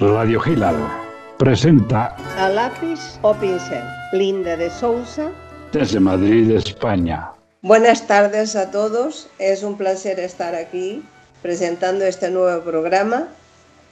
Radio 0.00 0.40
Gilal 0.40 0.76
presenta 1.36 2.16
A 2.38 2.48
lápiz 2.48 3.18
o 3.20 3.34
pincel. 3.34 3.84
Linda 4.14 4.56
de 4.56 4.70
Sousa. 4.70 5.30
desde 5.72 6.00
Madrid, 6.00 6.50
España. 6.52 7.32
Buenas 7.60 8.06
tardes 8.06 8.56
a 8.56 8.70
todos. 8.70 9.28
Es 9.38 9.62
un 9.62 9.76
placer 9.76 10.18
estar 10.18 10.54
aquí 10.54 11.02
presentando 11.42 12.06
este 12.06 12.30
nuevo 12.30 12.62
programa. 12.62 13.28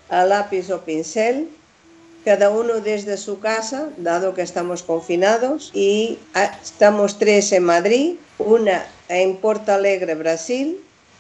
A 0.09 0.25
lápiz 0.25 0.71
o 0.71 0.81
pincel. 0.81 1.51
Cada 2.25 2.49
uno 2.49 2.81
desde 2.81 3.19
su 3.19 3.39
casa, 3.41 3.91
dado 3.99 4.33
que 4.33 4.41
estamos 4.41 4.83
confinados, 4.83 5.71
y 5.75 6.19
ah, 6.33 6.57
estamos 6.63 7.19
tres 7.19 7.53
en 7.53 7.65
Madrid, 7.65 8.15
una 8.39 8.87
en 9.11 9.37
Porto 9.37 9.73
Alegre, 9.73 10.15
Brasil, 10.15 10.79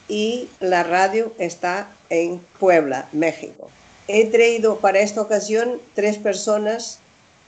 y 0.08 0.48
la 0.60 0.82
radio 0.82 1.30
está 1.38 1.90
en 2.08 2.40
Puebla, 2.58 3.06
México. 3.12 3.68
He 4.10 4.24
traído 4.24 4.78
para 4.78 5.00
esta 5.00 5.20
ocasión 5.20 5.82
tres 5.94 6.16
personas 6.16 6.98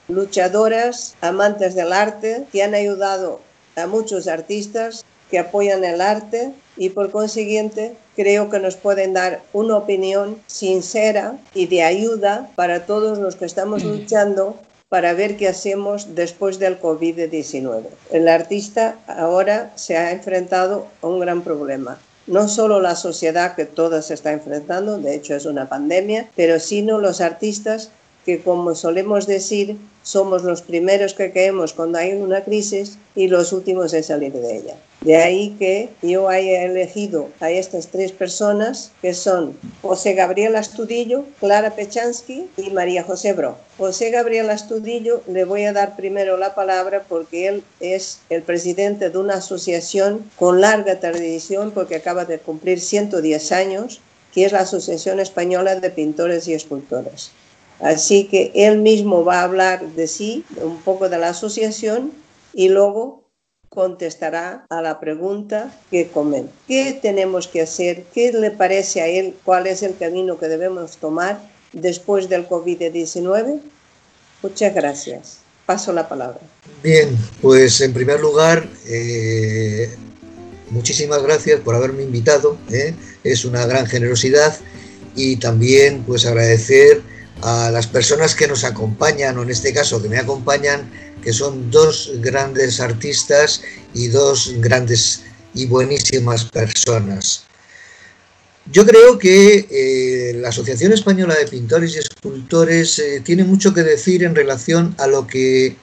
luchadoras, 0.07 1.15
amantes 1.19 1.73
del 1.73 1.91
arte, 1.91 2.45
que 2.51 2.61
han 2.61 2.75
ayudado 2.75 3.39
a 3.75 3.87
muchos 3.87 4.27
artistas 4.27 5.03
que 5.31 5.39
apoyan 5.39 5.83
el 5.83 6.01
arte 6.01 6.53
y 6.77 6.89
por 6.89 7.09
consiguiente 7.09 7.95
creo 8.15 8.51
que 8.51 8.59
nos 8.59 8.75
pueden 8.75 9.13
dar 9.13 9.41
una 9.53 9.77
opinión 9.77 10.39
sincera 10.45 11.39
y 11.55 11.65
de 11.65 11.81
ayuda 11.81 12.51
para 12.55 12.85
todos 12.85 13.17
los 13.17 13.35
que 13.35 13.45
estamos 13.45 13.83
luchando 13.83 14.55
para 14.87 15.13
ver 15.13 15.37
qué 15.37 15.47
hacemos 15.47 16.13
después 16.13 16.59
del 16.59 16.79
COVID-19. 16.79 17.85
El 18.11 18.27
artista 18.27 18.99
ahora 19.07 19.71
se 19.75 19.97
ha 19.97 20.11
enfrentado 20.11 20.85
a 21.01 21.07
un 21.07 21.21
gran 21.21 21.41
problema 21.41 21.97
no 22.27 22.47
solo 22.47 22.81
la 22.81 22.95
sociedad 22.95 23.55
que 23.55 23.65
toda 23.65 24.01
se 24.01 24.13
está 24.13 24.31
enfrentando, 24.31 24.97
de 24.97 25.15
hecho 25.15 25.35
es 25.35 25.45
una 25.45 25.67
pandemia, 25.69 26.29
pero 26.35 26.59
sino 26.59 26.99
los 26.99 27.21
artistas 27.21 27.89
que, 28.25 28.41
como 28.41 28.75
solemos 28.75 29.27
decir, 29.27 29.77
somos 30.03 30.43
los 30.43 30.61
primeros 30.61 31.13
que 31.13 31.31
caemos 31.31 31.73
cuando 31.73 31.97
hay 31.97 32.13
una 32.13 32.43
crisis 32.43 32.97
y 33.15 33.27
los 33.27 33.53
últimos 33.53 33.93
en 33.93 34.03
salir 34.03 34.33
de 34.33 34.57
ella. 34.57 34.75
De 35.01 35.17
ahí 35.17 35.55
que 35.57 35.89
yo 36.03 36.29
haya 36.29 36.63
elegido 36.63 37.29
a 37.39 37.49
estas 37.49 37.87
tres 37.87 38.11
personas 38.11 38.91
que 39.01 39.15
son 39.15 39.57
José 39.81 40.13
Gabriel 40.13 40.55
Astudillo, 40.55 41.25
Clara 41.39 41.71
Pechansky 41.75 42.47
y 42.55 42.69
María 42.69 43.01
José 43.03 43.33
Bro. 43.33 43.57
José 43.79 44.11
Gabriel 44.11 44.51
Astudillo 44.51 45.23
le 45.27 45.43
voy 45.43 45.63
a 45.63 45.73
dar 45.73 45.95
primero 45.95 46.37
la 46.37 46.53
palabra 46.53 47.03
porque 47.09 47.47
él 47.47 47.63
es 47.79 48.19
el 48.29 48.43
presidente 48.43 49.09
de 49.09 49.17
una 49.17 49.37
asociación 49.37 50.29
con 50.37 50.61
larga 50.61 50.99
tradición 50.99 51.71
porque 51.71 51.95
acaba 51.95 52.25
de 52.25 52.37
cumplir 52.37 52.79
110 52.79 53.51
años, 53.53 54.01
que 54.31 54.45
es 54.45 54.51
la 54.51 54.59
Asociación 54.59 55.19
Española 55.19 55.77
de 55.79 55.89
Pintores 55.89 56.47
y 56.47 56.53
Escultores. 56.53 57.31
Así 57.79 58.25
que 58.25 58.51
él 58.53 58.77
mismo 58.77 59.25
va 59.25 59.39
a 59.39 59.45
hablar 59.45 59.83
de 59.95 60.05
sí, 60.05 60.45
un 60.61 60.77
poco 60.83 61.09
de 61.09 61.17
la 61.17 61.29
asociación 61.29 62.11
y 62.53 62.69
luego 62.69 63.20
contestará 63.73 64.65
a 64.69 64.81
la 64.81 64.99
pregunta 64.99 65.73
que 65.89 66.09
comen. 66.09 66.49
¿Qué 66.67 66.99
tenemos 67.01 67.47
que 67.47 67.61
hacer? 67.61 68.03
¿Qué 68.13 68.33
le 68.33 68.51
parece 68.51 68.99
a 68.99 69.07
él? 69.07 69.33
¿Cuál 69.45 69.65
es 69.65 69.81
el 69.81 69.95
camino 69.95 70.37
que 70.37 70.49
debemos 70.49 70.97
tomar 70.97 71.41
después 71.71 72.27
del 72.27 72.49
COVID-19? 72.49 73.61
Muchas 74.43 74.75
gracias. 74.75 75.37
Paso 75.65 75.93
la 75.93 76.09
palabra. 76.09 76.41
Bien, 76.83 77.17
pues 77.41 77.79
en 77.79 77.93
primer 77.93 78.19
lugar, 78.19 78.67
eh, 78.87 79.95
muchísimas 80.69 81.23
gracias 81.23 81.61
por 81.61 81.73
haberme 81.73 82.03
invitado. 82.03 82.57
¿eh? 82.69 82.93
Es 83.23 83.45
una 83.45 83.65
gran 83.65 83.85
generosidad 83.85 84.53
y 85.15 85.37
también 85.37 86.03
pues 86.03 86.25
agradecer 86.25 87.01
a 87.41 87.71
las 87.71 87.87
personas 87.87 88.35
que 88.35 88.49
nos 88.49 88.65
acompañan, 88.65 89.37
o 89.37 89.43
en 89.43 89.49
este 89.49 89.73
caso 89.73 90.01
que 90.01 90.09
me 90.09 90.17
acompañan, 90.17 90.91
que 91.21 91.33
son 91.33 91.69
dos 91.71 92.11
grandes 92.15 92.79
artistas 92.79 93.61
y 93.93 94.07
dos 94.07 94.53
grandes 94.57 95.23
y 95.53 95.65
buenísimas 95.65 96.45
personas. 96.45 97.43
Yo 98.71 98.85
creo 98.85 99.17
que 99.17 99.67
eh, 99.69 100.33
la 100.35 100.49
Asociación 100.49 100.93
Española 100.93 101.35
de 101.35 101.47
Pintores 101.47 101.95
y 101.95 101.99
Escultores 101.99 102.99
eh, 102.99 103.21
tiene 103.23 103.43
mucho 103.43 103.73
que 103.73 103.81
decir 103.81 104.23
en 104.23 104.35
relación 104.35 104.95
a 104.99 105.07
lo 105.07 105.27
que 105.27 105.75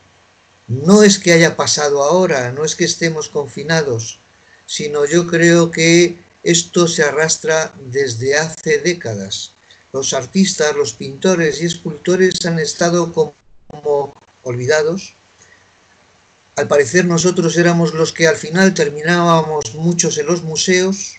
no 0.68 1.02
es 1.02 1.18
que 1.18 1.32
haya 1.32 1.56
pasado 1.56 2.02
ahora, 2.02 2.52
no 2.52 2.64
es 2.64 2.76
que 2.76 2.84
estemos 2.84 3.28
confinados, 3.28 4.18
sino 4.66 5.04
yo 5.06 5.26
creo 5.26 5.70
que 5.70 6.16
esto 6.44 6.86
se 6.86 7.02
arrastra 7.02 7.74
desde 7.90 8.36
hace 8.36 8.78
décadas 8.78 9.52
los 9.92 10.12
artistas, 10.12 10.76
los 10.76 10.92
pintores 10.92 11.62
y 11.62 11.66
escultores 11.66 12.44
han 12.46 12.58
estado 12.58 13.12
como 13.12 14.14
olvidados. 14.42 15.14
Al 16.58 16.66
parecer 16.66 17.04
nosotros 17.04 17.56
éramos 17.56 17.94
los 17.94 18.12
que 18.12 18.26
al 18.26 18.36
final 18.36 18.74
terminábamos 18.74 19.76
muchos 19.76 20.18
en 20.18 20.26
los 20.26 20.42
museos, 20.42 21.14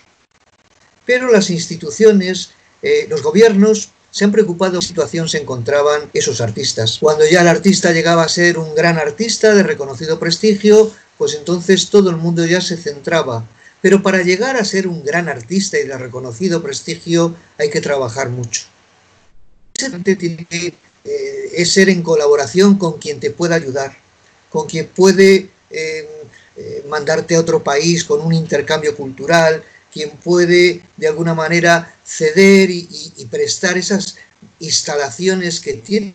pero 1.06 1.32
las 1.32 1.48
instituciones, 1.48 2.50
eh, 2.82 3.06
los 3.08 3.22
gobiernos 3.22 3.88
se 4.10 4.24
han 4.24 4.32
preocupado 4.32 4.72
de 4.72 4.80
qué 4.80 4.86
situación 4.86 5.28
se 5.30 5.38
encontraban 5.38 6.10
esos 6.12 6.42
artistas. 6.42 6.98
Cuando 7.00 7.24
ya 7.26 7.40
el 7.40 7.48
artista 7.48 7.92
llegaba 7.92 8.22
a 8.22 8.28
ser 8.28 8.58
un 8.58 8.74
gran 8.74 8.98
artista 8.98 9.54
de 9.54 9.62
reconocido 9.62 10.18
prestigio, 10.18 10.92
pues 11.16 11.34
entonces 11.34 11.88
todo 11.88 12.10
el 12.10 12.16
mundo 12.16 12.44
ya 12.44 12.60
se 12.60 12.76
centraba 12.76 13.46
pero 13.80 14.02
para 14.02 14.22
llegar 14.22 14.56
a 14.56 14.64
ser 14.64 14.86
un 14.86 15.02
gran 15.02 15.28
artista 15.28 15.78
y 15.78 15.86
de 15.86 15.96
reconocido 15.96 16.62
prestigio 16.62 17.34
hay 17.58 17.70
que 17.70 17.80
trabajar 17.80 18.28
mucho. 18.28 18.62
Eh, 21.02 21.50
es 21.54 21.72
ser 21.72 21.88
en 21.88 22.02
colaboración 22.02 22.76
con 22.76 22.98
quien 22.98 23.20
te 23.20 23.30
pueda 23.30 23.54
ayudar, 23.54 23.96
con 24.50 24.66
quien 24.66 24.88
puede 24.88 25.48
eh, 25.70 26.08
eh, 26.56 26.84
mandarte 26.88 27.36
a 27.36 27.40
otro 27.40 27.62
país 27.62 28.04
con 28.04 28.20
un 28.20 28.34
intercambio 28.34 28.94
cultural, 28.96 29.62
quien 29.92 30.10
puede 30.10 30.82
de 30.96 31.08
alguna 31.08 31.34
manera 31.34 31.94
ceder 32.04 32.70
y, 32.70 32.88
y 33.16 33.26
prestar 33.26 33.78
esas 33.78 34.16
instalaciones 34.58 35.60
que 35.60 35.74
tiene 35.74 36.14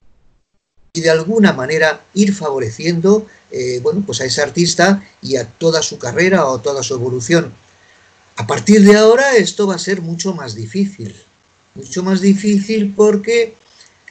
y 0.93 1.01
de 1.01 1.09
alguna 1.09 1.51
manera 1.51 2.05
ir 2.13 2.33
favoreciendo 2.33 3.27
eh, 3.51 3.79
bueno, 3.81 4.03
pues 4.05 4.19
a 4.21 4.25
ese 4.25 4.41
artista 4.41 5.01
y 5.21 5.37
a 5.37 5.47
toda 5.47 5.81
su 5.81 5.97
carrera 5.97 6.45
o 6.47 6.59
toda 6.59 6.83
su 6.83 6.93
evolución. 6.93 7.53
A 8.35 8.45
partir 8.45 8.81
de 8.81 8.97
ahora 8.97 9.37
esto 9.37 9.67
va 9.67 9.75
a 9.75 9.79
ser 9.79 10.01
mucho 10.01 10.33
más 10.33 10.55
difícil, 10.55 11.15
mucho 11.73 12.03
más 12.03 12.19
difícil 12.19 12.93
porque 12.93 13.55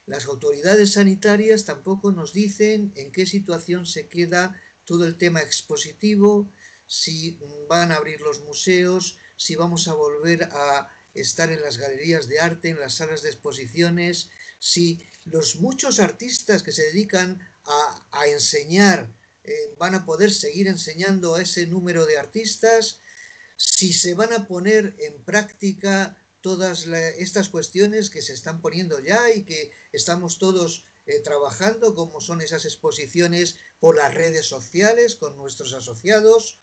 las 0.07 0.25
autoridades 0.25 0.93
sanitarias 0.93 1.65
tampoco 1.65 2.11
nos 2.11 2.33
dicen 2.33 2.93
en 2.95 3.11
qué 3.11 3.25
situación 3.25 3.85
se 3.85 4.07
queda 4.07 4.61
todo 4.85 5.05
el 5.05 5.17
tema 5.17 5.41
expositivo, 5.41 6.47
si 6.87 7.39
van 7.67 7.91
a 7.91 7.95
abrir 7.95 8.21
los 8.21 8.41
museos, 8.41 9.17
si 9.35 9.55
vamos 9.55 9.87
a 9.87 9.93
volver 9.93 10.43
a 10.43 10.95
estar 11.15 11.51
en 11.51 11.61
las 11.61 11.77
galerías 11.77 12.27
de 12.27 12.39
arte, 12.39 12.69
en 12.69 12.79
las 12.79 12.95
salas 12.95 13.23
de 13.23 13.29
exposiciones, 13.29 14.29
si 14.59 14.99
los 15.25 15.55
muchos 15.55 15.99
artistas 15.99 16.61
que 16.61 16.71
se 16.71 16.83
dedican 16.83 17.49
a, 17.65 18.27
enseñar 18.27 19.09
eh, 19.43 19.75
van 19.79 19.95
a 19.95 20.05
poder 20.05 20.31
seguir 20.31 20.67
enseñando 20.67 21.35
a 21.35 21.41
ese 21.41 21.65
número 21.65 22.05
de 22.05 22.17
artistas, 22.17 22.99
si 23.57 23.93
se 23.93 24.13
van 24.13 24.33
a 24.33 24.47
poner 24.47 24.93
en 24.99 25.13
práctica 25.23 26.17
todas 26.45 26.85
estas 27.17 27.49
cuestiones 27.49 28.11
que 28.11 28.21
se 28.21 28.33
están 28.33 28.61
poniendo 28.61 28.99
ya 28.99 29.33
y 29.33 29.41
que 29.41 29.71
estamos 29.91 30.37
todos 30.37 30.85
eh, 31.07 31.19
trabajando, 31.21 31.95
como 31.95 32.21
son 32.21 32.39
esas 32.39 32.65
exposiciones 32.65 33.57
por 33.79 33.97
las 33.97 34.13
redes 34.13 34.45
sociales 34.45 35.15
con 35.15 35.37
nuestros 35.37 35.73
asociados. 35.73 36.59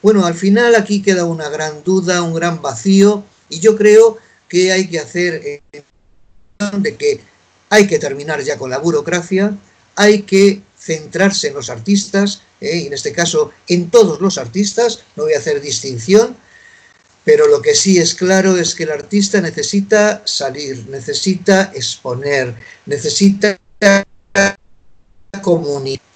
Bueno, 0.00 0.24
al 0.24 0.32
final 0.32 0.74
aquí 0.74 1.02
queda 1.02 1.26
una 1.26 1.50
gran 1.50 1.84
duda, 1.84 2.22
un 2.22 2.32
gran 2.32 2.62
vacío 2.62 3.24
y 3.50 3.60
yo 3.60 3.76
creo 3.76 4.16
que 4.48 4.72
hay 4.72 4.88
que 4.88 5.00
hacer 5.00 5.34
eh, 5.44 5.82
de 6.78 6.96
que 6.96 7.20
hay 7.68 7.86
que 7.86 7.98
terminar 7.98 8.40
ya 8.42 8.56
con 8.56 8.70
la 8.70 8.78
burocracia, 8.78 9.54
hay 9.96 10.22
que 10.22 10.62
centrarse 10.78 11.48
en 11.48 11.54
los 11.56 11.68
artistas, 11.68 12.40
¿eh? 12.62 12.78
y 12.78 12.86
en 12.86 12.94
este 12.94 13.12
caso 13.12 13.50
en 13.68 13.90
todos 13.90 14.18
los 14.22 14.38
artistas, 14.38 15.00
no 15.14 15.24
voy 15.24 15.34
a 15.34 15.40
hacer 15.40 15.60
distinción, 15.60 16.38
pero 17.26 17.48
lo 17.48 17.60
que 17.60 17.74
sí 17.74 17.98
es 17.98 18.14
claro 18.14 18.56
es 18.56 18.76
que 18.76 18.84
el 18.84 18.92
artista 18.92 19.40
necesita 19.40 20.22
salir, 20.24 20.86
necesita 20.88 21.72
exponer, 21.74 22.54
necesita 22.86 23.58
comunicar. 25.42 26.06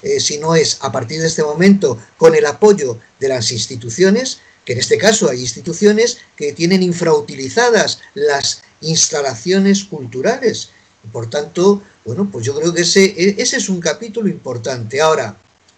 Eh, 0.00 0.18
si 0.18 0.38
no 0.38 0.54
es 0.54 0.78
a 0.80 0.90
partir 0.90 1.20
de 1.20 1.26
este 1.26 1.42
momento 1.42 1.98
con 2.16 2.34
el 2.34 2.46
apoyo 2.46 2.98
de 3.20 3.28
las 3.28 3.52
instituciones, 3.52 4.38
que 4.64 4.72
en 4.72 4.78
este 4.78 4.96
caso 4.96 5.28
hay 5.28 5.40
instituciones 5.40 6.16
que 6.36 6.54
tienen 6.54 6.82
infrautilizadas 6.82 8.00
las 8.14 8.62
instalaciones 8.80 9.84
culturales. 9.84 10.70
Por 11.12 11.28
tanto, 11.28 11.82
bueno, 12.06 12.30
pues 12.32 12.46
yo 12.46 12.58
creo 12.58 12.72
que 12.72 12.82
ese, 12.82 13.14
ese 13.42 13.58
es 13.58 13.68
un 13.68 13.80
capítulo 13.80 14.28
importante. 14.28 15.02
Ahora, 15.02 15.36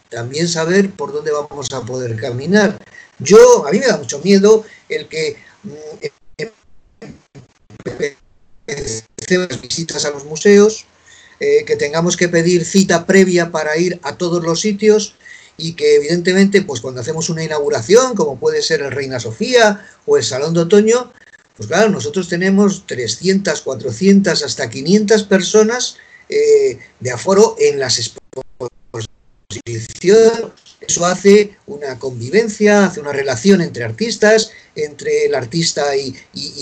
también 0.09 0.49
saber 0.49 0.91
por 0.91 1.13
dónde 1.13 1.33
vamos 1.33 1.67
a 1.73 1.81
poder 1.81 2.15
caminar. 2.17 2.79
Yo, 3.21 3.67
a 3.67 3.71
mí 3.71 3.79
me 3.79 3.87
da 3.87 3.99
mucho 3.99 4.19
miedo 4.21 4.65
el 4.89 5.07
que 5.09 5.37
las 9.29 9.61
visitas 9.61 10.05
a 10.05 10.11
los 10.11 10.25
museos, 10.25 10.87
eh, 11.39 11.65
que 11.65 11.77
tengamos 11.77 12.17
que 12.17 12.29
pedir 12.29 12.65
cita 12.65 13.07
previa 13.07 13.51
para 13.51 13.77
ir 13.77 14.01
a 14.03 14.17
todos 14.17 14.43
los 14.43 14.61
sitios 14.61 15.15
y 15.57 15.75
que 15.75 15.97
evidentemente 15.97 16.63
pues 16.63 16.81
cuando 16.81 17.01
hacemos 17.01 17.31
una 17.31 17.45
inauguración, 17.45 18.15
como 18.15 18.39
puede 18.39 18.63
ser 18.63 18.83
el 18.83 18.91
Reina 18.91 19.21
Sofía 19.21 19.87
o 20.07 20.17
el 20.17 20.25
Salón 20.25 20.55
de 20.55 20.61
Otoño, 20.61 21.13
pues 21.57 21.69
claro, 21.69 21.91
nosotros 21.91 22.29
tenemos 22.29 22.87
300, 22.87 23.61
400, 23.61 24.43
hasta 24.43 24.71
500 24.71 25.23
personas 25.25 25.97
eh, 26.29 26.79
de 27.01 27.11
aforo 27.11 27.57
en 27.59 27.79
las 27.79 27.99
exposiciones. 27.99 30.70
Eso 30.81 31.05
hace 31.05 31.57
una 31.67 31.99
convivencia, 31.99 32.87
hace 32.87 33.01
una 33.01 33.13
relación 33.13 33.61
entre 33.61 33.85
artistas, 33.85 34.51
entre 34.75 35.27
el 35.27 35.35
artista 35.35 35.95
y, 35.97 36.15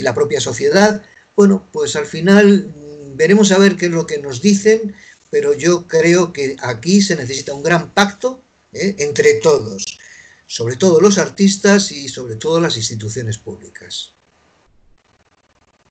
la 0.02 0.14
propia 0.14 0.40
sociedad. 0.40 1.02
Bueno, 1.36 1.66
pues 1.72 1.94
al 1.96 2.06
final 2.06 2.72
veremos 3.14 3.52
a 3.52 3.58
ver 3.58 3.76
qué 3.76 3.86
es 3.86 3.92
lo 3.92 4.06
que 4.06 4.18
nos 4.18 4.42
dicen, 4.42 4.94
pero 5.30 5.54
yo 5.54 5.86
creo 5.86 6.32
que 6.32 6.56
aquí 6.60 7.00
se 7.00 7.16
necesita 7.16 7.52
un 7.52 7.62
gran 7.62 7.90
pacto 7.90 8.40
¿eh? 8.72 8.96
entre 8.98 9.34
todos, 9.34 9.98
sobre 10.46 10.76
todo 10.76 11.00
los 11.00 11.18
artistas 11.18 11.92
y 11.92 12.08
sobre 12.08 12.36
todo 12.36 12.60
las 12.60 12.76
instituciones 12.76 13.38
públicas. 13.38 14.12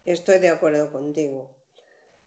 Estoy 0.06 0.40
de 0.40 0.50
acuerdo 0.50 0.92
contigo. 0.92 1.57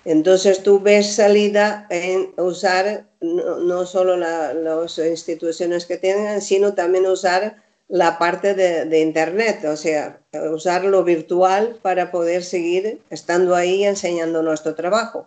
Entonces 0.04 0.62
tú 0.62 0.80
ves 0.80 1.14
salida 1.14 1.86
en 1.90 2.32
usar 2.38 3.06
no, 3.20 3.84
solo 3.86 4.16
las 4.16 4.98
instituciones 4.98 5.84
que 5.84 5.98
tengan, 5.98 6.40
sino 6.40 6.74
también 6.74 7.06
usar 7.06 7.62
la 7.88 8.18
parte 8.18 8.54
de, 8.54 9.00
Internet, 9.00 9.64
o 9.64 9.76
sea, 9.76 10.20
usar 10.52 10.84
lo 10.84 11.02
virtual 11.04 11.78
para 11.82 12.10
poder 12.10 12.44
seguir 12.44 13.00
estando 13.10 13.54
ahí 13.54 13.84
enseñando 13.84 14.42
nuestro 14.42 14.74
trabajo 14.74 15.26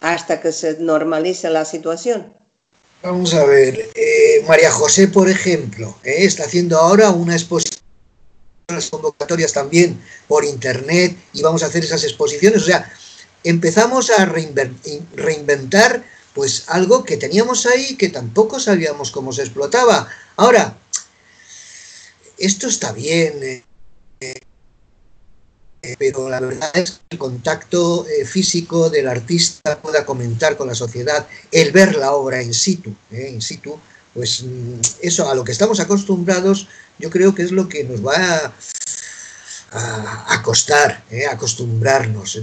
hasta 0.00 0.40
que 0.40 0.52
se 0.52 0.78
normalice 0.78 1.50
la 1.50 1.64
situación. 1.64 2.32
Vamos 3.02 3.34
a 3.34 3.44
ver, 3.44 3.90
eh, 3.94 4.44
María 4.46 4.70
José, 4.70 5.08
por 5.08 5.28
ejemplo, 5.28 5.96
eh, 6.04 6.24
está 6.24 6.44
haciendo 6.44 6.78
ahora 6.78 7.10
una 7.10 7.34
exposición, 7.34 7.82
las 8.68 8.90
convocatorias 8.90 9.52
también 9.52 10.00
por 10.26 10.44
Internet 10.44 11.16
y 11.32 11.42
vamos 11.42 11.62
a 11.62 11.66
hacer 11.66 11.84
esas 11.84 12.04
exposiciones, 12.04 12.62
o 12.62 12.66
sea, 12.66 12.92
empezamos 13.44 14.10
a 14.10 14.24
reinventar 14.24 16.04
pues 16.34 16.64
algo 16.68 17.04
que 17.04 17.16
teníamos 17.16 17.66
ahí 17.66 17.96
que 17.96 18.10
tampoco 18.10 18.60
sabíamos 18.60 19.10
cómo 19.10 19.32
se 19.32 19.42
explotaba. 19.42 20.08
Ahora, 20.36 20.78
esto 22.38 22.68
está 22.68 22.92
bien, 22.92 23.42
eh, 23.42 23.64
eh, 24.20 25.96
pero 25.98 26.28
la 26.28 26.38
verdad 26.38 26.70
es 26.74 26.92
que 26.92 26.98
el 27.10 27.18
contacto 27.18 28.06
eh, 28.06 28.24
físico 28.24 28.88
del 28.88 29.08
artista 29.08 29.82
pueda 29.82 30.06
comentar 30.06 30.56
con 30.56 30.68
la 30.68 30.76
sociedad, 30.76 31.26
el 31.50 31.72
ver 31.72 31.96
la 31.96 32.12
obra 32.12 32.40
in 32.40 32.54
situ, 32.54 32.94
in 33.10 33.42
situ, 33.42 33.76
pues 34.14 34.44
mm, 34.44 34.80
eso 35.02 35.28
a 35.28 35.34
lo 35.34 35.42
que 35.42 35.50
estamos 35.50 35.80
acostumbrados, 35.80 36.68
yo 37.00 37.10
creo 37.10 37.34
que 37.34 37.42
es 37.42 37.50
lo 37.50 37.68
que 37.68 37.82
nos 37.82 38.06
va 38.06 38.52
a, 39.72 40.34
a 40.34 40.42
costar, 40.42 41.02
acostumbrarnos. 41.30 42.38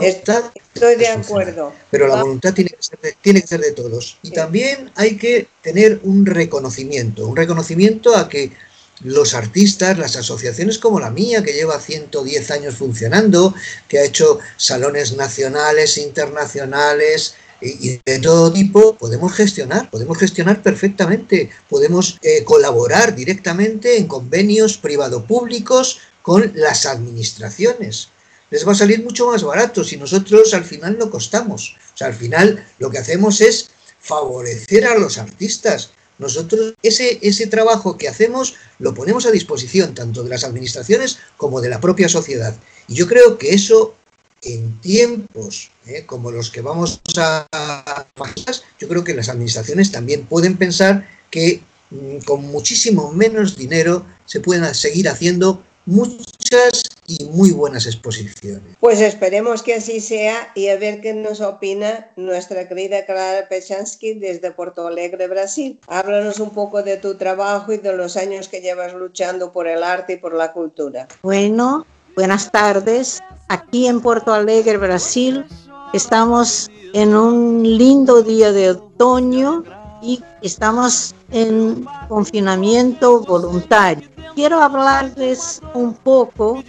Estoy 0.00 0.96
de 0.96 1.08
acuerdo. 1.08 1.72
Pero 1.90 2.08
la 2.08 2.22
voluntad 2.22 2.54
tiene 2.54 2.70
que, 2.70 2.82
ser 2.82 2.98
de, 3.00 3.16
tiene 3.20 3.40
que 3.40 3.46
ser 3.46 3.60
de 3.60 3.72
todos. 3.72 4.18
Y 4.22 4.30
también 4.30 4.90
hay 4.94 5.16
que 5.16 5.48
tener 5.62 6.00
un 6.02 6.26
reconocimiento, 6.26 7.26
un 7.26 7.36
reconocimiento 7.36 8.16
a 8.16 8.28
que 8.28 8.52
los 9.00 9.34
artistas, 9.34 9.98
las 9.98 10.16
asociaciones 10.16 10.78
como 10.78 11.00
la 11.00 11.10
mía, 11.10 11.42
que 11.42 11.52
lleva 11.52 11.78
110 11.78 12.50
años 12.50 12.76
funcionando, 12.76 13.54
que 13.88 13.98
ha 13.98 14.04
hecho 14.04 14.38
salones 14.56 15.16
nacionales, 15.16 15.98
internacionales 15.98 17.34
y, 17.60 18.00
de 18.04 18.18
todo 18.20 18.52
tipo, 18.52 18.96
podemos 18.96 19.34
gestionar, 19.34 19.90
podemos 19.90 20.18
gestionar 20.18 20.62
perfectamente, 20.62 21.50
podemos 21.68 22.18
eh, 22.22 22.44
colaborar 22.44 23.14
directamente 23.14 23.98
en 23.98 24.06
convenios 24.06 24.78
privado-públicos 24.78 25.98
con 26.22 26.52
las 26.54 26.86
administraciones 26.86 28.08
les 28.50 28.66
va 28.66 28.72
a 28.72 28.76
salir 28.76 29.02
mucho 29.02 29.26
más 29.30 29.42
barato 29.42 29.82
si 29.82 29.96
nosotros 29.96 30.54
al 30.54 30.64
final 30.64 30.98
no 30.98 31.10
costamos. 31.10 31.76
O 31.94 31.96
sea, 31.96 32.08
al 32.08 32.14
final 32.14 32.64
lo 32.78 32.90
que 32.90 32.98
hacemos 32.98 33.40
es 33.40 33.68
favorecer 34.00 34.86
a 34.86 34.98
los 34.98 35.18
artistas. 35.18 35.90
Nosotros 36.18 36.74
ese, 36.82 37.18
ese 37.22 37.46
trabajo 37.46 37.98
que 37.98 38.08
hacemos 38.08 38.54
lo 38.78 38.94
ponemos 38.94 39.26
a 39.26 39.30
disposición 39.30 39.94
tanto 39.94 40.22
de 40.22 40.30
las 40.30 40.44
administraciones 40.44 41.18
como 41.36 41.60
de 41.60 41.68
la 41.68 41.80
propia 41.80 42.08
sociedad. 42.08 42.54
Y 42.88 42.94
yo 42.94 43.06
creo 43.06 43.36
que 43.36 43.52
eso 43.52 43.94
en 44.42 44.80
tiempos 44.80 45.70
¿eh? 45.86 46.04
como 46.06 46.30
los 46.30 46.50
que 46.50 46.60
vamos 46.60 47.00
a 47.16 47.46
yo 48.78 48.88
creo 48.88 49.04
que 49.04 49.14
las 49.14 49.28
administraciones 49.28 49.90
también 49.90 50.26
pueden 50.26 50.56
pensar 50.56 51.08
que 51.30 51.62
mm, 51.90 52.18
con 52.18 52.42
muchísimo 52.44 53.12
menos 53.12 53.56
dinero 53.56 54.04
se 54.26 54.40
pueden 54.40 54.72
seguir 54.74 55.08
haciendo 55.08 55.62
muchas 55.86 56.82
y 57.06 57.24
muy 57.26 57.52
buenas 57.52 57.86
exposiciones. 57.86 58.76
Pues 58.80 59.00
esperemos 59.00 59.62
que 59.62 59.74
así 59.74 60.00
sea 60.00 60.50
y 60.54 60.68
a 60.68 60.76
ver 60.76 61.00
qué 61.00 61.14
nos 61.14 61.40
opina 61.40 62.10
nuestra 62.16 62.68
querida 62.68 63.04
Clara 63.06 63.48
Pechansky 63.48 64.14
desde 64.14 64.50
Porto 64.50 64.86
Alegre, 64.86 65.28
Brasil. 65.28 65.78
Háblanos 65.86 66.40
un 66.40 66.50
poco 66.50 66.82
de 66.82 66.96
tu 66.96 67.14
trabajo 67.16 67.72
y 67.72 67.78
de 67.78 67.96
los 67.96 68.16
años 68.16 68.48
que 68.48 68.60
llevas 68.60 68.94
luchando 68.94 69.52
por 69.52 69.68
el 69.68 69.82
arte 69.82 70.14
y 70.14 70.16
por 70.16 70.34
la 70.34 70.52
cultura. 70.52 71.06
Bueno, 71.22 71.86
buenas 72.16 72.50
tardes. 72.50 73.20
Aquí 73.48 73.86
en 73.86 74.00
Porto 74.00 74.32
Alegre, 74.32 74.76
Brasil, 74.76 75.44
estamos 75.92 76.70
en 76.92 77.14
un 77.14 77.62
lindo 77.62 78.22
día 78.22 78.52
de 78.52 78.70
otoño 78.70 79.62
y 80.02 80.22
estamos 80.42 81.14
en 81.30 81.86
confinamiento 82.08 83.20
voluntario 83.20 84.08
quiero 84.36 84.60
hablarles 84.60 85.60
un 85.72 85.94
poco 85.94 86.62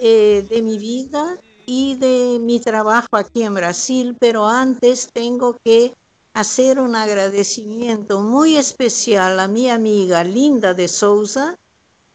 eh, 0.00 0.46
de 0.48 0.62
mi 0.62 0.78
vida 0.78 1.36
y 1.66 1.94
de 1.96 2.38
mi 2.40 2.58
trabajo 2.58 3.16
aquí 3.16 3.42
en 3.42 3.54
Brasil, 3.54 4.16
pero 4.18 4.46
antes 4.46 5.10
tengo 5.12 5.58
que 5.62 5.94
hacer 6.32 6.80
un 6.80 6.96
agradecimiento 6.96 8.20
muy 8.20 8.56
especial 8.56 9.38
a 9.38 9.48
mi 9.48 9.68
amiga 9.68 10.24
Linda 10.24 10.74
de 10.74 10.88
Souza 10.88 11.56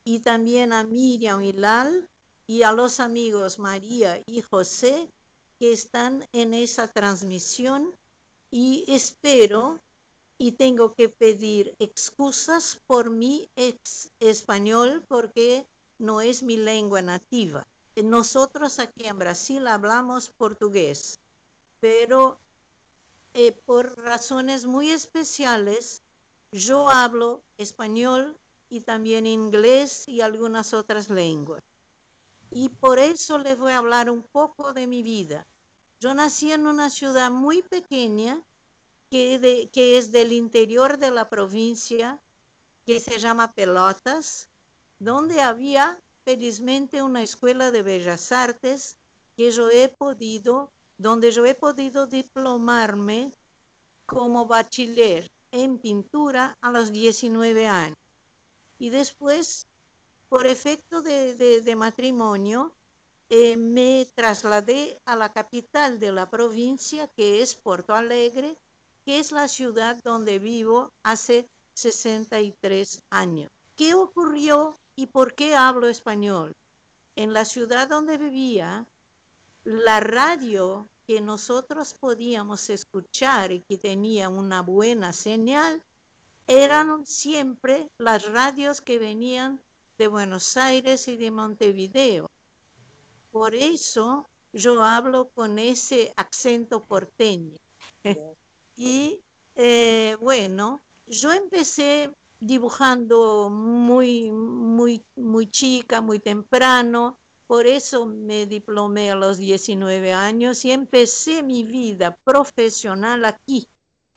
y 0.03 0.19
también 0.19 0.73
a 0.73 0.83
Miriam 0.83 1.41
Hilal 1.41 2.09
y 2.47 2.63
a 2.63 2.71
los 2.71 2.99
amigos 2.99 3.59
María 3.59 4.21
y 4.25 4.41
José 4.41 5.09
que 5.59 5.71
están 5.73 6.27
en 6.33 6.53
esa 6.53 6.87
transmisión 6.87 7.95
y 8.51 8.85
espero 8.87 9.80
y 10.37 10.54
tengo 10.54 10.94
que 10.94 11.09
pedir 11.09 11.75
excusas 11.80 12.80
por 12.87 13.09
mi 13.09 13.47
ex 13.56 14.11
español 14.19 15.04
porque 15.07 15.65
no 15.97 16.21
es 16.21 16.44
mi 16.44 16.57
lengua 16.57 17.01
nativa. 17.01 17.65
Nosotros 18.04 18.80
aquí 18.80 19.06
en 19.06 19.19
Brasil 19.19 19.68
hablamos 19.68 20.30
portugués, 20.30 21.18
pero 21.80 22.37
eh, 23.33 23.52
por 23.66 23.97
razones 23.97 24.66
muy 24.66 24.92
especiales 24.92 26.02
yo 26.52 26.90
hablo 26.90 27.42
español 27.57 28.37
y 28.69 28.81
también 28.81 29.25
inglés 29.25 30.04
y 30.07 30.21
algunas 30.21 30.73
otras 30.73 31.09
lenguas. 31.09 31.64
Y 32.52 32.69
por 32.69 32.99
eso 32.99 33.37
les 33.37 33.57
voy 33.57 33.71
a 33.71 33.80
hablar 33.80 34.09
un 34.09 34.23
poco 34.23 34.73
de 34.73 34.87
mi 34.87 35.04
vida. 35.04 35.45
Yo 35.99 36.14
nací 36.14 36.52
en 36.52 36.68
una 36.68 36.90
ciudad 36.90 37.31
muy 37.31 37.61
pequeña 37.61 38.44
que, 39.09 39.69
es 39.97 40.11
del 40.11 40.33
interior 40.33 40.97
de 40.97 41.11
la 41.11 41.28
provincia, 41.28 42.19
que 42.85 42.99
se 42.99 43.19
llama 43.19 43.52
Pelotas, 43.52 44.49
donde 44.99 45.42
había 45.42 45.99
felizmente 46.25 47.03
una 47.03 47.21
escuela 47.21 47.71
de 47.71 47.83
bellas 47.83 48.31
artes 48.31 48.97
que 49.37 49.51
yo 49.51 49.69
he 49.69 49.87
podido, 49.89 50.71
donde 50.97 51.31
yo 51.31 51.45
he 51.45 51.53
podido 51.53 52.07
diplomarme 52.07 53.31
como 54.07 54.47
bachiller 54.47 55.29
en 55.51 55.77
pintura 55.77 56.57
a 56.61 56.71
los 56.71 56.91
19 56.91 57.67
años. 57.67 57.97
Y 58.79 58.89
después, 58.89 59.67
por 60.27 60.47
efecto 60.47 61.01
de, 61.01 61.75
matrimonio, 61.77 62.73
eh, 63.29 63.55
me 63.55 64.07
trasladé 64.13 64.99
a 65.05 65.15
la 65.15 65.31
capital 65.31 65.99
de 65.99 66.11
la 66.11 66.29
provincia, 66.29 67.07
que 67.07 67.41
es 67.41 67.55
Porto 67.55 67.94
Alegre, 67.95 68.57
que 69.05 69.19
es 69.19 69.31
la 69.31 69.47
ciudad 69.47 70.01
donde 70.03 70.39
vivo 70.39 70.91
hace 71.03 71.47
63 71.75 73.03
años. 73.11 73.51
¿Qué 73.77 73.94
ocurrió 73.94 74.75
y 74.95 75.07
por 75.07 75.35
qué 75.35 75.56
hablo 75.56 75.87
español? 75.87 76.56
En 77.16 77.33
la 77.33 77.45
ciudad 77.45 77.87
donde 77.87 78.18
vivía, 78.18 78.87
la 79.64 79.99
radio 79.99 80.87
que 81.07 81.21
nosotros 81.21 81.94
podíamos 81.94 82.69
escuchar 82.69 83.52
y 83.52 83.61
que 83.61 83.78
tenía 83.78 84.30
una 84.30 84.61
buena 84.61 85.14
señal, 85.14 85.83
eran 86.47 87.06
siempre 87.06 87.90
las 87.97 88.25
radios 88.31 88.81
que 88.81 88.99
venían 88.99 89.61
de 89.97 90.07
Buenos 90.07 90.57
Aires 90.57 91.07
y 91.07 91.18
de 91.18 91.31
Montevideo. 91.31 92.30
Por 93.31 93.56
eso 93.56 94.28
yo 94.54 94.83
hablo 94.83 95.30
con 95.30 95.59
ese 95.59 96.14
acento 96.16 96.81
porteño. 96.81 97.59
y 98.75 99.21
eh, 99.56 100.18
bueno, 100.19 100.81
yo 101.07 101.31
empecé 101.31 102.11
dibujando 102.39 103.49
muy, 103.49 104.31
muy, 104.31 105.01
muy 105.15 105.47
chica, 105.47 106.01
muy 106.01 106.19
temprano, 106.19 107.18
por 107.47 107.68
eso 107.68 108.07
me 108.07 108.45
diplomé 108.45 109.11
a 109.11 109.15
los 109.15 109.37
19 109.37 110.13
años 110.13 110.65
y 110.65 110.71
empecé 110.71 111.44
mi 111.44 111.63
vida 111.63 112.18
profesional 112.23 113.23
aquí, 113.25 113.68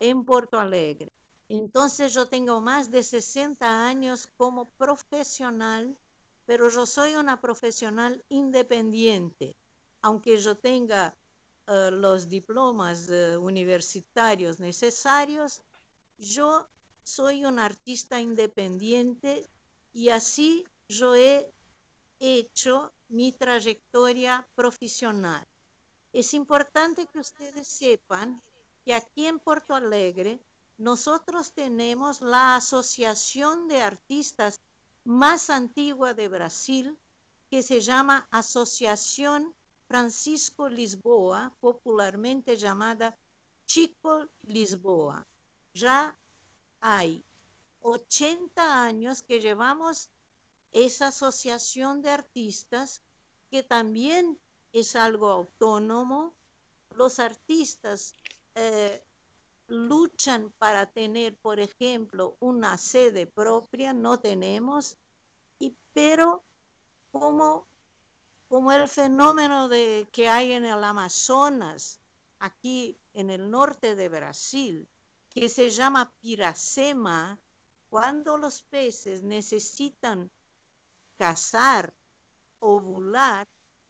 en 0.01 0.25
Porto 0.25 0.59
Alegre. 0.59 1.11
Entonces 1.49 2.15
yo 2.15 2.27
tengo 2.27 2.61
más 2.61 2.91
de 2.91 3.03
60 3.03 3.87
años 3.87 4.29
como 4.37 4.67
profesional, 4.67 5.97
pero 6.47 6.71
yo 6.71 6.87
soy 6.87 7.17
una 7.17 7.41
profesional 7.41 8.25
independiente. 8.29 9.55
Aunque 10.01 10.39
yo 10.39 10.57
tenga 10.57 11.15
uh, 11.67 11.91
los 11.91 12.29
diplomas 12.29 13.09
uh, 13.09 13.39
universitarios 13.41 14.61
necesarios, 14.61 15.63
yo 16.17 16.67
soy 17.09 17.45
un 17.45 17.59
artista 17.59 18.21
independiente 18.21 19.47
y 19.95 20.11
así 20.11 20.67
yo 20.89 21.15
he 21.15 21.51
hecho 22.21 22.93
mi 23.09 23.33
trayectoria 23.33 24.47
profesional. 24.55 25.47
Es 26.13 26.35
importante 26.35 27.07
que 27.07 27.21
ustedes 27.21 27.67
sepan 27.67 28.43
que 28.85 28.95
aquí 28.95 29.27
en 29.27 29.39
Porto 29.39 29.75
Alegre 29.75 30.41
nosotros 30.77 31.53
tenemos 31.53 32.21
la 32.21 32.57
asociación 32.57 33.69
de 33.69 33.81
artistas 33.81 34.61
más 35.05 35.49
antigua 35.49 36.13
de 36.13 36.29
Brasil, 36.29 36.99
que 37.51 37.63
se 37.63 37.81
llama 37.81 38.27
Asociación 38.31 39.55
Francisco 39.89 40.69
Lisboa, 40.69 41.55
popularmente 41.59 42.57
llamada 42.59 43.17
Chico 43.65 44.29
Lisboa. 44.47 45.25
Ya 45.73 46.15
hay 46.81 47.23
80 47.83 48.85
años 48.85 49.23
que 49.23 49.41
llevamos 49.41 50.11
esa 50.73 51.09
asociación 51.09 52.03
de 52.03 52.11
artistas 52.11 53.01
que 53.51 53.63
también 53.63 54.39
es 54.73 54.97
algo 54.97 55.31
autónomo. 55.31 56.35
Los 56.95 57.19
artistas 57.19 58.13
eh, 58.55 59.03
luchan 59.69 60.53
para 60.59 60.87
tener, 60.87 61.37
por 61.37 61.61
ejemplo, 61.61 62.37
una 62.41 62.77
sede 62.79 63.27
propia, 63.27 63.93
no 63.93 64.19
tenemos, 64.19 64.97
y, 65.59 65.75
pero 65.93 66.43
como, 67.13 67.67
como 68.49 68.73
el 68.73 68.89
fenómeno 68.89 69.69
de, 69.69 70.09
que 70.11 70.29
hay 70.29 70.53
en 70.53 70.65
el 70.65 70.83
Amazonas, 70.83 72.01
aquí 72.39 72.97
en 73.15 73.31
el 73.31 73.51
norte 73.51 73.95
de 73.95 74.09
Brasil, 74.09 74.89
que 75.31 75.49
se 75.49 75.71
llama 75.71 76.11
piracema, 76.21 77.39
cuando 77.91 78.37
los 78.37 78.63
peces 78.63 79.23
necesitan 79.23 80.31
cazar, 81.17 81.93
ovular, 82.61 83.47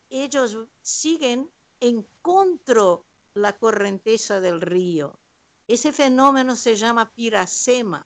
ellos 0.09 0.57
siguen 0.81 1.49
en 1.79 2.05
contra 2.21 2.99
la 3.33 3.53
corrienteza 3.53 4.39
del 4.39 4.61
río. 4.61 5.15
Ese 5.67 5.91
fenómeno 5.91 6.55
se 6.55 6.75
llama 6.75 7.09
piracema. 7.09 8.05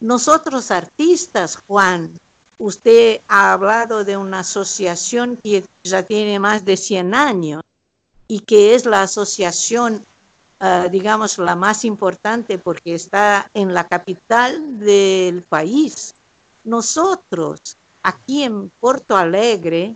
Nosotros 0.00 0.70
artistas, 0.70 1.58
Juan, 1.66 2.18
usted 2.58 3.20
ha 3.28 3.52
hablado 3.52 4.04
de 4.04 4.16
una 4.16 4.40
asociación 4.40 5.36
que 5.42 5.64
ya 5.82 6.02
tiene 6.04 6.38
más 6.38 6.64
de 6.64 6.76
100 6.76 7.14
años 7.14 7.62
y 8.28 8.40
que 8.40 8.74
es 8.74 8.86
la 8.86 9.02
asociación, 9.02 10.04
uh, 10.60 10.88
digamos, 10.90 11.38
la 11.38 11.56
más 11.56 11.84
importante 11.84 12.58
porque 12.58 12.94
está 12.94 13.50
en 13.54 13.74
la 13.74 13.84
capital 13.84 14.78
del 14.78 15.42
país. 15.42 16.14
Nosotros, 16.64 17.76
aquí 18.02 18.42
en 18.42 18.70
Porto 18.80 19.16
Alegre, 19.16 19.94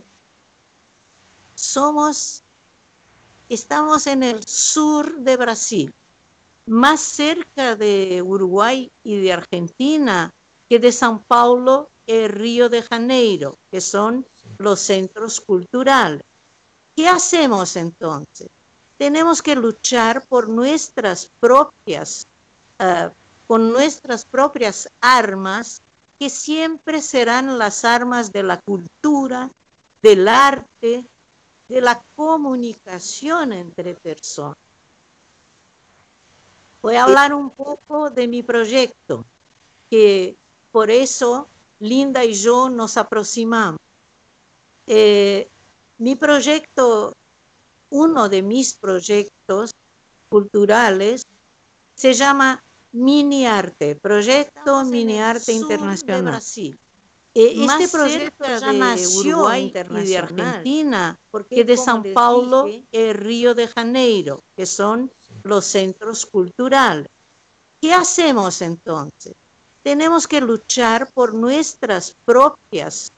somos, 1.55 2.41
estamos 3.49 4.07
en 4.07 4.23
el 4.23 4.45
sur 4.47 5.15
de 5.17 5.37
Brasil 5.37 5.93
más 6.65 6.99
cerca 7.01 7.75
de 7.75 8.21
Uruguay 8.21 8.89
y 9.03 9.17
de 9.17 9.33
Argentina 9.33 10.33
que 10.67 10.79
de 10.79 10.91
San 10.91 11.19
Paulo 11.19 11.89
y 12.07 12.27
Río 12.27 12.69
de 12.69 12.81
Janeiro, 12.81 13.55
que 13.71 13.81
son 13.81 14.25
los 14.57 14.79
centros 14.79 15.41
culturales. 15.41 16.23
¿Qué 16.95 17.07
hacemos 17.07 17.75
entonces? 17.75 18.49
Tenemos 18.97 19.41
que 19.41 19.55
luchar 19.55 20.25
por 20.25 20.47
nuestras 20.47 21.29
propias, 21.39 22.25
uh, 22.79 23.09
con 23.47 23.71
nuestras 23.71 24.23
propias 24.23 24.89
armas, 25.01 25.81
que 26.17 26.29
siempre 26.29 27.01
serán 27.01 27.57
las 27.57 27.83
armas 27.83 28.31
de 28.31 28.43
la 28.43 28.59
cultura, 28.59 29.49
del 30.01 30.27
arte, 30.27 31.03
de 31.67 31.81
la 31.81 32.01
comunicación 32.15 33.51
entre 33.51 33.95
personas. 33.95 34.57
Voy 36.81 36.95
a 36.95 37.03
hablar 37.03 37.33
un 37.33 37.49
poco 37.49 38.09
de 38.09 38.27
mi 38.27 38.43
proyecto, 38.43 39.25
que 39.89 40.35
por 40.71 40.91
eso 40.91 41.47
Linda 41.79 42.23
y 42.23 42.33
yo 42.33 42.69
nos 42.69 42.95
aproximamos. 42.95 43.81
Eh, 44.87 45.47
mi 45.97 46.15
proyecto, 46.15 47.15
uno 47.89 48.29
de 48.29 48.41
mis 48.41 48.73
proyectos 48.73 49.73
culturales, 50.29 51.25
se 51.95 52.13
llama 52.13 52.61
Mini 52.91 53.45
Arte, 53.45 53.95
Proyecto 53.95 54.83
Mini 54.85 55.19
Arte 55.19 55.51
Internacional. 55.51 56.25
De 56.25 56.31
Brasil. 56.31 56.79
Eh, 57.37 57.65
este 57.65 57.89
proyecto 57.89 58.45
ya 58.45 58.71
nació 58.71 59.39
Uruguay 59.39 59.65
y 59.65 60.05
de 60.05 60.17
Argentina, 60.17 61.17
porque 61.31 61.65
de 61.65 61.75
San 61.75 62.01
Paulo 62.13 62.65
y 62.69 63.13
Río 63.13 63.53
de 63.53 63.67
Janeiro, 63.67 64.41
que 64.55 64.65
son 64.65 65.11
los 65.43 65.65
centros 65.65 66.25
culturales. 66.25 67.09
¿Qué 67.81 67.93
hacemos 67.93 68.61
entonces? 68.61 69.33
Tenemos 69.83 70.27
que 70.27 70.39
luchar 70.39 71.11
por 71.11 71.33
nuestras 71.33 72.15
propias, 72.25 73.11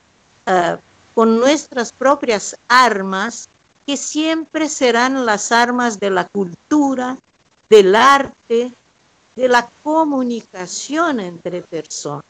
uh, 0.47 0.77
con 1.13 1.39
nuestras 1.39 1.91
propias 1.91 2.57
armas, 2.67 3.47
que 3.87 3.95
siempre 3.95 4.67
serán 4.67 5.25
las 5.25 5.53
armas 5.53 5.97
de 5.97 6.09
la 6.09 6.27
cultura, 6.27 7.17
del 7.69 7.95
arte, 7.95 8.69
de 9.33 9.47
la 9.47 9.65
comunicación 9.81 11.21
entre 11.21 11.61
personas. 11.61 12.25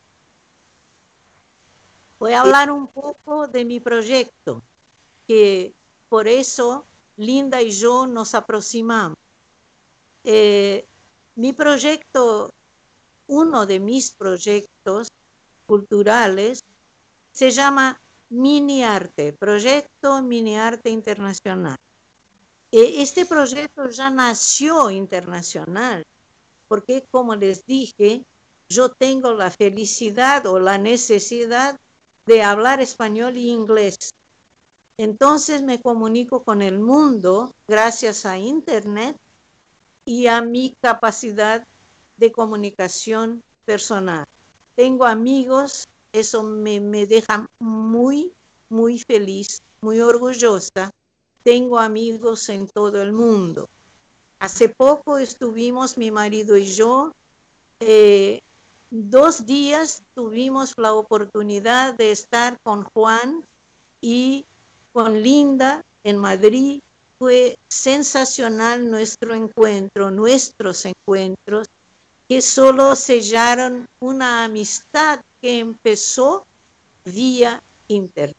Voy 2.20 2.34
a 2.34 2.42
hablar 2.42 2.70
un 2.70 2.86
poco 2.86 3.48
de 3.48 3.66
mi 3.66 3.80
proyecto, 3.80 4.62
que 5.28 5.74
por 6.10 6.28
eso 6.28 6.86
Linda 7.16 7.60
y 7.64 7.72
yo 7.72 8.06
nos 8.06 8.36
aproximamos. 8.36 9.18
Eh, 10.24 10.86
mi 11.36 11.54
proyecto, 11.54 12.54
uno 13.26 13.66
de 13.66 13.80
mis 13.80 14.12
proyectos 14.12 15.12
culturales, 15.66 16.64
se 17.34 17.50
llama 17.50 18.00
Mini 18.30 18.84
Arte, 18.84 19.34
Proyecto 19.34 20.22
Mini 20.22 20.58
Arte 20.58 20.90
Internacional. 20.90 21.78
E, 22.72 23.02
este 23.02 23.26
proyecto 23.26 23.90
ya 23.90 24.10
nació 24.10 24.92
internacional, 24.92 26.06
porque 26.68 27.04
como 27.10 27.36
les 27.36 27.66
dije, 27.66 28.24
yo 28.70 28.90
tengo 28.90 29.34
la 29.34 29.50
felicidad 29.50 30.46
o 30.46 30.60
la 30.60 30.78
necesidad 30.78 31.80
de 32.26 32.44
hablar 32.44 32.82
español 32.82 33.38
y 33.38 33.50
inglés. 33.50 34.14
Entonces 34.98 35.62
me 35.62 35.82
comunico 35.82 36.44
con 36.44 36.62
el 36.62 36.80
mundo 36.80 37.54
gracias 37.68 38.26
a 38.26 38.38
Internet 38.38 39.18
y 40.06 40.28
a 40.28 40.42
mi 40.42 40.76
capacidad 40.82 41.66
de 42.18 42.32
comunicación 42.32 43.44
personal. 43.64 44.26
Tengo 44.76 45.06
amigos, 45.06 45.88
eso 46.20 46.44
me, 46.44 46.80
me 46.80 47.06
deja 47.06 47.50
muy, 47.60 48.32
muy 48.70 49.00
feliz, 49.00 49.62
muy 49.82 50.00
orgullosa. 50.00 50.92
Tengo 51.44 51.80
amigos 51.80 52.50
en 52.50 52.68
todo 52.68 53.02
el 53.02 53.14
mundo. 53.14 53.70
Hace 54.40 54.70
poco 54.70 55.18
estuvimos 55.18 55.98
mi 55.98 56.12
marido 56.12 56.58
y 56.58 56.66
yo 56.66 57.14
eh, 57.80 58.42
dos 58.90 59.46
días 59.46 60.02
tuvimos 60.16 60.74
la 60.78 60.94
oportunidad 60.94 61.96
de 61.96 62.12
estar 62.12 62.60
con 62.62 62.84
Juan 62.84 63.44
y 64.02 64.46
con 64.94 65.22
Linda 65.22 65.84
en 66.04 66.18
Madrid. 66.18 66.82
Fue 67.20 67.58
sensacional 67.68 68.90
nuestro 68.90 69.34
encuentro, 69.34 70.12
nuestros 70.12 70.86
encuentros, 70.86 71.68
que 72.30 72.42
solo 72.42 72.96
sellaron 72.96 73.88
una 74.00 74.44
amistad 74.44 75.22
que 75.42 75.60
empezó 75.60 76.46
vía 77.06 77.62
internet. 77.88 78.36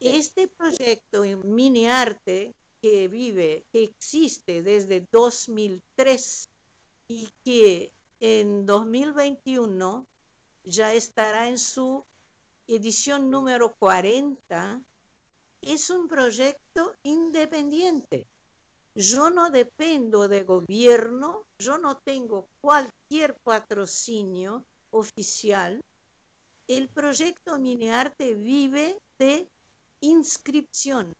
Este 0.00 0.48
proyecto 0.48 1.24
en 1.24 1.54
mini 1.54 1.86
arte 1.86 2.54
que 2.80 3.06
vive, 3.06 3.62
que 3.72 3.84
existe 3.84 4.62
desde 4.62 5.06
2003 5.10 6.48
y 7.06 7.28
que 7.44 7.92
en 8.18 8.66
2021 8.66 10.06
ya 10.64 10.92
estará 10.92 11.48
en 11.48 11.58
su 11.58 12.04
edición 12.66 13.30
número 13.30 13.74
40, 13.74 14.80
es 15.60 15.90
un 15.90 16.08
proyecto 16.08 16.96
independiente. 17.04 18.26
Yo 18.94 19.30
no 19.30 19.50
dependo 19.50 20.28
de 20.28 20.42
gobierno, 20.42 21.44
yo 21.58 21.78
no 21.78 21.96
tengo 21.96 22.48
cualquier 22.60 23.34
patrocinio 23.34 24.64
oficial. 24.92 25.82
El 26.68 26.88
proyecto 26.88 27.58
Miniarte 27.58 28.34
vive 28.34 29.00
de 29.18 29.48
inscripciones 30.00 31.16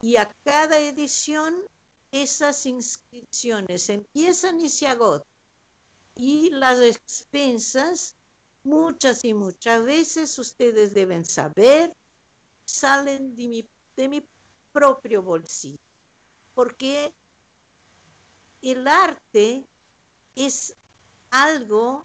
y 0.00 0.16
a 0.16 0.32
cada 0.44 0.78
edición 0.78 1.64
esas 2.12 2.66
inscripciones 2.66 3.88
empiezan 3.88 4.60
y 4.60 4.68
se 4.68 4.86
agotan. 4.86 5.26
Y 6.14 6.50
las 6.50 6.78
expensas, 6.80 8.14
muchas 8.62 9.24
y 9.24 9.32
muchas 9.32 9.84
veces, 9.84 10.38
ustedes 10.38 10.92
deben 10.92 11.24
saber, 11.24 11.96
salen 12.66 13.34
de 13.34 13.48
mi, 13.48 13.68
de 13.96 14.08
mi 14.08 14.24
propio 14.72 15.22
bolsillo. 15.22 15.78
Porque 16.54 17.12
el 18.60 18.86
arte 18.86 19.64
es 20.36 20.74
algo, 21.30 22.04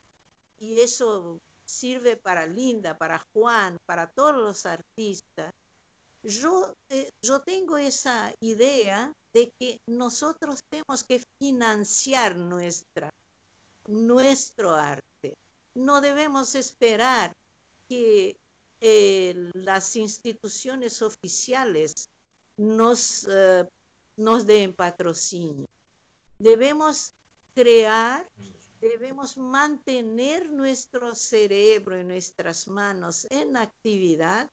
y 0.59 0.79
eso 0.79 1.39
sirve 1.65 2.15
para 2.15 2.45
Linda, 2.47 2.97
para 2.97 3.25
Juan, 3.33 3.79
para 3.85 4.07
todos 4.07 4.35
los 4.35 4.65
artistas, 4.65 5.53
yo, 6.23 6.73
eh, 6.89 7.11
yo 7.21 7.41
tengo 7.41 7.77
esa 7.77 8.33
idea 8.41 9.13
de 9.33 9.51
que 9.59 9.79
nosotros 9.85 10.63
tenemos 10.67 11.03
que 11.03 11.23
financiar 11.39 12.35
nuestra, 12.35 13.13
nuestro 13.87 14.73
arte. 14.73 15.37
No 15.75 16.01
debemos 16.01 16.55
esperar 16.55 17.35
que 17.87 18.37
eh, 18.81 19.51
las 19.53 19.95
instituciones 19.95 21.01
oficiales 21.01 22.09
nos, 22.57 23.27
eh, 23.29 23.65
nos 24.15 24.45
den 24.45 24.73
patrocinio. 24.73 25.67
Debemos 26.39 27.11
crear, 27.53 28.29
debemos 28.81 29.37
mantener 29.37 30.49
nuestro 30.49 31.15
cerebro 31.15 31.99
y 31.99 32.03
nuestras 32.03 32.67
manos 32.67 33.25
en 33.29 33.57
actividad 33.57 34.51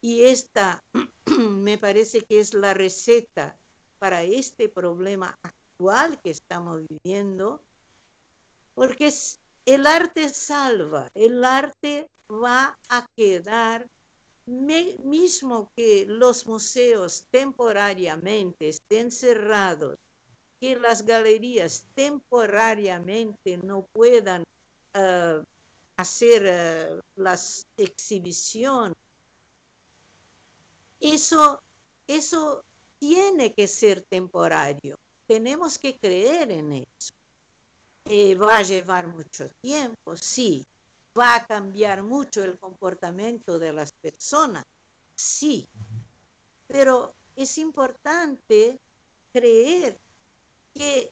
y 0.00 0.22
esta 0.22 0.82
me 1.38 1.78
parece 1.78 2.22
que 2.22 2.40
es 2.40 2.54
la 2.54 2.74
receta 2.74 3.56
para 3.98 4.22
este 4.22 4.68
problema 4.68 5.38
actual 5.42 6.20
que 6.22 6.30
estamos 6.30 6.82
viviendo, 6.86 7.62
porque 8.74 9.12
el 9.66 9.86
arte 9.86 10.28
salva, 10.28 11.10
el 11.14 11.42
arte 11.42 12.10
va 12.30 12.76
a 12.90 13.06
quedar, 13.16 13.88
mismo 14.44 15.70
que 15.74 16.04
los 16.06 16.46
museos 16.46 17.24
temporariamente 17.30 18.68
estén 18.68 19.10
cerrados, 19.10 19.98
que 20.60 20.76
las 20.76 21.04
galerías 21.04 21.84
temporariamente 21.94 23.56
no 23.56 23.82
puedan 23.92 24.46
eh, 24.94 25.42
hacer 25.96 26.42
eh, 26.44 27.00
las 27.16 27.66
exhibiciones 27.76 28.96
eso, 31.00 31.60
eso 32.06 32.64
tiene 32.98 33.52
que 33.52 33.68
ser 33.68 34.02
temporario. 34.02 34.98
Tenemos 35.26 35.78
que 35.78 35.96
creer 35.96 36.50
en 36.50 36.72
eso. 36.72 37.12
Eh, 38.06 38.34
va 38.34 38.58
a 38.58 38.62
llevar 38.62 39.06
mucho 39.06 39.48
tiempo, 39.60 40.16
sí. 40.16 40.66
Va 41.16 41.36
a 41.36 41.46
cambiar 41.46 42.02
mucho 42.02 42.42
el 42.42 42.58
comportamiento 42.58 43.58
de 43.58 43.72
las 43.72 43.92
personas, 43.92 44.64
sí. 45.14 45.68
Pero 46.66 47.14
es 47.36 47.58
importante 47.58 48.78
creer 49.32 49.98
que, 50.74 51.10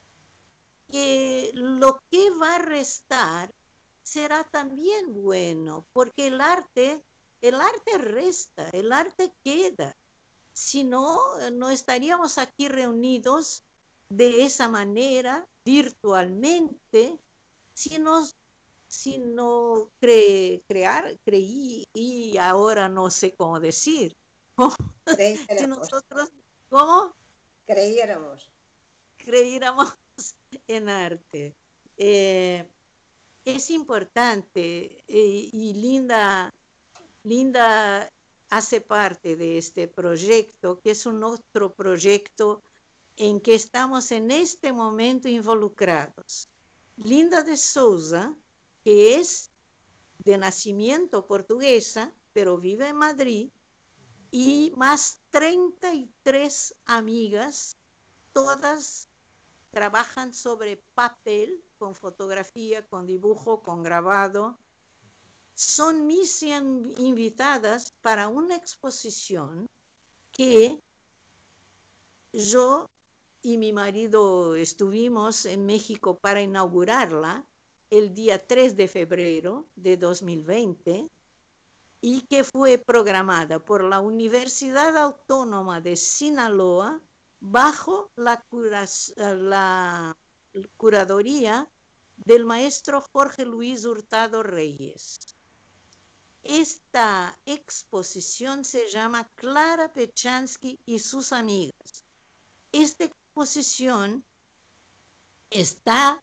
que 0.91 1.51
lo 1.53 2.01
que 2.11 2.29
va 2.31 2.55
a 2.55 2.59
restar 2.59 3.53
será 4.03 4.43
también 4.43 5.23
bueno, 5.23 5.85
porque 5.93 6.27
el 6.27 6.41
arte 6.41 7.03
el 7.43 7.59
arte 7.59 7.97
resta, 7.97 8.69
el 8.69 8.93
arte 8.93 9.33
queda. 9.43 9.97
Si 10.53 10.85
no, 10.85 11.19
no 11.51 11.69
estaríamos 11.69 12.37
aquí 12.37 12.69
reunidos 12.69 13.61
de 14.07 14.45
esa 14.45 14.69
manera, 14.69 15.45
virtualmente, 15.65 17.17
si, 17.73 17.99
nos, 17.99 18.33
si 18.87 19.17
no 19.17 19.89
crear, 19.99 21.17
creí 21.25 21.85
y 21.93 22.37
ahora 22.37 22.87
no 22.87 23.11
sé 23.11 23.33
cómo 23.33 23.59
decir. 23.59 24.15
si 25.17 25.67
nosotros, 25.67 26.31
¿cómo? 26.69 27.11
Creyéramos. 27.65 28.52
Creyéramos 29.23 29.95
en 30.67 30.89
arte. 30.89 31.53
Eh, 31.97 32.67
es 33.45 33.69
importante 33.69 35.03
eh, 35.07 35.49
y 35.51 35.73
linda 35.73 36.51
Linda 37.23 38.11
hace 38.49 38.81
parte 38.81 39.35
de 39.37 39.57
este 39.57 39.87
proyecto, 39.87 40.79
que 40.81 40.91
es 40.91 41.05
un 41.05 41.23
otro 41.23 41.71
proyecto 41.71 42.61
en 43.15 43.39
que 43.39 43.55
estamos 43.55 44.11
en 44.11 44.29
este 44.29 44.73
momento 44.73 45.29
involucrados. 45.29 46.47
Linda 46.97 47.43
de 47.43 47.55
Souza, 47.55 48.35
que 48.83 49.15
es 49.15 49.49
de 50.25 50.37
nacimiento 50.37 51.25
portuguesa, 51.25 52.11
pero 52.33 52.57
vive 52.57 52.89
en 52.89 52.97
Madrid, 52.97 53.49
y 54.31 54.73
más 54.75 55.19
33 55.29 56.75
amigas, 56.85 57.75
todas 58.33 59.07
trabajan 59.73 60.33
sobre 60.35 60.77
papel, 60.77 61.63
con 61.79 61.95
fotografía, 61.95 62.85
con 62.85 63.07
dibujo, 63.07 63.61
con 63.61 63.81
grabado, 63.81 64.55
son 65.55 66.05
mis 66.05 66.43
invitadas 66.43 67.91
para 68.01 68.27
una 68.27 68.55
exposición 68.55 69.67
que 70.31 70.79
yo 72.31 72.87
y 73.41 73.57
mi 73.57 73.73
marido 73.73 74.55
estuvimos 74.55 75.45
en 75.45 75.65
México 75.65 76.15
para 76.15 76.41
inaugurarla 76.41 77.45
el 77.89 78.13
día 78.13 78.45
3 78.45 78.75
de 78.75 78.87
febrero 78.87 79.65
de 79.75 79.97
2020 79.97 81.09
y 82.01 82.21
que 82.21 82.43
fue 82.43 82.77
programada 82.77 83.59
por 83.59 83.83
la 83.83 84.01
Universidad 84.01 84.97
Autónoma 84.97 85.81
de 85.81 85.95
Sinaloa 85.95 87.01
bajo 87.43 88.09
la, 88.15 88.41
la 89.17 90.15
curaduría 90.77 91.67
del 92.25 92.45
maestro 92.45 93.03
Jorge 93.11 93.43
Luis 93.43 93.83
Hurtado 93.83 94.43
Reyes. 94.43 95.19
Esta 96.41 97.37
exposición 97.45 98.63
se 98.63 98.89
llama 98.89 99.29
Clara 99.35 99.91
Pechansky 99.91 100.79
y 100.85 100.99
sus 100.99 101.33
amigas. 101.33 102.03
Esta 102.71 103.05
exposición 103.05 104.23
está 105.49 106.21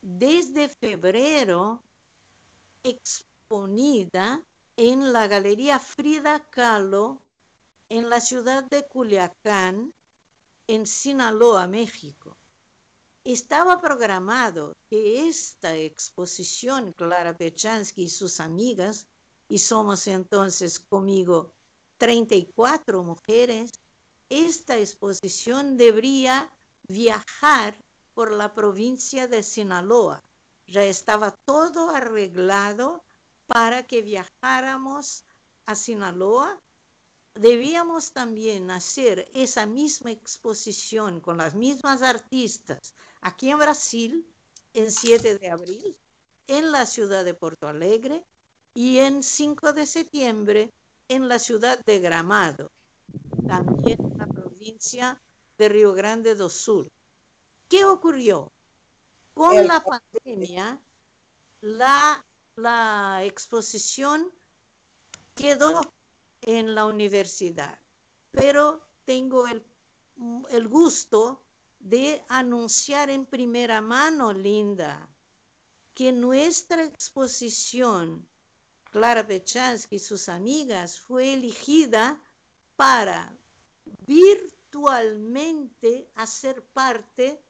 desde 0.00 0.68
febrero 0.68 1.82
exponida 2.84 4.42
en 4.76 5.12
la 5.12 5.26
Galería 5.26 5.80
Frida 5.80 6.44
Kahlo 6.44 7.22
en 7.88 8.08
la 8.08 8.20
ciudad 8.20 8.62
de 8.64 8.84
Culiacán, 8.84 9.92
en 10.68 10.86
Sinaloa, 10.86 11.66
México. 11.66 12.36
Estaba 13.24 13.80
programado 13.80 14.76
que 14.88 15.28
esta 15.28 15.74
exposición, 15.74 16.92
Clara 16.92 17.36
Pechansky 17.36 18.04
y 18.04 18.08
sus 18.08 18.38
amigas, 18.38 19.08
y 19.48 19.58
somos 19.58 20.06
entonces 20.06 20.78
conmigo 20.78 21.50
34 21.96 23.02
mujeres, 23.02 23.72
esta 24.28 24.78
exposición 24.78 25.76
debería 25.76 26.52
viajar 26.86 27.76
por 28.14 28.30
la 28.30 28.52
provincia 28.52 29.26
de 29.26 29.42
Sinaloa. 29.42 30.22
Ya 30.66 30.84
estaba 30.84 31.30
todo 31.30 31.90
arreglado 31.90 33.02
para 33.46 33.84
que 33.84 34.02
viajáramos 34.02 35.24
a 35.64 35.74
Sinaloa. 35.74 36.60
Debíamos 37.38 38.10
también 38.10 38.68
hacer 38.68 39.30
esa 39.32 39.64
misma 39.64 40.10
exposición 40.10 41.20
con 41.20 41.36
las 41.36 41.54
mismas 41.54 42.02
artistas 42.02 42.94
aquí 43.20 43.48
en 43.50 43.58
Brasil, 43.58 44.34
el 44.74 44.90
7 44.90 45.38
de 45.38 45.48
abril, 45.48 45.96
en 46.48 46.72
la 46.72 46.84
ciudad 46.84 47.24
de 47.24 47.34
Porto 47.34 47.68
Alegre, 47.68 48.24
y 48.74 48.98
en 48.98 49.22
5 49.22 49.72
de 49.72 49.86
septiembre 49.86 50.72
en 51.06 51.28
la 51.28 51.38
ciudad 51.38 51.78
de 51.84 52.00
Gramado, 52.00 52.72
también 53.46 54.00
en 54.00 54.18
la 54.18 54.26
provincia 54.26 55.20
de 55.58 55.68
Río 55.68 55.94
Grande 55.94 56.34
do 56.34 56.50
Sul. 56.50 56.90
¿Qué 57.68 57.84
ocurrió? 57.84 58.50
Con 59.34 59.64
la 59.64 59.80
pandemia, 59.84 60.80
la, 61.60 62.24
la 62.56 63.20
exposición 63.22 64.32
quedó 65.36 65.80
en 66.42 66.74
la 66.74 66.86
universidad, 66.86 67.78
pero 68.30 68.80
tengo 69.04 69.46
el, 69.46 69.62
el 70.50 70.68
gusto 70.68 71.42
de 71.80 72.22
anunciar 72.28 73.10
en 73.10 73.26
primera 73.26 73.80
mano, 73.80 74.32
Linda, 74.32 75.08
que 75.94 76.12
nuestra 76.12 76.84
exposición, 76.84 78.28
Clara 78.92 79.26
Pechansky 79.26 79.96
y 79.96 79.98
sus 79.98 80.28
amigas, 80.28 81.00
fue 81.00 81.34
elegida 81.34 82.20
para 82.76 83.32
virtualmente 84.06 86.08
hacer 86.14 86.62
parte 86.62 87.40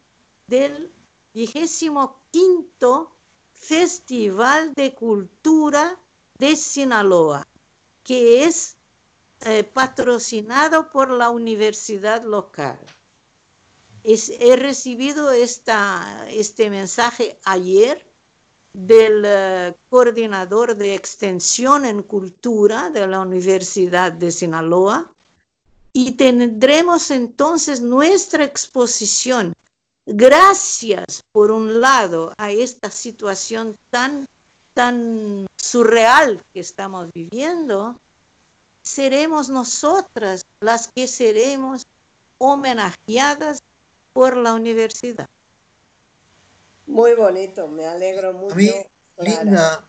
del 0.46 0.90
vigésimo 1.34 2.18
quinto 2.30 3.12
Festival 3.54 4.72
de 4.74 4.94
Cultura 4.94 5.98
de 6.38 6.56
Sinaloa, 6.56 7.46
que 8.04 8.44
es 8.44 8.77
eh, 9.40 9.64
patrocinado 9.64 10.90
por 10.90 11.10
la 11.10 11.30
universidad 11.30 12.24
local. 12.24 12.80
he 14.04 14.56
recibido 14.56 15.30
este 15.30 16.70
mensaje 16.70 17.38
ayer 17.44 18.04
del 18.72 19.22
eh, 19.24 19.74
coordinador 19.90 20.76
de 20.76 20.94
extensión 20.94 21.84
en 21.84 22.02
cultura 22.02 22.90
de 22.90 23.06
la 23.06 23.20
Universidad 23.20 24.12
de 24.12 24.30
Sinaloa 24.30 25.12
y 25.92 26.12
tendremos 26.12 27.10
entonces 27.10 27.80
nuestra 27.80 28.44
exposición. 28.44 29.52
Gracias, 30.06 31.20
por 31.32 31.50
un 31.50 31.80
lado, 31.80 32.32
a 32.38 32.50
esta 32.50 32.90
situación 32.90 33.76
tan, 33.90 34.26
tan 34.74 35.46
surreal 35.56 36.40
que 36.54 36.60
estamos 36.60 37.12
viviendo, 37.12 37.98
seremos 38.82 39.48
nosotras 39.48 40.44
las 40.60 40.88
que 40.88 41.06
seremos 41.06 41.86
homenajeadas 42.38 43.62
por 44.12 44.36
la 44.36 44.54
universidad. 44.54 45.28
Muy 46.86 47.14
bonito, 47.14 47.68
me 47.68 47.84
alegro 47.84 48.32
mucho. 48.32 48.54
A 48.54 48.56
mí, 48.56 48.72
Linda, 49.18 49.84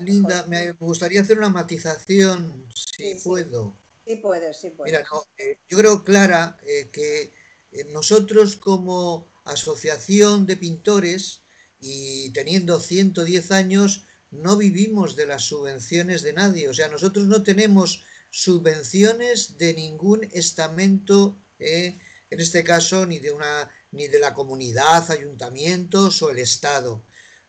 Linda, 0.00 0.44
me 0.46 0.72
gustaría 0.72 1.22
hacer 1.22 1.38
una 1.38 1.48
matización, 1.48 2.68
si 2.74 3.14
puedo. 3.16 3.72
Sí. 4.06 4.16
puedes, 4.16 4.56
sí 4.58 4.70
puedes. 4.70 4.92
Mira, 4.92 5.06
eh, 5.38 5.56
yo 5.68 5.78
creo, 5.78 6.04
Clara, 6.04 6.58
eh, 6.66 6.88
que 6.92 7.30
eh, 7.72 7.84
nosotros 7.92 8.56
como 8.56 9.26
asociación 9.44 10.46
de 10.46 10.56
pintores 10.56 11.40
y 11.80 12.30
teniendo 12.30 12.80
110 12.80 13.50
años, 13.50 14.04
no 14.34 14.56
vivimos 14.56 15.14
de 15.16 15.26
las 15.26 15.44
subvenciones 15.44 16.22
de 16.22 16.32
nadie. 16.32 16.68
O 16.68 16.74
sea, 16.74 16.88
nosotros 16.88 17.26
no 17.26 17.42
tenemos 17.42 18.02
subvenciones 18.30 19.58
de 19.58 19.74
ningún 19.74 20.28
estamento, 20.32 21.36
en 21.58 22.00
este 22.30 22.64
caso 22.64 23.06
ni 23.06 23.20
de, 23.20 23.30
una, 23.30 23.70
ni 23.92 24.08
de 24.08 24.18
la 24.18 24.34
comunidad, 24.34 25.10
ayuntamientos 25.10 26.20
o 26.22 26.30
el 26.30 26.38
Estado. 26.38 27.00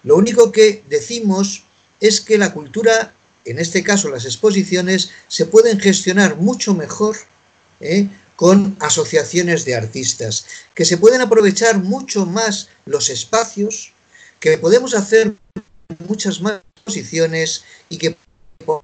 Lo 0.04 0.16
único 0.16 0.52
que 0.52 0.84
decimos 0.88 1.64
es 2.00 2.22
que 2.22 2.38
la 2.38 2.54
cultura, 2.54 3.14
en 3.46 3.58
este 3.58 3.84
caso 3.84 4.10
las 4.10 4.26
exposiciones, 4.26 5.10
se 5.28 5.48
pueden 5.48 5.80
gestionar 5.80 6.36
mucho 6.36 6.76
mejor 6.76 7.18
¿eh? 7.82 8.08
con 8.36 8.78
asociaciones 8.80 9.66
de 9.66 9.76
artistas, 9.76 10.46
que 10.76 10.86
se 10.86 10.98
pueden 10.98 11.22
aprovechar 11.22 11.80
mucho 11.80 12.28
más 12.28 12.70
los 12.86 13.10
espacios, 13.10 13.94
que 14.40 14.60
podemos 14.60 14.94
hacer 14.94 15.34
muchas 16.08 16.42
más 16.42 16.62
y 17.90 17.98
que 17.98 18.16
por 18.66 18.84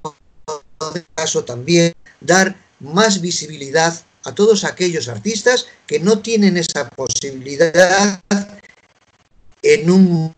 caso 1.16 1.44
también 1.44 1.94
dar 2.20 2.56
más 2.80 3.22
visibilidad 3.22 3.94
a 4.24 4.34
todos 4.34 4.64
aquellos 4.64 5.08
artistas 5.08 5.68
que 5.86 6.00
no 6.00 6.20
tienen 6.20 6.58
esa 6.58 6.90
posibilidad 6.90 8.22
en 9.62 9.92
un 9.92 10.36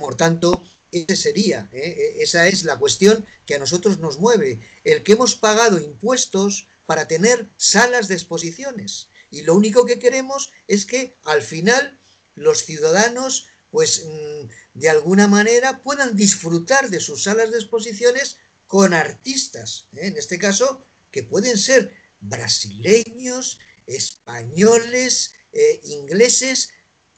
por 0.00 0.16
tanto 0.16 0.62
ese 0.90 1.16
sería 1.16 1.68
¿eh? 1.72 2.16
esa 2.18 2.46
es 2.48 2.64
la 2.64 2.78
cuestión 2.78 3.24
que 3.46 3.54
a 3.54 3.58
nosotros 3.58 3.98
nos 3.98 4.18
mueve 4.18 4.58
el 4.84 5.02
que 5.02 5.12
hemos 5.12 5.36
pagado 5.36 5.78
impuestos 5.78 6.66
para 6.86 7.06
tener 7.06 7.46
salas 7.56 8.08
de 8.08 8.14
exposiciones 8.14 9.08
y 9.30 9.42
lo 9.42 9.54
único 9.54 9.86
que 9.86 9.98
queremos 9.98 10.52
es 10.66 10.84
que 10.84 11.14
al 11.24 11.42
final 11.42 11.96
los 12.34 12.64
ciudadanos 12.64 13.46
pues 13.74 14.06
mm, 14.06 14.78
de 14.78 14.88
alguna 14.88 15.26
manera 15.26 15.82
puedan 15.82 16.14
disfrutar 16.14 16.90
de 16.90 17.00
sus 17.00 17.24
salas 17.24 17.50
de 17.50 17.58
exposiciones 17.58 18.36
con 18.68 18.94
artistas, 18.94 19.86
¿eh? 19.94 20.06
en 20.06 20.16
este 20.16 20.38
caso, 20.38 20.80
que 21.10 21.24
pueden 21.24 21.58
ser 21.58 21.92
brasileños, 22.20 23.58
españoles, 23.88 25.32
eh, 25.52 25.80
ingleses, 25.86 26.72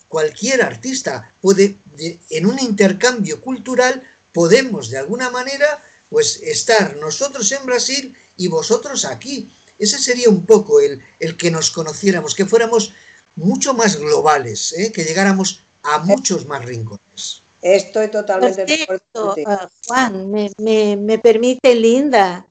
cualquier 0.08 0.62
artista 0.62 1.30
puede, 1.42 1.76
en 2.30 2.46
un 2.46 2.58
intercambio 2.58 3.42
cultural, 3.42 4.02
podemos 4.32 4.88
de 4.88 4.96
alguna 4.96 5.28
manera, 5.28 5.84
pues 6.08 6.40
estar 6.42 6.96
nosotros 6.96 7.52
en 7.52 7.66
Brasil 7.66 8.16
y 8.38 8.48
vosotros 8.48 9.04
aquí. 9.04 9.50
Ese 9.78 9.98
sería 9.98 10.30
un 10.30 10.46
poco 10.46 10.80
el, 10.80 11.04
el 11.20 11.36
que 11.36 11.50
nos 11.50 11.70
conociéramos, 11.70 12.34
que 12.34 12.46
fuéramos 12.46 12.94
mucho 13.34 13.74
más 13.74 13.96
globales, 13.96 14.72
¿eh? 14.72 14.90
que 14.90 15.04
llegáramos 15.04 15.60
a 15.86 15.98
muchos 15.98 16.46
más 16.46 16.64
rincones. 16.64 17.42
Estoy 17.62 18.08
totalmente 18.08 18.64
de 18.64 18.82
acuerdo. 18.82 19.34
Uh, 19.34 19.66
Juan, 19.88 20.30
me, 20.30 20.96
me, 20.96 21.18
permite, 21.18 21.74
Linda, 21.74 22.46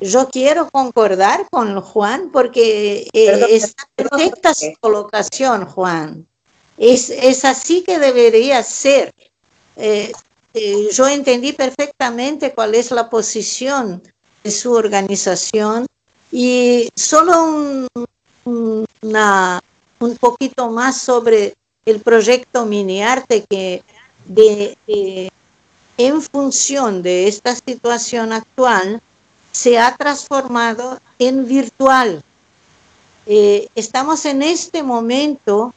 yo 0.00 0.28
quiero 0.28 0.70
concordar 0.70 1.46
con 1.50 1.80
Juan 1.80 2.30
porque 2.32 3.08
eh, 3.12 3.46
es 3.50 3.74
perfecta 3.94 4.54
su 4.54 4.72
colocación, 4.80 5.66
Juan. 5.66 6.26
Es, 6.78 7.10
es, 7.10 7.44
así 7.44 7.82
que 7.82 7.98
debería 7.98 8.62
ser. 8.62 9.12
Eh, 9.76 10.12
eh, 10.54 10.88
yo 10.92 11.08
entendí 11.08 11.52
perfectamente 11.52 12.52
cuál 12.54 12.74
es 12.74 12.90
la 12.90 13.10
posición 13.10 14.02
de 14.42 14.50
su 14.50 14.72
organización 14.72 15.86
y 16.30 16.88
solo 16.94 17.44
un, 18.44 18.86
una, 19.02 19.60
un 19.98 20.16
poquito 20.16 20.70
más 20.70 21.00
sobre 21.00 21.54
el 21.86 22.00
proyecto 22.00 22.64
Mini 22.64 23.02
Arte 23.02 23.44
que 23.48 23.82
en 25.96 26.22
función 26.22 27.02
de 27.02 27.28
esta 27.28 27.54
situación 27.54 28.32
actual 28.32 29.02
se 29.52 29.78
ha 29.78 29.94
transformado 29.96 30.98
en 31.18 31.46
virtual. 31.46 32.22
Eh, 33.26 33.68
estamos 33.74 34.24
en 34.24 34.42
este 34.42 34.82
momento 34.82 35.72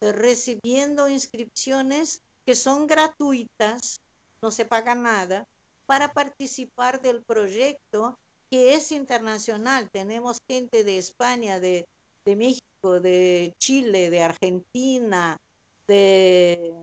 recibiendo 0.00 1.08
inscripciones 1.08 2.22
que 2.46 2.54
son 2.54 2.86
gratuitas, 2.86 4.00
no 4.40 4.50
se 4.50 4.64
paga 4.64 4.94
nada, 4.94 5.46
para 5.86 6.12
participar 6.12 7.00
del 7.02 7.22
proyecto 7.22 8.16
que 8.50 8.74
es 8.74 8.92
internacional. 8.92 9.90
Tenemos 9.90 10.40
gente 10.46 10.84
de 10.84 10.98
España, 10.98 11.58
de 11.58 11.86
México, 12.24 12.66
de 12.82 13.54
Chile, 13.58 14.10
de 14.10 14.22
Argentina, 14.22 15.40
de, 15.86 16.74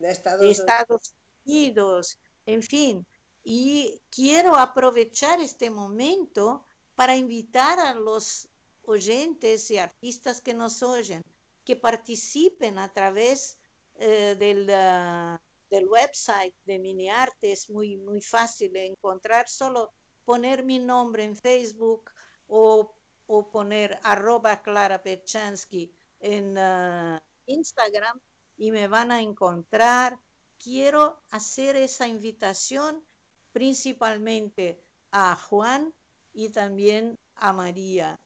Estados, 0.00 1.14
Unidos, 1.44 2.18
en 2.46 2.62
fin. 2.62 3.06
Y 3.42 4.00
quiero 4.10 4.56
aprovechar 4.56 5.40
este 5.40 5.70
momento 5.70 6.64
para 6.94 7.16
invitar 7.16 7.80
a 7.80 7.94
los 7.94 8.48
oyentes 8.84 9.70
y 9.70 9.78
artistas 9.78 10.40
que 10.40 10.54
nos 10.54 10.82
oyen 10.82 11.22
que 11.64 11.76
participen 11.76 12.78
a 12.78 12.92
través 12.92 13.58
eh, 13.98 14.34
del, 14.38 14.62
uh, 14.62 15.38
del, 15.70 15.86
website 15.86 16.54
de 16.66 16.78
MiniArte. 16.78 17.52
Es 17.52 17.68
muy, 17.68 17.96
muy 17.96 18.20
fácil 18.20 18.74
encontrar, 18.76 19.48
solo 19.48 19.92
poner 20.24 20.62
mi 20.62 20.78
nombre 20.78 21.24
en 21.24 21.36
Facebook 21.36 22.10
o 22.48 22.92
o 23.32 23.46
poner 23.46 24.00
arroba 24.02 24.60
Clara 24.60 25.00
Pechansky 25.00 25.94
en 26.18 26.58
uh, 26.58 27.20
Instagram 27.46 28.18
y 28.58 28.72
me 28.72 28.88
van 28.88 29.12
a 29.12 29.22
encontrar. 29.22 30.18
Quiero 30.58 31.20
hacer 31.30 31.76
esa 31.76 32.08
invitación 32.08 33.04
principalmente 33.52 34.82
a 35.12 35.36
Juan 35.36 35.94
y 36.34 36.48
también 36.48 37.16
a 37.36 37.52
María, 37.52 38.18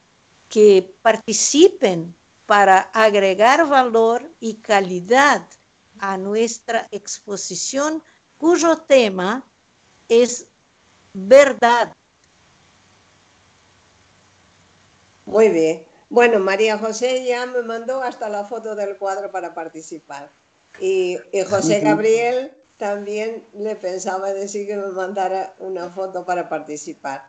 que 0.49 0.91
participen 1.03 2.15
para 2.47 2.89
agregar 2.91 3.67
valor 3.67 4.27
y 4.39 4.55
calidad 4.55 5.45
a 5.99 6.17
nuestra 6.17 6.87
exposición, 6.91 8.01
cuyo 8.39 8.77
tema 8.77 9.43
es 10.09 10.47
verdad. 11.13 11.93
Muy 15.25 15.49
bien. 15.49 15.85
Bueno, 16.09 16.39
María 16.39 16.77
José 16.77 17.25
ya 17.25 17.45
me 17.45 17.61
mandó 17.61 18.03
hasta 18.03 18.29
la 18.29 18.45
foto 18.45 18.75
del 18.75 18.97
cuadro 18.97 19.31
para 19.31 19.53
participar. 19.53 20.29
Y, 20.79 21.17
José 21.49 21.79
Gabriel 21.79 22.51
también 22.77 23.43
le 23.57 23.75
pensaba 23.75 24.33
decir 24.33 24.67
que 24.67 24.75
me 24.75 24.87
mandara 24.87 25.53
una 25.59 25.89
foto 25.89 26.25
para 26.25 26.49
participar. 26.49 27.27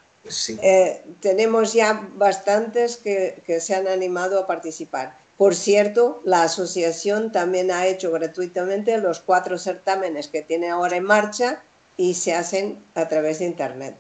Eh, 0.61 1.02
tenemos 1.20 1.72
ya 1.72 2.09
bastantes 2.16 2.96
que, 2.96 3.40
que 3.46 3.61
se 3.61 3.74
han 3.74 3.87
animado 3.87 4.40
a 4.40 4.46
participar. 4.46 5.16
Por 5.38 5.54
cierto, 5.54 6.20
la 6.24 6.42
asociación 6.42 7.30
también 7.30 7.70
ha 7.70 7.87
hecho 7.87 8.11
gratuitamente 8.11 8.98
los 8.98 9.20
cuatro 9.20 9.59
certámenes 9.59 10.28
que 10.28 10.42
tiene 10.42 10.70
ahora 10.70 10.96
en 10.96 11.04
marcha 11.04 11.62
y 11.96 12.14
se 12.14 12.35
hacen 12.35 12.82
a 12.94 13.06
través 13.09 13.38
de 13.38 13.46
Internet. 13.46 13.94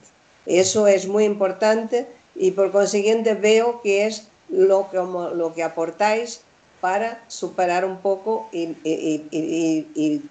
Eso 0.46 0.86
es 0.86 1.06
muy 1.06 1.24
importante 1.24 2.06
y 2.36 2.50
por 2.52 2.70
consiguiente 2.72 3.34
veo 3.34 3.80
que 3.82 4.06
es 4.06 4.28
lo 4.48 4.90
que, 4.90 4.98
lo 4.98 5.52
que 5.54 5.62
aportáis 5.62 6.42
para 6.80 7.22
superar 7.28 7.84
un 7.84 7.98
poco 7.98 8.48
y, 8.52 8.76
y 8.84 10.22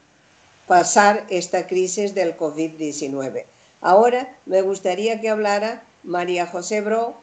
pasar 0.68 1.26
esta 1.30 1.68
crisis 1.68 2.14
del 2.14 2.38
COVID-19. 2.38 3.46
Ahora 3.82 4.36
me 4.46 4.62
gustaría 4.62 5.22
que 5.22 5.30
hablara 5.30 5.84
María 6.04 6.48
José 6.48 6.82
Bro 6.82 7.16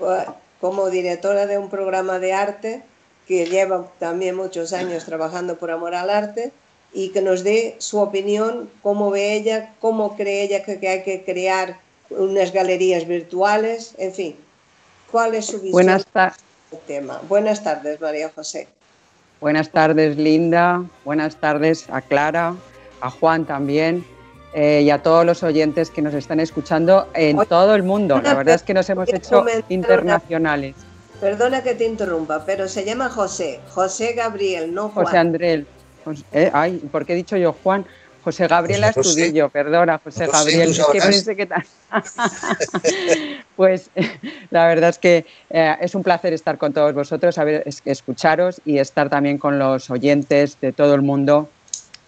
eh, 0.00 0.24
como 0.60 0.90
directora 0.90 1.46
de 1.46 1.58
un 1.58 1.68
programa 1.68 2.18
de 2.18 2.32
arte 2.32 2.82
que 3.28 3.46
lleva 3.46 3.90
también 3.98 4.36
muchos 4.36 4.72
años 4.72 5.04
trabajando 5.04 5.56
por 5.56 5.70
amor 5.70 5.94
al 5.94 6.10
arte 6.10 6.52
y 6.92 7.10
que 7.10 7.20
nos 7.20 7.42
dé 7.42 7.76
su 7.78 7.98
opinión, 7.98 8.70
cómo 8.82 9.10
ve 9.10 9.34
ella, 9.34 9.74
cómo 9.80 10.16
cree 10.16 10.42
ella 10.42 10.62
que, 10.62 10.88
hay 10.88 11.02
que 11.02 11.24
crear 11.24 11.80
unas 12.18 12.52
galerías 12.52 13.06
virtuales, 13.06 13.94
en 13.98 14.12
fin, 14.12 14.36
cuál 15.10 15.34
es 15.34 15.46
su 15.46 15.56
visión 15.56 15.72
Buenas 15.72 16.06
tardes. 16.06 16.40
tema. 16.86 17.20
Buenas 17.28 17.62
tardes, 17.62 18.00
María 18.00 18.30
José. 18.34 18.66
Buenas 19.40 19.70
tardes, 19.70 20.16
Linda. 20.16 20.84
Buenas 21.04 21.36
tardes 21.36 21.86
a 21.90 22.00
Clara, 22.00 22.54
a 23.00 23.10
Juan 23.10 23.44
también. 23.44 24.04
Eh, 24.54 24.82
y 24.82 24.90
a 24.90 25.02
todos 25.02 25.26
los 25.26 25.42
oyentes 25.42 25.90
que 25.90 26.00
nos 26.00 26.14
están 26.14 26.38
escuchando 26.38 27.08
en 27.14 27.36
todo 27.48 27.74
el 27.74 27.82
mundo. 27.82 28.20
La 28.22 28.34
verdad 28.34 28.54
es 28.54 28.62
que 28.62 28.72
nos 28.72 28.88
hemos 28.88 29.12
hecho 29.12 29.44
internacionales. 29.68 30.76
Perdona 31.20 31.62
que 31.62 31.74
te 31.74 31.84
interrumpa, 31.86 32.44
pero 32.46 32.68
se 32.68 32.84
llama 32.84 33.08
José, 33.08 33.60
José 33.70 34.12
Gabriel, 34.12 34.72
no 34.72 34.90
Juan. 34.90 35.06
José 35.06 35.18
Andrés. 35.18 35.64
Eh, 36.32 36.50
ay, 36.52 36.76
¿por 36.92 37.04
qué 37.04 37.14
he 37.14 37.16
dicho 37.16 37.36
yo 37.36 37.54
Juan? 37.64 37.84
José 38.24 38.48
Gabriel 38.48 38.84
Astudillo, 38.84 39.50
perdona, 39.50 40.00
José, 40.02 40.26
Gabriel. 40.26 40.70
Es 40.70 40.86
que 40.86 40.98
pensé 40.98 41.36
que 41.36 41.44
tal. 41.44 41.62
pues 43.56 43.90
la 44.50 44.66
verdad 44.66 44.88
es 44.88 44.98
que 44.98 45.26
eh, 45.50 45.76
es 45.82 45.94
un 45.94 46.02
placer 46.02 46.32
estar 46.32 46.56
con 46.56 46.72
todos 46.72 46.94
vosotros, 46.94 47.38
escucharos 47.84 48.62
y 48.64 48.78
estar 48.78 49.10
también 49.10 49.36
con 49.36 49.58
los 49.58 49.90
oyentes 49.90 50.58
de 50.62 50.72
todo 50.72 50.94
el 50.94 51.02
mundo, 51.02 51.50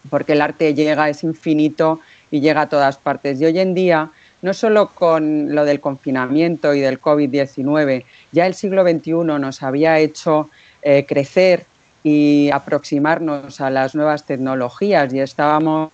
porque 0.09 0.33
el 0.33 0.41
arte 0.41 0.73
llega, 0.73 1.11
es 1.11 1.23
infinito 1.23 2.01
y 2.31 2.41
llega 2.41 2.63
a 2.63 2.69
todas 2.71 2.97
partes. 2.97 3.39
Y 3.39 3.45
hoy 3.45 3.59
en 3.59 3.75
día 3.75 4.11
no 4.41 4.55
solo 4.55 4.89
con 4.95 5.55
lo 5.55 5.67
del 5.67 5.81
confinamiento 5.81 6.73
y 6.73 6.81
del 6.81 6.99
COVID-19, 6.99 8.05
ya 8.33 8.47
el 8.47 8.55
siglo 8.55 8.85
XXI 8.85 9.13
nos 9.39 9.63
había 9.63 9.99
hecho 9.99 10.49
eh, 10.81 11.05
crecer 11.07 11.67
y 12.03 12.49
aproximarnos 12.53 13.61
a 13.61 13.69
las 13.69 13.95
nuevas 13.95 14.25
tecnologías 14.25 15.13
y 15.13 15.21
estábamos 15.21 15.91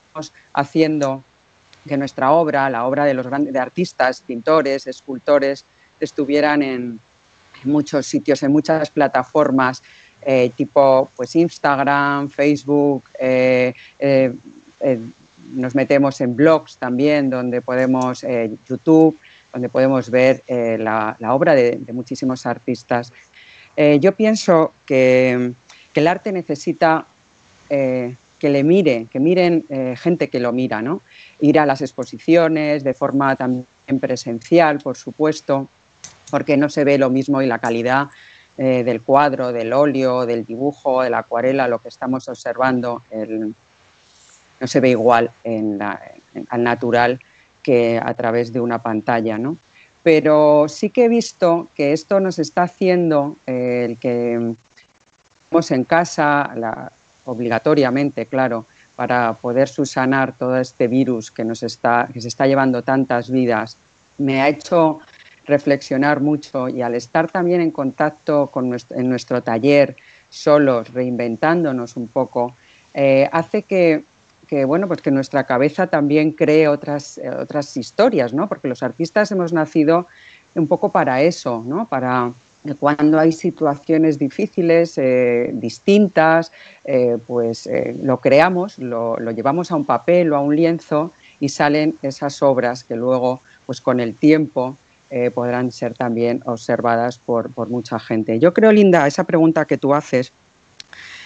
haciendo 0.53 1.23
que 1.87 1.97
nuestra 1.97 2.33
obra, 2.33 2.71
la 2.71 2.87
obra 2.87 3.05
de 3.05 3.15
los 3.15 3.27
grandes 3.27 3.55
artistas, 3.57 4.23
pintores, 4.27 4.87
escultores, 4.87 5.65
estuvieran 6.01 6.63
en, 6.63 7.01
muchos 7.65 8.07
sitios, 8.07 8.43
en 8.43 8.51
muchas 8.51 8.91
plataformas, 8.91 9.83
eh, 10.23 10.51
tipo 10.57 11.09
pues 11.17 11.37
Instagram, 11.37 12.29
Facebook, 12.29 13.05
eh, 13.21 13.75
nos 15.53 15.75
metemos 15.75 16.21
en 16.21 16.35
blogs 16.35 16.77
también, 16.77 17.31
donde 17.31 17.61
podemos, 17.61 18.25
eh, 18.25 18.51
YouTube, 18.69 19.19
donde 19.53 19.69
podemos 19.69 20.11
ver 20.11 20.43
eh, 20.49 20.79
la, 20.79 21.17
obra 21.29 21.55
de, 21.55 21.79
muchísimos 21.93 22.47
artistas. 22.47 23.13
Eh, 23.77 23.99
yo 24.01 24.13
pienso 24.13 24.73
que, 24.87 25.53
el 25.95 26.07
arte 26.07 26.33
necesita 26.33 27.05
que 28.43 28.51
le 28.51 28.65
mire, 28.65 29.07
que 29.13 29.21
miren 29.21 29.65
gente 29.97 30.27
que 30.27 30.41
lo 30.41 30.51
mira, 30.51 30.83
¿no? 30.83 31.01
Ir 31.41 31.61
a 31.61 31.65
las 31.65 31.81
exposiciones 31.81 32.83
de 32.83 32.93
forma 32.93 33.37
también 33.37 33.65
presencial, 34.01 34.81
por 34.81 34.97
supuesto, 34.97 35.69
porque 36.29 36.57
no 36.57 36.69
se 36.69 36.83
ve 36.83 36.99
lo 36.99 37.09
mismo 37.09 37.41
y 37.41 37.47
la 37.47 37.61
calidad 37.61 38.09
del 38.57 39.01
cuadro, 39.03 39.53
del 39.53 39.73
óleo, 39.73 40.27
del 40.27 40.45
dibujo, 40.45 41.03
de 41.03 41.11
la 41.11 41.19
acuarela, 41.19 41.69
lo 41.69 41.79
que 41.79 41.89
estamos 41.89 42.27
observando, 42.27 43.03
no 44.61 44.67
se 44.67 44.81
ve 44.81 44.91
igual 44.91 45.31
al 45.45 46.63
natural 46.65 47.21
que 47.63 48.01
a 48.03 48.13
través 48.15 48.53
de 48.53 48.61
una 48.61 48.81
pantalla, 48.81 49.39
¿no? 49.39 49.57
Pero 50.03 50.67
sí 50.69 50.91
que 50.91 51.05
he 51.05 51.09
visto 51.09 51.69
que 51.77 51.93
esto 51.93 52.19
nos 52.19 52.41
está 52.41 52.65
haciendo 52.65 53.37
eh, 53.47 53.87
el 53.89 53.99
que 53.99 54.57
en 55.71 55.85
casa, 55.85 56.51
obligatoriamente, 57.25 58.27
claro, 58.27 58.67
para 58.97 59.33
poder 59.35 59.69
subsanar 59.69 60.33
todo 60.33 60.57
este 60.57 60.89
virus 60.89 61.31
que 61.31 61.45
nos 61.45 61.63
está, 61.63 62.09
que 62.13 62.21
se 62.21 62.29
está 62.29 62.47
llevando 62.47 62.83
tantas 62.83 63.31
vidas, 63.31 63.77
me 64.19 64.43
ha 64.43 64.49
hecho 64.49 65.01
reflexionar 65.47 66.21
mucho 66.21 66.69
y 66.69 66.83
al 66.83 66.95
estar 66.95 67.31
también 67.31 67.61
en 67.61 67.71
contacto 67.71 68.49
con 68.49 68.77
en 68.91 69.09
nuestro 69.09 69.43
taller, 69.43 69.97
solos, 70.31 70.93
reinventándonos 70.93 71.97
un 71.97 72.09
poco, 72.09 72.55
eh, 72.95 73.29
hace 73.33 73.63
que 73.63 74.05
que 74.53 74.67
bueno, 74.67 74.87
pues 74.87 75.01
que 75.01 75.11
nuestra 75.11 75.45
cabeza 75.45 75.87
también 75.87 76.33
cree 76.33 76.69
otras, 76.69 77.17
eh, 77.17 77.31
otras 77.31 77.75
historias, 77.79 78.35
¿no? 78.35 78.49
Porque 78.49 78.69
los 78.69 78.83
artistas 78.83 79.33
hemos 79.33 79.55
nacido 79.55 80.09
un 80.55 80.69
poco 80.69 80.91
para 80.91 81.23
eso, 81.23 81.65
¿no? 81.67 81.87
Para 81.87 82.31
cuando 82.79 83.19
hay 83.19 83.33
situaciones 83.33 84.19
difíciles, 84.19 84.97
eh, 84.97 85.51
distintas, 85.53 86.53
eh, 86.85 87.19
pues 87.27 87.69
lo 88.03 88.19
creamos, 88.19 88.79
lo, 88.79 89.19
llevamos 89.33 89.71
a 89.71 89.77
un 89.77 89.85
papel 89.85 90.33
o 90.33 90.37
a 90.37 90.41
un 90.41 90.55
lienzo 90.55 91.13
y 91.41 91.49
salen 91.49 91.95
esas 92.03 92.43
obras 92.43 92.85
que 92.85 92.97
luego, 92.97 93.41
pues 93.67 93.81
con 93.81 94.01
el 94.01 94.15
tiempo, 94.15 94.77
podrán 95.35 95.73
ser 95.73 95.93
también 95.93 96.41
observadas 96.47 97.19
por, 97.19 97.51
por, 97.53 97.69
mucha 97.69 97.99
gente. 97.99 98.39
Yo 98.39 98.55
creo, 98.55 98.73
Linda, 98.73 99.07
esa 99.07 99.25
pregunta 99.25 99.67
que 99.67 99.77
tú 99.77 99.93
haces 99.93 100.33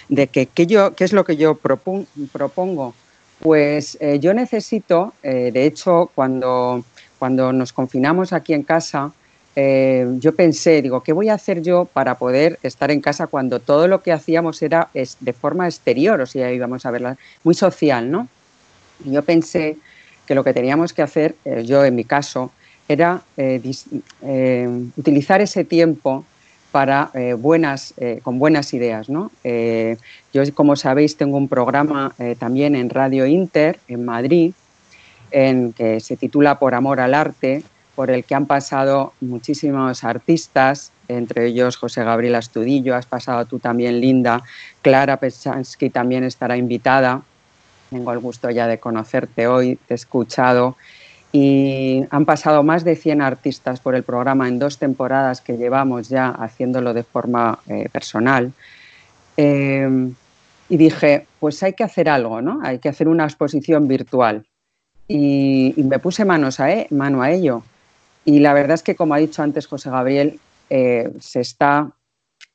de 0.09 0.27
que, 0.27 0.49
yo, 0.67 0.97
qué 0.97 1.05
es 1.05 1.13
lo 1.13 1.25
que 1.25 1.37
yo 1.37 1.55
propongo 1.55 2.95
pues 3.41 3.99
eh, 4.01 4.19
yo 4.19 4.35
necesito, 4.35 5.13
eh, 5.23 5.51
de 5.53 5.67
hecho, 5.67 6.11
cuando, 6.15 6.85
cuando 7.19 7.53
nos 7.53 7.73
confinamos 7.73 8.33
aquí 8.33 8.55
en 8.55 8.63
casa, 8.63 9.13
eh, 9.57 10.07
yo 10.19 10.35
pensé, 10.35 10.83
digo, 10.83 11.03
¿qué 11.03 11.13
voy 11.13 11.29
a 11.29 11.35
hacer 11.35 11.63
yo 11.63 11.87
para 11.87 12.17
poder 12.17 12.59
estar 12.63 12.91
en 12.91 13.01
casa 13.01 13.27
cuando 13.27 13.59
todo 13.59 13.89
lo 13.89 14.03
que 14.03 14.13
hacíamos 14.13 14.63
era 14.63 14.89
de 14.93 15.33
forma 15.33 15.67
exterior, 15.67 16.21
o 16.21 16.27
sea, 16.27 16.53
íbamos 16.53 16.87
a 16.87 16.91
verla, 16.91 17.17
muy 17.43 17.55
social, 17.55 18.11
¿no? 18.11 18.29
Y 19.05 19.13
yo 19.13 19.23
pensé 19.23 19.77
que 20.27 20.35
lo 20.35 20.45
que 20.45 20.53
teníamos 20.53 20.93
que 20.93 21.03
hacer, 21.03 21.35
yo 21.65 21.85
en 21.85 21.95
mi 21.95 22.05
caso, 22.05 22.51
era 22.89 23.23
utilizar 24.97 25.41
ese 25.41 25.65
tiempo 25.65 26.25
para 26.77 27.11
eh, 27.15 27.33
buenas, 27.33 27.95
eh, 27.97 28.21
con 28.23 28.39
buenas 28.39 28.75
ideas. 28.75 29.09
¿no? 29.09 29.31
Eh, 29.45 29.97
yo, 30.35 30.43
como 30.53 30.77
sabéis, 30.77 31.17
tengo 31.17 31.39
un 31.39 31.49
programa 31.49 32.15
también 32.39 32.75
en 32.75 32.91
Radio 32.91 33.25
Inter, 33.25 33.81
en 33.89 34.05
Madrid, 34.05 34.53
en, 35.31 35.73
que 35.73 36.01
se 36.01 36.19
titula 36.19 36.59
Por 36.59 36.75
Amor 36.75 37.01
al 37.01 37.15
Arte, 37.15 37.63
por 37.97 38.11
el 38.11 38.25
que 38.25 38.37
han 38.37 38.47
pasado 38.47 39.15
muchísimos 39.21 40.05
artistas, 40.05 40.93
entre 41.09 41.47
ellos 41.47 41.77
José 41.77 42.05
Gabriel 42.05 42.37
Astudillo, 42.37 42.95
has 42.95 43.07
pasado 43.07 43.45
tú 43.47 43.59
también, 43.59 44.01
Linda, 44.01 44.43
Clara 44.83 45.17
Pechansky 45.17 45.91
también 45.91 46.23
estará 46.23 46.57
invitada. 46.57 47.23
Tengo 47.91 48.13
el 48.13 48.19
gusto 48.19 48.51
ya 48.51 48.69
de 48.69 48.79
conocerte 48.79 49.49
hoy, 49.49 49.77
te 49.89 49.95
he 49.95 49.97
escuchado 49.97 50.77
y 51.33 52.05
han 52.11 52.25
pasado 52.25 52.63
más 52.63 52.85
de 52.85 52.97
100 52.97 53.23
artistas 53.23 53.81
por 53.81 53.95
el 53.95 54.05
programa 54.05 54.47
en 54.47 54.59
dos 54.59 54.79
temporadas 54.79 55.41
que 55.41 55.57
llevamos 55.57 56.09
ya 56.09 56.29
haciéndolo 56.29 56.95
de 56.95 57.03
forma 57.03 57.59
eh, 57.67 57.89
personal. 57.91 58.53
Eh, 59.37 60.13
y 60.69 60.77
dije, 60.77 61.27
pues 61.39 61.63
hay 61.63 61.75
que 61.75 61.85
hacer 61.85 62.09
algo, 62.09 62.43
¿no? 62.43 62.61
Hay 62.63 62.79
que 62.79 62.89
hacer 62.89 63.09
una 63.09 63.25
exposición 63.25 63.87
virtual. 63.87 64.45
Y, 65.09 65.75
me 65.77 65.99
puse 65.99 66.25
manos 66.25 66.59
a 66.59 66.73
e, 66.73 66.89
mano 66.91 67.23
a 67.23 67.31
ello. 67.31 67.63
Y 68.27 68.41
la 68.41 68.53
verdad 68.53 68.75
es 68.75 68.83
que, 68.83 68.97
como 68.97 69.15
ha 69.15 69.19
dicho 69.19 69.43
antes 69.43 69.67
José 69.67 69.89
Gabriel, 69.89 70.39
eh, 70.69 71.13
se 71.21 71.41
está, 71.41 71.93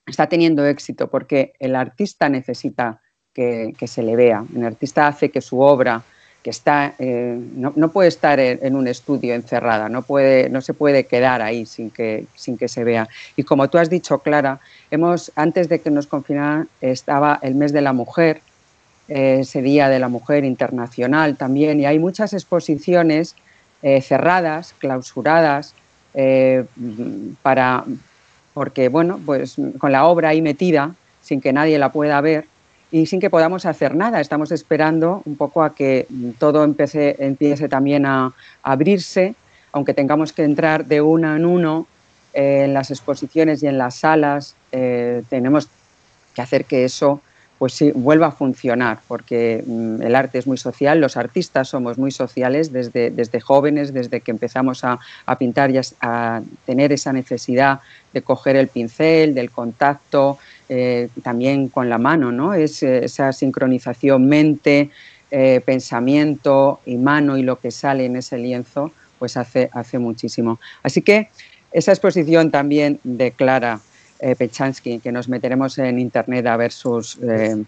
está 0.06 0.28
teniendo 0.28 0.66
éxito 0.66 1.08
porque 1.08 1.54
el 1.60 1.76
artista 1.76 2.28
necesita 2.28 3.02
que, 3.34 3.74
que, 3.78 3.88
se 3.88 4.04
le 4.04 4.18
vea. 4.18 4.44
El 4.54 4.66
artista 4.66 5.08
hace 5.08 5.30
que 5.30 5.40
su 5.40 5.62
obra 5.62 6.04
que 6.44 6.50
está, 6.50 6.96
eh, 7.00 7.40
no, 7.56 7.72
no, 7.76 7.92
puede 7.92 8.10
estar 8.10 8.40
en, 8.40 8.76
un 8.76 8.88
estudio 8.88 9.34
encerrada, 9.34 9.88
no, 9.88 10.02
puede, 10.02 10.50
no 10.50 10.60
se 10.60 10.74
puede 10.74 11.06
quedar 11.06 11.42
ahí 11.42 11.66
sin 11.66 11.90
que, 11.90 12.26
sin 12.36 12.58
que 12.58 12.68
se 12.68 12.84
vea. 12.84 13.08
Y 13.38 13.44
como 13.44 13.70
tú 13.70 13.78
has 13.78 13.90
dicho, 13.90 14.20
Clara, 14.20 14.60
hemos, 14.90 15.32
antes 15.36 15.70
de 15.70 15.80
que 15.80 15.90
nos 15.90 16.08
confinaran 16.08 16.68
estaba 16.82 17.40
el 17.44 17.56
mes 17.56 17.72
de 17.72 17.82
la 17.82 17.94
mujer, 17.94 18.42
ese 19.08 19.62
Día 19.62 19.88
de 19.90 20.00
la 20.00 20.08
Mujer 20.08 20.44
Internacional 20.44 21.38
también, 21.38 21.80
y 21.80 21.86
hay 21.86 22.00
muchas 22.00 22.34
exposiciones 22.34 23.36
eh, 23.82 24.02
cerradas, 24.02 24.74
clausuradas, 24.80 25.76
para, 27.42 27.86
porque, 28.54 28.90
bueno, 28.90 29.18
pues 29.26 29.56
con 29.78 29.94
la 29.94 30.06
obra 30.06 30.30
ahí 30.30 30.42
metida, 30.42 30.94
sin 31.22 31.40
que 31.40 31.54
nadie 31.54 31.80
la 31.80 31.94
pueda 31.94 32.20
ver, 32.20 32.48
y 32.92 33.06
sin 33.06 33.20
que 33.20 33.30
podamos 33.30 33.66
hacer 33.66 33.96
nada. 33.96 34.20
Estamos 34.20 34.52
esperando 34.52 35.22
un 35.26 35.38
poco 35.38 35.64
a 35.64 35.74
que 35.74 36.06
todo 36.38 36.64
empiece, 36.64 37.16
empiece 37.20 37.70
también 37.70 38.06
a, 38.06 38.34
abrirse, 38.64 39.34
aunque 39.72 39.94
tengamos 39.94 40.34
que 40.34 40.44
entrar 40.44 40.86
de 40.86 41.02
uno 41.02 41.36
en 41.36 41.46
uno 41.46 41.88
eh, 42.34 42.64
en 42.66 42.74
las 42.74 42.92
exposiciones 42.92 43.64
y 43.64 43.68
en 43.68 43.78
las 43.78 43.96
salas, 43.96 44.56
eh, 44.72 45.24
tenemos 45.30 45.70
que 46.36 46.42
hacer 46.42 46.66
que 46.66 46.84
eso 46.84 47.22
pues 47.62 47.74
sí, 47.74 47.92
vuelva 47.94 48.26
a 48.26 48.32
funcionar, 48.32 49.02
porque 49.08 49.64
mm, 49.64 50.02
el 50.02 50.16
arte 50.16 50.40
es 50.40 50.48
muy 50.48 50.58
social, 50.58 51.00
los 51.00 51.16
artistas 51.16 51.70
somos 51.70 52.00
muy 52.00 52.10
sociales 52.10 52.74
desde, 52.74 53.12
desde 53.12 53.40
jóvenes, 53.40 53.94
desde 53.94 54.22
que 54.22 54.32
empezamos 54.32 54.84
a, 54.84 54.98
a 55.28 55.38
pintar 55.38 55.70
y 55.70 55.80
a, 56.02 56.42
tener 56.66 56.92
esa 56.92 57.14
necesidad 57.14 57.80
de 58.14 58.24
coger 58.24 58.56
el 58.56 58.68
pincel, 58.68 59.36
del 59.36 59.52
contacto, 59.52 60.40
eh, 60.70 61.10
también 61.22 61.68
con 61.68 61.88
la 61.88 62.00
mano, 62.00 62.32
¿no? 62.32 62.56
Es 62.56 62.82
eh, 62.82 63.06
esa 63.06 63.32
sincronización 63.32 64.28
mente, 64.28 64.90
eh, 65.30 65.62
pensamiento 65.64 66.80
y 66.88 66.96
mano 66.96 67.38
y 67.38 67.44
lo 67.44 67.60
que 67.60 67.70
sale 67.70 68.06
en 68.06 68.16
ese 68.16 68.40
lienzo, 68.40 68.92
pues 69.20 69.38
hace, 69.38 69.70
hace 69.72 70.00
muchísimo. 70.00 70.60
Así 70.82 71.04
que 71.04 71.30
esa 71.72 71.92
exposición 71.92 72.50
también 72.50 73.00
de 73.04 73.30
Clara 73.30 73.82
eh, 74.22 74.36
Pechansky, 74.36 75.00
que 75.00 75.12
nos 75.12 75.28
meteremos 75.28 75.80
en 75.80 76.00
internet 76.00 76.46
a 76.46 76.56
ver 76.56 76.72
sus, 76.72 77.18
eh, 77.24 77.64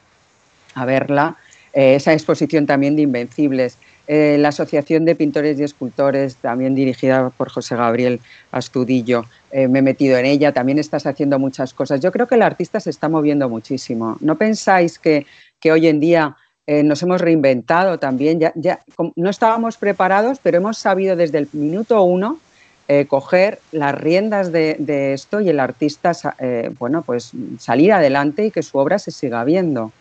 a 0.75 0.85
verla. 0.85 1.35
Eh, 1.73 1.95
esa 1.95 2.13
exposición 2.13 2.67
también 2.67 2.95
de 2.95 3.01
Invencibles. 3.01 3.77
la 4.05 4.49
Asociación 4.49 5.05
de 5.05 5.15
Pintores 5.15 5.57
y 5.57 5.63
Escultores, 5.63 6.35
también 6.35 6.75
dirigida 6.75 7.29
por 7.29 7.49
José 7.49 7.77
Gabriel 7.77 8.19
Astudillo. 8.51 9.25
me 9.53 9.79
he 9.79 9.81
metido 9.81 10.17
en 10.17 10.25
ella, 10.25 10.51
también 10.51 10.77
estás 10.77 11.05
haciendo 11.05 11.39
muchas 11.39 11.73
cosas. 11.73 12.01
Yo 12.01 12.11
creo 12.11 12.27
que 12.27 12.35
el 12.35 12.41
artista 12.41 12.81
se 12.81 12.89
está 12.89 13.07
moviendo 13.07 13.47
muchísimo. 13.47 14.17
¿No 14.19 14.35
pensáis 14.37 14.99
que, 14.99 15.25
que 15.61 15.71
hoy 15.71 15.87
en 15.87 16.01
día 16.01 16.35
nos 16.67 17.01
hemos 17.01 17.21
reinventado 17.21 17.97
también? 17.97 18.41
Ya, 18.41 18.51
ya, 18.55 18.81
no 19.15 19.29
estábamos 19.29 19.77
preparados, 19.77 20.37
pero 20.43 20.57
hemos 20.57 20.77
sabido 20.77 21.15
desde 21.15 21.37
el 21.37 21.47
minuto 21.53 22.03
uno 22.03 22.39
eh, 22.87 23.05
coger 23.07 23.59
las 23.71 23.95
riendas 23.95 24.51
de, 24.51 25.13
esto 25.13 25.39
y 25.39 25.49
el 25.49 25.59
artista, 25.59 26.11
eh, 26.39 26.69
bueno, 26.77 27.01
pues 27.01 27.31
salir 27.59 27.93
adelante 27.93 28.45
y 28.45 28.51
que 28.51 28.61
su 28.61 28.77
obra 28.77 28.99
se 28.99 29.11
siga 29.11 29.43
viendo. 29.45 29.91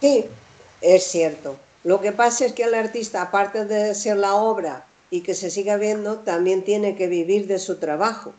Sí, 0.00 0.26
es 0.80 1.04
cierto. 1.04 1.56
Lo 1.82 2.00
que 2.00 2.12
pasa 2.12 2.46
es 2.46 2.52
que 2.52 2.64
el 2.64 2.74
artista, 2.74 3.22
aparte 3.22 3.64
de 3.64 3.94
ser 3.94 4.16
la 4.16 4.34
obra 4.34 4.84
y 5.10 5.22
que 5.22 5.34
se 5.34 5.50
siga 5.50 5.76
viendo, 5.76 6.18
también 6.18 6.62
tiene 6.62 6.96
que 6.96 7.08
vivir 7.08 7.46
de 7.46 7.58
su 7.58 7.76
trabajo, 7.76 8.32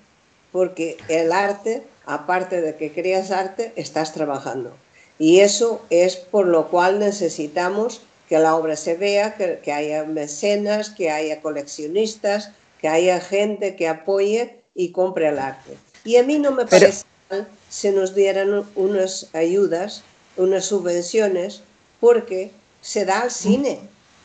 porque 0.52 0.98
el 1.10 1.32
arte, 1.32 1.84
aparte 2.06 2.62
de 2.62 2.76
que 2.76 2.92
creas 2.92 3.32
arte, 3.32 3.74
estás 3.76 4.14
trabajando. 4.14 4.72
Y 5.20 5.40
eso 5.40 5.82
es 5.90 6.16
por 6.16 6.46
lo 6.46 6.70
cual 6.70 7.00
necesitamos 7.00 8.02
que 8.28 8.38
la 8.40 8.56
obra 8.56 8.76
se 8.76 8.96
vea, 8.96 9.36
que, 9.36 9.72
haya 9.72 10.04
mecenas, 10.04 10.90
que 10.90 11.10
haya 11.10 11.42
coleccionistas, 11.42 12.52
que 12.82 12.90
haya 12.90 13.22
gente 13.22 13.76
que 13.76 13.88
apoye 13.88 14.60
y 14.76 14.92
compre 14.92 15.30
el 15.30 15.40
arte. 15.40 15.78
Y 16.04 16.18
a 16.18 16.24
mí 16.24 16.38
no 16.38 16.52
me 16.52 16.66
parece 16.66 17.06
mal 17.30 17.48
si 17.70 17.90
nos 17.90 18.14
dieran 18.14 18.66
unas 18.76 19.30
ayudas, 19.34 20.04
unas 20.36 20.66
subvenciones, 20.66 21.62
porque 22.00 22.52
se 22.82 23.06
da 23.06 23.22
al 23.22 23.32
cine. 23.32 23.80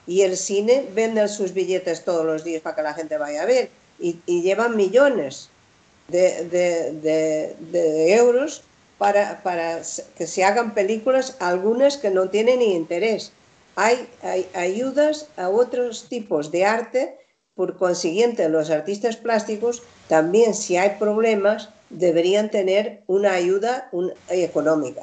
Y 0.06 0.22
el 0.22 0.36
cine 0.36 0.88
vende 0.92 1.26
sus 1.28 1.54
billetes 1.54 2.04
todos 2.04 2.26
los 2.26 2.42
días 2.44 2.60
para 2.60 2.76
que 2.76 2.82
la 2.82 2.94
gente 2.94 3.18
vaya 3.18 3.42
a 3.42 3.46
ver. 3.46 3.70
Y, 4.00 4.18
llevan 4.26 4.76
millones 4.76 5.48
de, 6.08 7.54
euros 8.08 8.62
para, 8.98 9.42
para, 9.44 9.80
que 10.16 10.26
se 10.26 10.42
hagan 10.42 10.74
películas, 10.74 11.36
algunas 11.38 11.96
que 11.96 12.10
no 12.10 12.28
tienen 12.30 12.58
ni 12.58 12.74
interés 12.74 13.32
hay, 13.76 14.08
ayudas 14.54 15.28
a 15.36 15.48
otros 15.48 16.08
tipos 16.08 16.50
de 16.50 16.64
arte, 16.64 17.18
por 17.54 17.76
consiguiente 17.76 18.48
los 18.48 18.70
artistas 18.70 19.16
plásticos 19.16 19.82
también 20.08 20.54
si 20.54 20.76
hay 20.76 20.96
problemas 20.98 21.68
deberían 21.90 22.50
tener 22.50 23.02
una 23.06 23.34
ayuda 23.34 23.90
económica. 24.30 25.02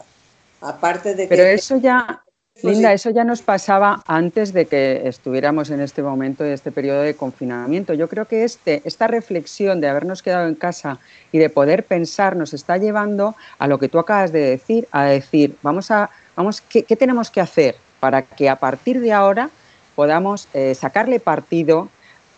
Aparte 0.61 1.13
de 1.13 1.27
Pero 1.27 1.43
eso 1.43 1.77
ya, 1.77 2.23
Linda, 2.63 2.91
eso 2.91 3.11
ya 3.11 3.23
nos 3.23 3.41
pasaba 3.41 4.01
antes 4.07 4.51
de 4.51 4.65
que 4.65 5.07
estuviéramos 5.07 5.69
en 5.69 5.79
este 5.79 6.01
momento, 6.01 6.43
de 6.43 6.53
este 6.53 6.71
periodo 6.71 7.01
de 7.01 7.15
confinamiento. 7.15 7.93
Yo 7.93 8.09
creo 8.09 8.25
que 8.25 8.43
este, 8.43 8.81
esta 8.83 9.07
reflexión 9.07 9.79
de 9.79 9.87
habernos 9.87 10.21
quedado 10.21 10.47
en 10.47 10.55
casa 10.55 10.99
y 11.31 11.37
de 11.37 11.49
poder 11.49 11.85
pensar 11.85 12.35
nos 12.35 12.53
está 12.53 12.77
llevando 12.77 13.35
a 13.59 13.67
lo 13.67 13.77
que 13.77 13.87
tú 13.87 13.99
acabas 13.99 14.31
de 14.31 14.41
decir, 14.41 14.87
a 14.91 15.05
decir, 15.05 15.55
vamos 15.61 15.91
a, 15.91 16.09
vamos, 16.35 16.61
¿qué, 16.61 16.83
qué 16.83 16.95
tenemos 16.95 17.29
que 17.29 17.41
hacer? 17.41 17.75
Para 17.99 18.23
que 18.23 18.49
a 18.49 18.57
partir 18.57 18.99
de 19.01 19.11
ahora 19.11 19.49
podamos 19.95 20.47
eh, 20.53 20.75
sacarle 20.75 21.19
partido 21.19 21.89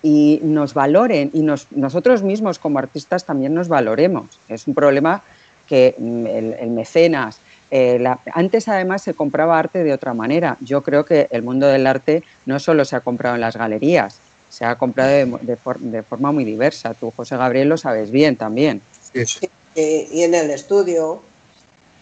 y 0.04 0.40
nos 0.42 0.74
valoren 0.74 1.30
y 1.34 1.42
nosotros 1.42 2.24
mismos 2.24 2.58
como 2.58 2.80
artistas 2.80 3.24
también 3.24 3.54
nos 3.54 3.68
valoremos. 3.68 4.40
Es 4.50 4.66
un 4.68 4.74
problema 4.74 5.22
que 5.68 5.94
mm, 5.98 6.26
el, 6.26 6.70
mecenas, 6.72 7.40
eh, 7.70 8.04
antes 8.34 8.68
además 8.68 9.04
se 9.04 9.14
compraba 9.14 9.60
arte 9.60 9.84
de 9.84 9.94
otra 9.94 10.14
manera. 10.14 10.58
Yo 10.60 10.82
creo 10.82 11.06
que 11.06 11.28
el 11.30 11.44
mundo 11.44 11.68
del 11.68 11.86
arte 11.86 12.24
no 12.48 12.60
solo 12.60 12.84
se 12.84 12.96
ha 12.96 13.02
comprado 13.02 13.36
en 13.36 13.42
las 13.42 13.56
galerías, 13.56 14.18
se 14.50 14.66
ha 14.66 14.76
comprado 14.76 15.38
de, 15.42 16.04
forma 16.04 16.32
muy 16.32 16.44
diversa. 16.44 16.94
Tú, 16.96 17.14
José 17.16 17.38
Gabriel, 17.38 17.70
lo 17.70 17.78
sabes 17.78 18.12
bien 18.12 18.36
también. 18.36 18.82
y 19.14 20.24
en 20.24 20.34
el 20.34 20.50
estudio. 20.50 21.22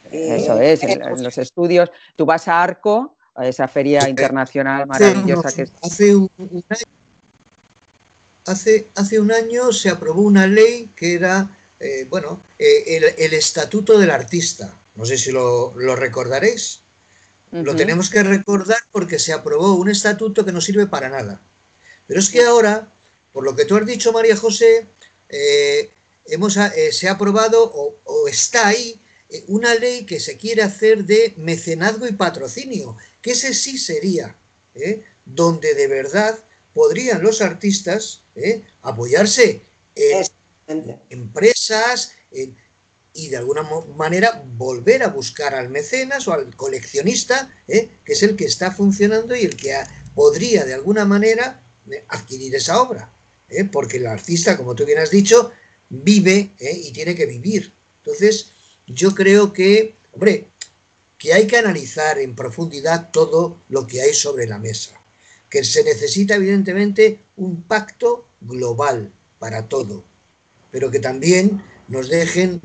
Eso 0.09 0.59
es, 0.59 0.81
en 0.83 1.21
los 1.21 1.37
estudios. 1.37 1.91
Tú 2.15 2.25
vas 2.25 2.47
a 2.47 2.63
Arco 2.63 3.17
a 3.39 3.47
esa 3.47 3.67
feria 3.69 4.09
internacional 4.09 4.85
maravillosa 4.85 5.51
que 5.53 5.61
es. 5.63 5.71
Hace 5.81 6.13
un, 6.13 6.29
año, 6.37 6.89
hace, 8.45 9.19
un 9.19 9.31
año 9.31 9.71
se 9.71 9.89
aprobó 9.89 10.23
una 10.23 10.45
ley 10.45 10.89
que 10.93 11.13
era, 11.13 11.49
eh, 11.79 12.05
bueno, 12.09 12.41
eh, 12.59 13.15
el, 13.17 13.33
estatuto 13.33 13.97
del 13.97 14.11
artista. 14.11 14.75
No 14.95 15.05
sé 15.05 15.17
si 15.17 15.31
lo, 15.31 15.73
recordaréis. 15.95 16.81
Lo 17.51 17.75
tenemos 17.75 18.09
que 18.09 18.21
recordar 18.21 18.79
porque 18.91 19.17
se 19.17 19.33
aprobó 19.33 19.73
un 19.73 19.89
estatuto 19.89 20.45
que 20.45 20.51
no 20.51 20.61
sirve 20.61 20.85
para 20.85 21.09
nada. 21.09 21.39
Pero 22.07 22.19
es 22.19 22.29
que 22.29 22.43
ahora, 22.43 22.87
por 23.31 23.43
lo 23.43 23.55
que 23.55 23.65
tú 23.65 23.77
has 23.77 23.85
dicho, 23.85 24.11
María 24.11 24.35
José, 24.35 24.85
eh, 25.29 25.89
hemos, 26.27 26.53
se 26.91 27.07
ha 27.07 27.13
aprobado 27.13 27.63
o, 27.63 27.95
o 28.03 28.27
está 28.27 28.67
ahí 28.67 28.99
una 29.47 29.75
ley 29.75 30.05
que 30.05 30.19
se 30.19 30.37
quiere 30.37 30.63
hacer 30.63 31.05
de 31.05 31.33
mecenazgo 31.37 32.07
y 32.07 32.13
patrocinio, 32.13 32.97
que 33.21 33.31
ese 33.31 33.53
sí 33.53 33.77
sería 33.77 34.35
¿eh? 34.75 35.03
donde 35.25 35.75
de 35.75 35.87
verdad 35.87 36.39
podrían 36.73 37.21
los 37.21 37.41
artistas 37.41 38.21
¿eh? 38.35 38.63
apoyarse 38.81 39.61
en 40.67 40.99
empresas 41.09 42.13
y 42.31 43.27
de 43.27 43.37
alguna 43.37 43.63
manera 43.95 44.43
volver 44.57 45.03
a 45.03 45.09
buscar 45.09 45.53
al 45.53 45.69
mecenas 45.69 46.27
o 46.27 46.33
al 46.33 46.55
coleccionista, 46.55 47.51
¿eh? 47.67 47.89
que 48.05 48.13
es 48.13 48.23
el 48.23 48.35
que 48.35 48.45
está 48.45 48.71
funcionando 48.71 49.35
y 49.35 49.41
el 49.41 49.55
que 49.55 49.75
podría 50.15 50.63
de 50.65 50.73
alguna 50.73 51.05
manera 51.05 51.61
adquirir 52.07 52.55
esa 52.55 52.81
obra. 52.81 53.11
Porque 53.71 53.97
el 53.97 54.05
artista, 54.05 54.55
como 54.55 54.75
tú 54.75 54.85
bien 54.85 54.99
has 54.99 55.09
dicho, 55.09 55.51
vive 55.89 56.51
y 56.59 56.91
tiene 56.91 57.15
que 57.15 57.25
vivir. 57.25 57.71
Entonces, 58.03 58.51
yo 58.89 59.13
creo 59.13 59.53
que, 59.53 59.93
hombre, 60.13 60.47
que 61.17 61.33
hay 61.33 61.47
que 61.47 61.57
analizar 61.57 62.17
en 62.17 62.35
profundidad 62.35 63.09
todo 63.11 63.57
lo 63.69 63.85
que 63.85 64.01
hay 64.01 64.13
sobre 64.13 64.47
la 64.47 64.57
mesa, 64.57 64.99
que 65.49 65.63
se 65.63 65.83
necesita 65.83 66.35
evidentemente 66.35 67.19
un 67.35 67.63
pacto 67.63 68.25
global 68.41 69.11
para 69.37 69.67
todo, 69.67 70.03
pero 70.71 70.89
que 70.91 70.99
también 70.99 71.61
nos 71.87 72.09
dejen 72.09 72.61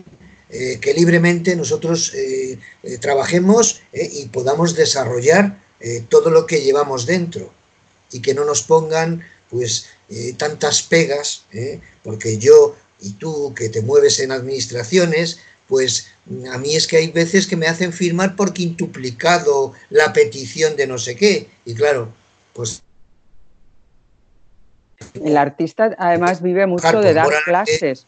eh, 0.51 0.79
que 0.81 0.95
libremente 0.95 1.57
nosotros 1.57 2.12
eh, 2.14 2.59
eh, 2.83 2.99
trabajemos 2.99 3.83
y 3.93 4.27
podamos 4.27 4.75
desarrollar 4.75 5.62
todo 6.09 6.31
lo 6.31 6.47
que 6.47 6.62
llevamos 6.62 7.05
dentro 7.05 7.53
y 8.11 8.20
que 8.20 8.33
no 8.33 8.47
nos 8.47 8.62
pongan 8.62 9.22
pues 9.51 9.85
tantas 10.39 10.81
pegas, 10.81 11.45
porque 12.03 12.39
yo 12.39 12.75
y 13.03 13.12
tú 13.12 13.53
que 13.55 13.68
te 13.68 13.83
mueves 13.83 14.18
en 14.20 14.33
administraciones, 14.33 15.41
pues 15.69 16.09
a 16.51 16.59
mí 16.59 16.75
es 16.75 16.87
que 16.87 16.99
hay 16.99 17.11
veces 17.11 17.47
que 17.47 17.57
me 17.57 17.67
hacen 17.67 17.93
firmar 17.93 18.37
por 18.37 18.53
quintuplicado 18.53 19.73
la 19.91 20.12
petición 20.12 20.77
de 20.77 20.87
no 20.87 20.99
sé 20.99 21.17
qué. 21.17 21.49
Y 21.65 21.75
claro, 21.75 22.12
pues... 22.53 22.83
El 25.23 25.37
artista 25.37 25.95
además 25.99 26.43
vive 26.43 26.67
mucho 26.67 27.01
de 27.01 27.15
dar 27.15 27.29
clases. 27.45 28.07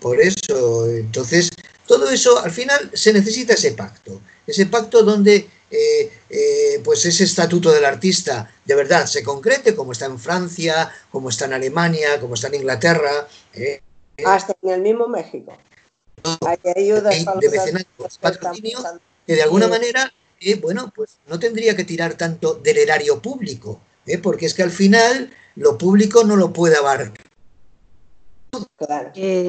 Por 0.00 0.20
eso, 0.20 0.88
entonces, 0.88 1.50
todo 1.86 2.10
eso, 2.10 2.38
al 2.38 2.50
final 2.50 2.90
se 2.92 3.12
necesita 3.12 3.54
ese 3.54 3.72
pacto. 3.72 4.20
Ese 4.46 4.66
pacto 4.66 5.02
donde 5.02 5.48
eh, 5.68 6.12
eh, 6.30 6.80
pues 6.84 7.04
ese 7.06 7.24
estatuto 7.24 7.72
del 7.72 7.84
artista 7.84 8.48
de 8.64 8.74
verdad 8.76 9.06
se 9.06 9.24
concrete, 9.24 9.74
como 9.74 9.92
está 9.92 10.06
en 10.06 10.18
Francia, 10.18 10.90
como 11.10 11.30
está 11.30 11.46
en 11.46 11.54
Alemania, 11.54 12.20
como 12.20 12.34
está 12.34 12.48
en 12.48 12.54
Inglaterra. 12.54 13.26
Eh, 13.54 13.80
Hasta 14.24 14.54
en 14.62 14.70
el 14.70 14.80
mismo 14.80 15.08
México. 15.08 15.56
De 16.22 17.86
patrocinio, 18.20 18.78
que 19.26 19.34
de 19.34 19.42
alguna 19.42 19.68
manera, 19.68 20.12
bueno, 20.60 20.92
pues 20.94 21.18
no 21.26 21.38
tendría 21.38 21.76
que 21.76 21.84
tirar 21.84 22.14
tanto 22.14 22.54
del 22.54 22.78
erario 22.78 23.20
público, 23.20 23.80
porque 24.22 24.46
es 24.46 24.54
que 24.54 24.62
al 24.62 24.70
final 24.70 25.30
lo 25.56 25.78
público 25.78 26.24
no 26.24 26.36
lo 26.36 26.52
puede 26.52 26.76
abarcar. 26.76 27.26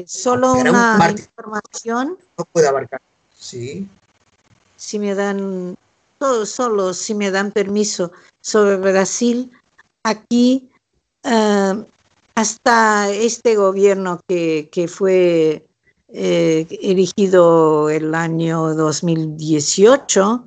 solo 0.06 0.52
una 0.54 1.14
información. 1.16 2.18
No 2.36 2.44
puede 2.44 2.68
abarcar. 2.68 3.00
Sí. 3.34 3.88
Si 4.76 4.98
me 4.98 5.14
dan 5.14 5.76
solo 6.44 6.94
si 6.94 7.14
me 7.14 7.30
dan 7.30 7.52
permiso 7.52 8.12
sobre 8.40 8.76
Brasil, 8.76 9.50
aquí 10.02 10.70
eh, 11.22 11.84
hasta 12.34 13.10
este 13.10 13.56
gobierno 13.56 14.20
que, 14.28 14.90
fue 14.92 15.66
eh, 16.08 16.66
erigido 16.82 17.90
el 17.90 18.14
año 18.14 18.74
2018, 18.74 20.46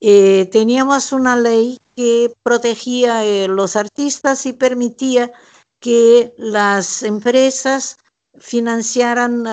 eh, 0.00 0.48
teníamos 0.52 1.12
una 1.12 1.36
ley 1.36 1.78
que 1.96 2.32
protegía 2.42 3.20
a 3.20 3.48
los 3.48 3.76
artistas 3.76 4.46
y 4.46 4.52
permitía 4.52 5.32
que 5.80 6.32
las 6.38 7.02
empresas 7.02 7.98
financiaran 8.38 9.44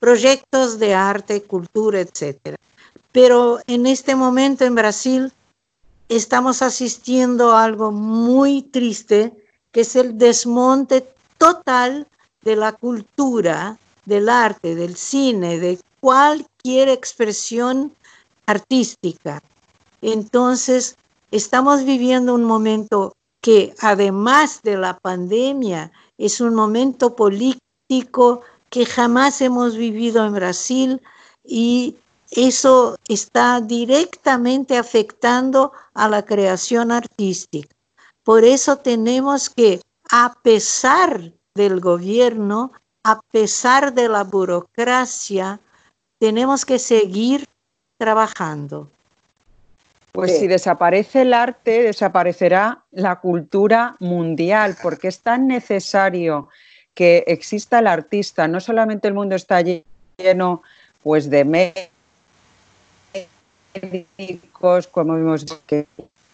proyectos 0.00 0.78
de 0.78 0.94
arte, 0.94 1.42
cultura, 1.42 2.00
etcétera. 2.00 2.56
Pero 3.12 3.60
en 3.66 3.86
este 3.86 4.16
momento 4.16 4.64
en 4.64 4.74
Brasil 4.74 5.32
estamos 6.08 6.62
asistiendo 6.62 7.52
a 7.52 7.64
algo 7.64 7.92
muy 7.92 8.62
triste, 8.62 9.32
que 9.72 9.82
es 9.82 9.94
el 9.94 10.18
desmonte 10.18 11.06
total 11.38 12.06
de 12.42 12.56
la 12.56 12.72
cultura, 12.72 13.78
del 14.10 14.28
arte, 14.28 14.74
del 14.74 14.96
cine, 14.96 15.58
de 15.60 15.78
cualquier 16.00 16.88
expresión 16.88 17.94
artística. 18.44 19.40
Entonces, 20.02 20.96
estamos 21.30 21.84
viviendo 21.84 22.34
un 22.34 22.44
momento 22.44 23.12
que 23.40 23.72
además 23.78 24.60
de 24.62 24.76
la 24.76 24.98
pandemia 24.98 25.92
es 26.18 26.40
un 26.40 26.54
momento 26.54 27.14
político 27.14 28.42
que 28.68 28.84
jamás 28.84 29.40
hemos 29.40 29.76
vivido 29.76 30.26
en 30.26 30.34
Brasil 30.34 31.00
y 31.44 31.96
eso 32.32 32.98
está 33.08 33.60
directamente 33.60 34.76
afectando 34.76 35.72
a 35.94 36.08
la 36.08 36.24
creación 36.24 36.90
artística. 36.90 37.74
Por 38.24 38.44
eso 38.44 38.76
tenemos 38.76 39.48
que, 39.50 39.80
a 40.10 40.34
pesar 40.42 41.32
del 41.54 41.80
gobierno, 41.80 42.72
a 43.04 43.20
pesar 43.32 43.94
de 43.94 44.08
la 44.08 44.24
burocracia, 44.24 45.60
tenemos 46.18 46.64
que 46.64 46.78
seguir 46.78 47.46
trabajando. 47.98 48.88
Pues 50.12 50.38
si 50.38 50.48
desaparece 50.48 51.22
el 51.22 51.32
arte, 51.32 51.82
desaparecerá 51.82 52.84
la 52.90 53.20
cultura 53.20 53.96
mundial, 54.00 54.76
porque 54.82 55.08
es 55.08 55.20
tan 55.20 55.46
necesario 55.46 56.48
que 56.94 57.24
exista 57.28 57.78
el 57.78 57.86
artista. 57.86 58.48
No 58.48 58.60
solamente 58.60 59.06
el 59.08 59.14
mundo 59.14 59.36
está 59.36 59.62
lleno 59.62 60.62
pues 61.02 61.30
de 61.30 61.44
médicos, 63.72 64.88
como 64.88 65.16
vimos 65.16 65.46
que 65.66 65.86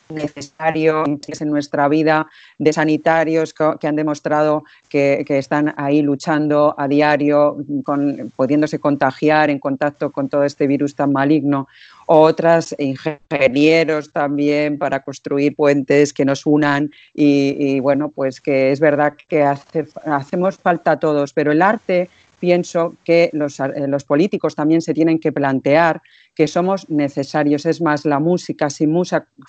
necesario 0.08 1.04
en 1.04 1.50
nuestra 1.50 1.88
vida, 1.88 2.28
de 2.58 2.72
sanitarios 2.72 3.54
que, 3.54 3.86
han 3.86 3.96
demostrado 3.96 4.64
que, 4.88 5.24
están 5.28 5.74
ahí 5.76 6.02
luchando 6.02 6.74
a 6.78 6.88
diario, 6.88 7.56
con, 7.84 8.32
pudiéndose 8.36 8.78
contagiar 8.78 9.50
en 9.50 9.58
contacto 9.58 10.10
con 10.10 10.28
todo 10.28 10.44
este 10.44 10.66
virus 10.66 10.94
tan 10.94 11.12
maligno, 11.12 11.68
otras 12.06 12.74
ingenieros 12.78 14.12
también 14.12 14.78
para 14.78 15.00
construir 15.00 15.54
puentes 15.56 16.12
que 16.12 16.24
nos 16.24 16.46
unan 16.46 16.90
y, 17.12 17.80
bueno, 17.80 18.10
pues 18.10 18.40
que 18.40 18.70
es 18.72 18.80
verdad 18.80 19.14
que 19.28 19.42
hacemos 19.42 20.56
falta 20.56 20.92
a 20.92 21.00
todos, 21.00 21.32
pero 21.32 21.52
el 21.52 21.62
arte 21.62 22.08
pienso 22.38 22.94
que 23.04 23.30
los, 23.32 23.60
eh, 23.60 23.86
los 23.88 24.04
políticos 24.04 24.54
también 24.54 24.82
se 24.82 24.94
tienen 24.94 25.18
que 25.18 25.32
plantear 25.32 26.02
que 26.34 26.46
somos 26.46 26.88
necesarios. 26.90 27.66
Es 27.66 27.80
más, 27.80 28.04
la 28.04 28.18
música, 28.18 28.70
sin 28.70 28.94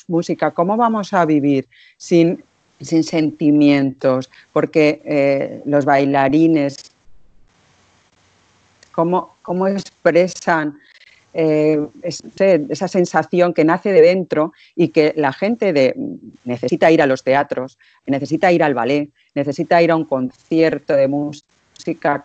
música, 0.08 0.52
¿cómo 0.52 0.78
vamos 0.78 1.14
a 1.14 1.26
vivir 1.26 1.68
sin, 1.98 2.44
sin 2.80 3.04
sentimientos? 3.04 4.30
Porque 4.54 5.02
eh, 5.06 5.62
los 5.66 5.86
bailarines, 5.86 6.78
¿cómo, 8.94 9.36
cómo 9.42 9.68
expresan 9.68 10.80
eh, 11.34 11.78
esa 12.02 12.88
sensación 12.88 13.54
que 13.54 13.66
nace 13.66 13.92
de 13.92 14.02
dentro 14.02 14.54
y 14.76 14.88
que 14.88 15.14
la 15.16 15.34
gente 15.34 15.74
de, 15.74 15.94
necesita 16.46 16.90
ir 16.90 17.02
a 17.02 17.06
los 17.06 17.24
teatros, 17.24 17.78
necesita 18.08 18.52
ir 18.52 18.64
al 18.64 18.74
ballet, 18.74 19.10
necesita 19.36 19.82
ir 19.84 19.92
a 19.92 19.96
un 19.96 20.06
concierto 20.06 20.94
de 20.94 21.08
música 21.08 21.57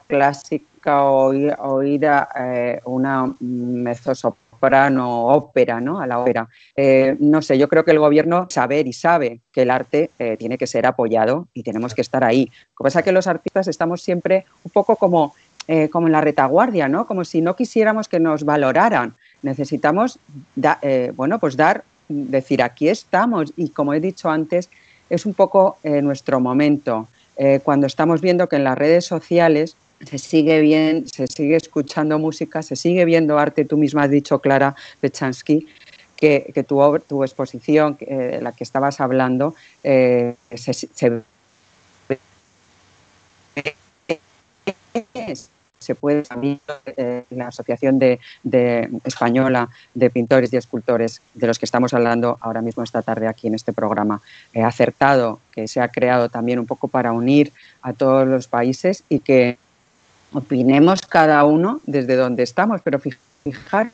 clásica 0.07 1.05
o 1.05 1.83
ir, 1.83 2.07
a 2.07 2.29
eh, 2.37 2.81
una 2.85 3.33
mezzosoprano 3.41 4.43
soprano, 4.63 5.27
ópera, 5.27 5.81
¿no? 5.81 6.01
A 6.01 6.07
la 6.07 6.21
ópera. 6.21 6.49
Eh, 6.77 7.17
no 7.19 7.43
sé, 7.43 7.59
yo 7.59 7.69
creo 7.69 7.85
que 7.85 7.91
el 7.91 7.99
gobierno 7.99 8.47
sabe 8.49 8.81
y 8.87 8.93
sabe 8.93 9.41
que 9.53 9.63
el 9.63 9.73
arte 9.73 10.11
eh, 10.21 10.37
tiene 10.37 10.57
que 10.57 10.69
ser 10.69 10.87
apoyado 10.87 11.49
y 11.53 11.65
tenemos 11.65 11.95
que 11.95 12.01
estar 12.01 12.23
ahí. 12.23 12.45
Lo 12.45 12.77
que 12.77 12.85
pasa 12.85 13.01
es 13.01 13.05
que 13.05 13.11
los 13.11 13.27
artistas 13.27 13.67
estamos 13.67 14.03
siempre 14.03 14.45
un 14.63 14.71
poco 14.71 14.95
como, 14.95 15.35
eh, 15.67 15.89
como 15.89 16.07
en 16.07 16.13
la 16.13 16.21
retaguardia, 16.21 16.89
¿no? 16.89 17.09
Como 17.09 17.25
si 17.25 17.41
no 17.41 17.57
quisiéramos 17.57 18.07
que 18.07 18.21
nos 18.21 18.45
valoraran. 18.45 19.17
Necesitamos, 19.43 20.21
bueno, 21.17 21.41
pues 21.41 21.57
dar, 21.57 21.83
decir, 22.09 22.63
aquí 22.63 22.89
estamos 22.89 23.53
y 23.57 23.71
como 23.71 23.95
he 23.95 23.99
dicho 23.99 24.31
antes, 24.31 24.71
es 25.11 25.27
un 25.27 25.35
poco 25.35 25.79
nuestro 25.83 26.39
momento. 26.39 27.09
Cuando 27.65 27.87
estamos 27.87 28.21
viendo 28.21 28.49
que 28.49 28.57
en 28.57 28.65
las 28.65 28.79
redes 28.79 29.05
sociales 29.05 29.77
se 30.05 30.19
sigue 30.19 30.61
bien, 30.61 31.09
se 31.09 31.27
sigue 31.27 31.57
escuchando 31.57 32.19
música, 32.19 32.63
se 32.63 32.77
sigue 32.77 33.05
viendo 33.05 33.39
arte. 33.39 33.65
Tú 33.65 33.77
misma 33.77 34.05
has 34.05 34.11
dicho, 34.11 34.41
Clara 34.41 34.75
Pechansky, 35.01 35.67
que, 36.17 36.51
que 36.55 36.63
tu, 36.63 36.81
tu, 37.07 37.25
exposición, 37.25 37.97
eh, 38.01 38.39
la 38.43 38.53
que 38.53 38.65
estabas 38.65 39.01
hablando, 39.01 39.55
eh, 39.83 40.35
se, 40.55 40.73
se, 40.73 41.23
se, 45.83 45.95
puede 45.95 46.23
también 46.23 46.61
eh, 46.97 47.25
la 47.31 47.49
Asociación 47.49 47.99
de, 47.99 48.19
Española 49.05 49.69
de 49.95 50.11
Pintores 50.11 50.53
y 50.53 50.57
Escultores, 50.57 51.21
de 51.35 51.47
los 51.47 51.59
que 51.59 51.65
estamos 51.65 51.93
hablando 51.95 52.39
ahora 52.41 52.63
mismo 52.63 52.83
esta 52.83 53.03
tarde 53.03 53.29
aquí 53.29 53.47
en 53.47 53.55
este 53.55 53.73
programa, 53.73 54.21
ha 54.55 54.67
acertado 54.67 55.41
que 55.53 55.69
se 55.69 55.81
ha 55.81 55.89
creado 55.89 56.29
también 56.29 56.59
un 56.59 56.67
poco 56.67 56.89
para 56.89 57.13
unir 57.13 57.53
a 57.83 57.93
todos 57.93 58.27
los 58.27 58.49
países 58.49 59.05
y 59.09 59.21
que 59.21 59.59
opinemos 60.33 61.03
cada 61.03 61.45
uno 61.45 61.81
desde 61.85 62.17
donde 62.17 62.43
estamos, 62.43 62.81
pero 62.83 62.99
fijaros 62.99 63.93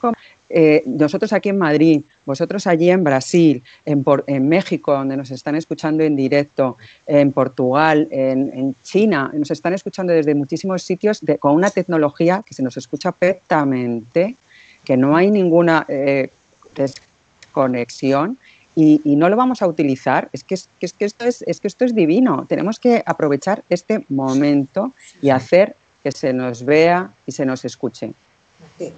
cómo 0.00 0.14
eh, 0.50 0.82
nosotros 0.86 1.32
aquí 1.32 1.50
en 1.50 1.58
Madrid, 1.58 2.02
vosotros 2.24 2.66
allí 2.66 2.90
en 2.90 3.04
Brasil, 3.04 3.62
en, 3.84 4.04
en, 4.26 4.48
México, 4.48 4.92
donde 4.92 5.16
nos 5.16 5.30
están 5.30 5.56
escuchando 5.56 6.02
en 6.04 6.16
directo, 6.16 6.76
en 7.06 7.32
Portugal, 7.32 8.08
en, 8.10 8.74
China, 8.82 9.30
nos 9.34 9.50
están 9.50 9.74
escuchando 9.74 10.12
desde 10.12 10.34
muchísimos 10.34 10.82
sitios 10.82 11.20
con 11.38 11.54
una 11.54 11.70
tecnología 11.70 12.42
que 12.46 12.54
se 12.54 12.62
nos 12.62 12.76
escucha 12.76 13.12
perfectamente, 13.12 14.36
que 14.84 14.96
no 14.96 15.16
hay 15.16 15.30
ninguna 15.30 15.84
eh, 15.88 16.30
desconexión 16.74 18.38
y, 18.74 19.16
no 19.16 19.28
lo 19.28 19.36
vamos 19.36 19.60
a 19.60 19.66
utilizar, 19.66 20.28
es 20.32 20.44
que, 20.44 20.54
es, 20.54 20.68
que 20.92 21.04
esto 21.04 21.24
es, 21.24 21.42
es, 21.42 21.58
que 21.58 21.66
esto 21.66 21.84
es 21.84 21.96
divino. 21.96 22.46
Tenemos 22.48 22.78
que 22.78 23.02
aprovechar 23.04 23.64
este 23.68 24.04
momento 24.08 24.92
y 25.20 25.30
hacer 25.30 25.74
que 26.04 26.12
se 26.12 26.32
nos 26.32 26.64
vea 26.64 27.10
y 27.26 27.32
se 27.32 27.44
nos 27.44 27.64
escuche. 27.64 28.12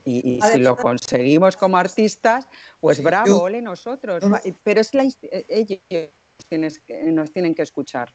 Y, 0.04 0.40
si 0.40 0.58
lo 0.58 0.76
conseguimos 0.76 1.56
como 1.56 1.76
artistas, 1.76 2.46
pues 2.80 3.02
bravo, 3.02 3.42
ole 3.42 3.62
nosotros. 3.62 4.22
Pero 4.62 4.80
es 4.80 4.94
la, 4.94 5.08
ellos 5.48 5.80
quienes 6.48 6.80
nos 6.88 7.32
tienen 7.32 7.54
que 7.54 7.62
escuchar. 7.62 8.12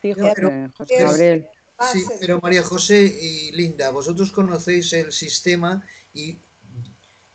Fíjate, 0.00 0.70
José 0.76 1.02
Gabriel. 1.02 1.48
Sí, 1.92 2.04
pero 2.20 2.40
María 2.40 2.62
José 2.62 3.02
y 3.04 3.52
Linda, 3.52 3.90
vosotros 3.90 4.32
conocéis 4.32 4.92
el 4.92 5.12
sistema 5.12 5.86
y, 6.12 6.36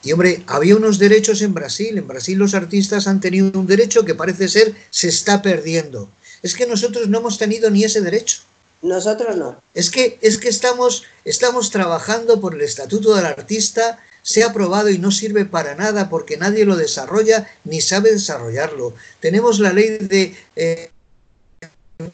y, 0.03 0.11
hombre, 0.11 0.43
había 0.47 0.75
unos 0.75 0.99
derechos 0.99 1.41
en 1.41 1.53
Brasil. 1.53 1.97
En 1.97 2.07
Brasil 2.07 2.37
los 2.37 2.53
artistas 2.53 3.07
han 3.07 3.21
tenido 3.21 3.57
un 3.57 3.67
derecho 3.67 4.03
que 4.03 4.15
parece 4.15 4.49
ser 4.49 4.75
se 4.89 5.07
está 5.07 5.41
perdiendo. 5.41 6.09
Es 6.41 6.55
que 6.55 6.67
nosotros 6.67 7.07
no 7.07 7.19
hemos 7.19 7.37
tenido 7.37 7.69
ni 7.69 7.85
ese 7.85 8.01
derecho. 8.01 8.41
Nosotros 8.83 9.37
no. 9.37 9.61
Es 9.73 9.89
que, 9.89 10.19
es 10.21 10.37
que 10.37 10.49
estamos, 10.49 11.03
estamos 11.23 11.71
trabajando 11.71 12.39
por 12.41 12.53
el 12.53 12.61
Estatuto 12.61 13.15
del 13.15 13.25
Artista, 13.25 13.97
se 14.21 14.43
ha 14.43 14.47
aprobado 14.47 14.89
y 14.89 14.97
no 14.97 15.09
sirve 15.09 15.45
para 15.45 15.73
nada 15.75 16.09
porque 16.09 16.37
nadie 16.37 16.65
lo 16.65 16.75
desarrolla 16.75 17.49
ni 17.63 17.79
sabe 17.79 18.11
desarrollarlo. 18.11 18.93
Tenemos 19.21 19.59
la 19.59 19.71
ley 19.71 19.97
de 19.99 20.35
eh, 20.57 20.91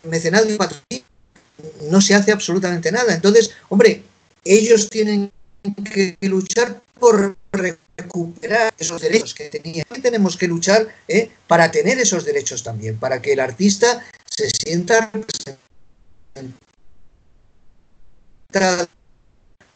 mecenado 0.03 0.47
y 0.89 1.03
no 1.89 2.01
se 2.01 2.13
hace 2.13 2.31
absolutamente 2.31 2.91
nada. 2.91 3.15
Entonces, 3.15 3.49
hombre, 3.69 4.03
ellos 4.45 4.89
tienen 4.89 5.31
que 5.91 6.17
luchar 6.21 6.81
por 6.99 7.35
recuperar 7.51 8.73
esos 8.77 9.01
derechos 9.01 9.33
que 9.33 9.49
tenían. 9.49 9.85
Tenemos 10.03 10.37
que 10.37 10.47
luchar 10.47 10.87
eh, 11.07 11.31
para 11.47 11.71
tener 11.71 11.99
esos 11.99 12.25
derechos 12.25 12.61
también, 12.61 12.99
para 12.99 13.21
que 13.21 13.33
el 13.33 13.39
artista 13.39 14.05
se 14.25 14.49
sienta 14.51 15.11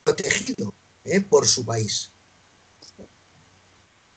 protegido 0.03 0.73
eh, 1.05 1.21
por 1.21 1.47
su 1.47 1.65
país. 1.65 2.09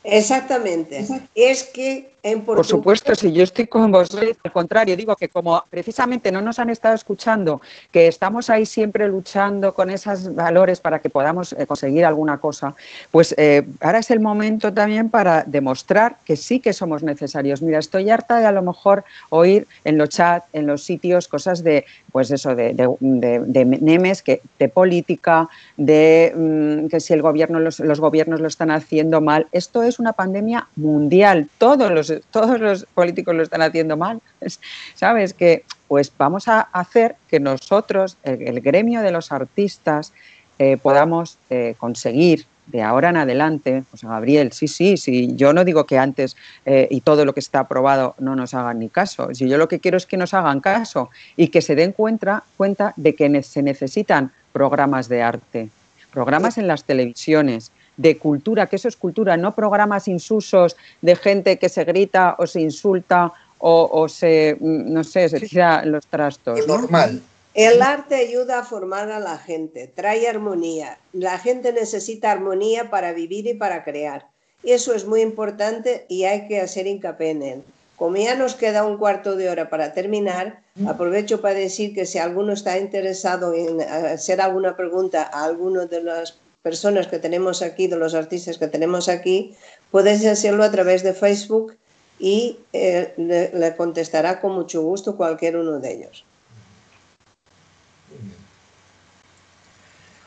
Exactamente. 0.05 1.07
Es 1.35 1.65
que 1.65 2.16
en 2.27 2.43
Por 2.43 2.67
supuesto, 2.67 3.15
si 3.15 3.33
yo 3.33 3.45
estoy 3.45 3.69
con 3.69 3.93
vosotros, 3.93 4.37
al 4.43 4.51
contrario, 4.51 4.97
digo 4.97 5.15
que 5.15 5.29
como 5.29 5.63
precisamente 5.71 6.33
no 6.33 6.43
nos 6.43 6.59
han 6.59 6.71
estado 6.71 6.97
escuchando, 6.97 7.61
que 7.93 8.09
estamos 8.09 8.51
ahí 8.51 8.67
siempre 8.67 9.07
luchando 9.07 9.73
con 9.75 9.91
esos 9.91 10.35
valores 10.35 10.81
para 10.81 10.99
que 10.99 11.09
podamos 11.09 11.53
eh, 11.53 11.67
conseguir 11.69 12.05
alguna 12.05 12.39
cosa, 12.39 12.75
pues 13.13 13.33
eh, 13.39 13.65
ahora 13.81 14.01
es 14.01 14.11
el 14.11 14.19
momento 14.19 14.73
también 14.73 15.09
para 15.09 15.45
demostrar 15.45 16.17
que 16.25 16.37
sí 16.37 16.59
que 16.59 16.73
somos 16.73 17.05
necesarios. 17.05 17.63
Mira, 17.63 17.79
estoy 17.79 18.11
harta 18.11 18.41
de 18.41 18.47
a 18.47 18.53
lo 18.53 18.63
mejor 18.63 19.05
oír 19.31 19.69
en 19.85 19.97
los 19.97 20.09
chats, 20.09 20.47
en 20.53 20.67
los 20.67 20.83
sitios, 20.83 21.29
cosas 21.29 21.63
de, 21.63 21.85
pues 22.11 22.33
eso, 22.33 22.57
de, 22.57 22.75
de, 22.75 23.65
memes, 23.65 24.23
que, 24.23 24.41
de 24.59 24.69
política, 24.69 25.49
de 25.77 26.33
mm, 26.35 26.89
que 26.89 26.99
si 26.99 27.13
el 27.13 27.23
gobierno, 27.23 27.61
los, 27.61 27.79
los 27.79 28.01
gobiernos 28.01 28.41
lo 28.41 28.49
están 28.49 28.73
haciendo 28.73 29.21
mal. 29.21 29.47
Esto 29.53 29.85
es 29.85 30.01
una 30.01 30.13
pandemia 30.13 30.67
mundial. 30.75 31.49
Todos 31.59 31.93
los 31.93 32.16
todos 32.31 32.61
los 32.61 32.87
políticos 32.95 33.35
lo 33.35 33.43
están 33.43 33.63
haciendo 33.63 33.97
mal, 33.97 34.21
¿sabes? 34.95 35.35
Que 35.35 35.65
pues 35.89 36.13
vamos 36.17 36.49
a 36.49 36.61
hacer 36.61 37.17
que 37.29 37.41
nosotros, 37.41 38.17
el, 38.23 38.61
gremio 38.61 39.03
de 39.03 39.13
los 39.13 39.33
artistas, 39.33 40.13
eh, 40.59 40.77
podamos 40.77 41.39
eh, 41.51 41.75
conseguir 41.79 42.47
de 42.67 42.83
ahora 42.83 43.11
en 43.11 43.17
adelante, 43.17 43.85
pues 43.91 44.03
Gabriel, 44.03 44.53
sí, 44.53 44.67
sí, 44.67 44.97
sí, 44.97 45.35
yo 45.37 45.53
no 45.53 45.65
digo 45.65 45.87
que 45.87 45.99
antes 45.99 46.37
eh, 46.65 46.89
y 46.91 47.01
todo 47.01 47.25
lo 47.25 47.33
que 47.33 47.41
está 47.41 47.61
aprobado 47.61 48.15
no 48.19 48.35
nos 48.35 48.55
hagan 48.55 48.81
ni 48.81 48.89
caso, 48.89 49.33
si 49.35 49.49
yo 49.49 49.57
lo 49.57 49.69
que 49.69 49.79
quiero 49.79 49.97
es 49.97 50.07
que 50.07 50.17
nos 50.17 50.35
hagan 50.35 50.61
caso 50.61 51.11
y 51.37 51.49
que 51.49 51.63
se 51.63 51.77
den 51.77 51.93
cuenta, 51.93 52.43
cuenta 52.57 52.93
de 52.97 53.15
que 53.15 53.43
se 53.43 53.63
necesitan 53.63 54.33
programas 54.53 55.09
de 55.09 55.23
arte, 55.23 55.69
programas 56.11 56.59
en 56.59 56.67
las 56.67 56.85
televisiones, 56.85 57.71
de 57.97 58.19
cultura, 58.19 58.67
que 58.67 58.77
eso 58.77 58.89
es 58.89 58.97
cultura, 58.97 59.37
no 59.37 59.55
programas 59.55 60.09
insusos 60.09 60.77
de 61.01 61.17
gente 61.17 61.59
que 61.59 61.69
se 61.69 61.85
grita 61.85 62.37
o 62.39 62.47
se 62.47 62.61
insulta 62.61 63.33
o, 63.59 64.09
se, 64.09 64.57
mm, 64.61 64.93
no 64.93 65.03
sé, 65.03 65.29
se 65.29 65.41
tira 65.41 65.85
los 65.85 66.07
trastos. 66.07 66.67
normal. 66.67 67.23
El 67.55 67.81
arte 67.81 68.17
ayuda 68.17 68.59
a 68.59 68.65
formar 68.65 69.11
a 69.11 69.19
la 69.19 69.39
gente, 69.39 69.91
trae 69.93 70.29
armonía. 70.29 70.99
La 71.15 71.39
gente 71.39 71.73
necesita 71.73 72.31
armonía 72.31 72.91
para 72.91 73.15
vivir 73.15 73.47
y 73.47 73.55
para 73.55 73.83
crear. 73.83 74.27
Eso 74.63 74.93
es 74.93 75.07
muy 75.07 75.23
importante 75.23 76.05
y 76.09 76.25
hay 76.25 76.49
que 76.49 76.61
hacer 76.61 76.87
hincapié 76.87 77.31
en 77.31 77.43
él. 77.43 77.63
Como 77.97 78.19
ya 78.19 78.35
nos 78.35 78.57
queda 78.57 78.85
un 78.85 78.99
cuarto 78.99 79.37
de 79.37 79.49
hora 79.49 79.71
para 79.71 79.95
terminar, 79.95 80.61
aprovecho 80.87 81.41
para 81.41 81.55
decir 81.55 81.95
que 81.95 82.05
si 82.05 82.19
alguno 82.19 82.53
está 82.53 82.77
interesado 82.77 83.55
en 83.55 83.81
hacer 83.81 84.43
alguna 84.43 84.77
pregunta 84.77 85.23
a 85.33 85.45
alguno 85.45 85.87
de 85.87 86.03
los 86.03 86.39
personas 86.67 87.07
que 87.07 87.21
tenemos 87.21 87.63
aquí, 87.63 87.87
de 87.87 87.95
los 87.95 88.13
artistas 88.13 88.59
que 88.59 88.67
tenemos 88.67 89.09
aquí, 89.09 89.55
puedes 89.93 90.27
hacerlo 90.27 90.65
a 90.65 90.73
través 90.73 91.05
de 91.05 91.15
Facebook 91.15 91.77
y 92.19 92.59
eh, 92.73 93.15
le, 93.17 93.77
contestará 93.77 94.41
con 94.41 94.51
mucho 94.51 94.83
gusto 94.83 95.17
cualquier 95.17 95.57
uno 95.59 95.79
de 95.79 95.93
ellos. 95.95 96.25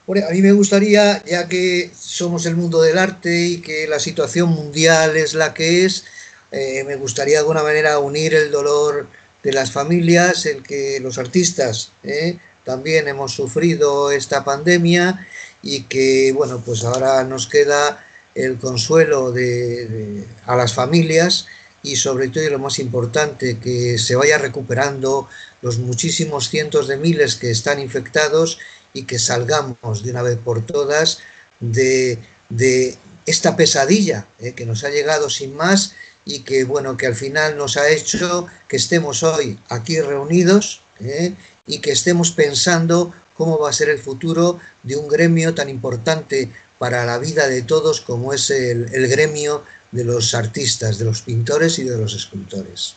a 0.07 0.31
mí 0.31 0.41
me 0.41 0.53
gustaría, 0.53 1.21
ya 1.25 1.49
que 1.49 1.91
somos 1.93 2.45
el 2.45 2.55
mundo 2.55 2.81
del 2.81 2.97
arte 2.97 3.35
y 3.37 3.59
que 3.59 3.85
la 3.89 3.99
situación 3.99 4.47
mundial 4.49 5.17
es 5.17 5.33
la 5.33 5.53
que 5.53 5.83
es, 5.83 6.05
eh, 6.53 6.85
me 6.85 6.95
gustaría 6.95 7.33
de 7.33 7.39
alguna 7.39 7.63
manera 7.63 7.99
unir 7.99 8.33
el 8.33 8.49
dolor 8.49 9.09
de 9.43 9.51
las 9.51 9.73
familias, 9.73 10.45
el 10.45 10.63
que 10.63 11.01
los 11.01 11.17
artistas 11.17 11.91
eh, 12.03 12.37
también 12.63 13.09
hemos 13.09 13.33
sufrido 13.33 14.09
esta 14.09 14.45
pandemia 14.45 15.27
y 15.61 15.83
que, 15.83 16.31
bueno, 16.33 16.61
pues 16.65 16.83
ahora 16.83 17.23
nos 17.23 17.47
queda 17.47 18.05
el 18.35 18.57
consuelo 18.57 19.31
de, 19.31 20.23
a 20.45 20.55
las 20.55 20.73
familias 20.73 21.47
y 21.83 21.95
sobre 21.95 22.29
todo 22.29 22.43
y 22.43 22.49
lo 22.49 22.59
más 22.59 22.79
importante, 22.79 23.57
que 23.59 23.97
se 23.97 24.15
vaya 24.15 24.37
recuperando 24.37 25.27
los 25.61 25.77
muchísimos 25.79 26.49
cientos 26.49 26.87
de 26.87 26.97
miles 26.97 27.35
que 27.35 27.51
están 27.51 27.79
infectados 27.79 28.59
y 28.93 29.03
que 29.03 29.19
salgamos 29.19 30.03
de 30.03 30.11
una 30.11 30.21
vez 30.21 30.37
por 30.37 30.65
todas 30.65 31.19
de, 31.59 32.17
de 32.49 32.97
esta 33.25 33.55
pesadilla 33.55 34.25
eh, 34.39 34.53
que 34.53 34.65
nos 34.65 34.83
ha 34.83 34.89
llegado 34.89 35.29
sin 35.29 35.55
más 35.55 35.93
y 36.25 36.39
que 36.39 36.63
bueno 36.63 36.97
que 36.97 37.07
al 37.07 37.15
final 37.15 37.57
nos 37.57 37.77
ha 37.77 37.89
hecho 37.89 38.47
que 38.67 38.77
estemos 38.77 39.23
hoy 39.23 39.59
aquí 39.69 39.99
reunidos 40.01 40.81
eh, 40.99 41.33
y 41.67 41.79
que 41.79 41.91
estemos 41.91 42.31
pensando 42.31 43.13
cómo 43.39 43.57
va 43.57 43.69
a 43.69 43.73
ser 43.73 43.87
el 43.87 43.99
futuro 43.99 44.59
de 44.83 44.97
un 44.97 45.07
gremio 45.07 45.55
tan 45.55 45.69
importante 45.69 46.51
para 46.77 47.05
la 47.05 47.17
vida 47.17 47.47
de 47.47 47.61
todos 47.61 48.01
como 48.01 48.33
es 48.33 48.49
el, 48.49 48.89
gremio 49.07 49.63
de 49.93 50.03
los 50.03 50.35
artistas, 50.35 50.99
de 50.99 51.05
los 51.05 51.21
pintores 51.21 51.79
y 51.79 51.85
de 51.85 51.97
los 51.97 52.13
escultores. 52.13 52.95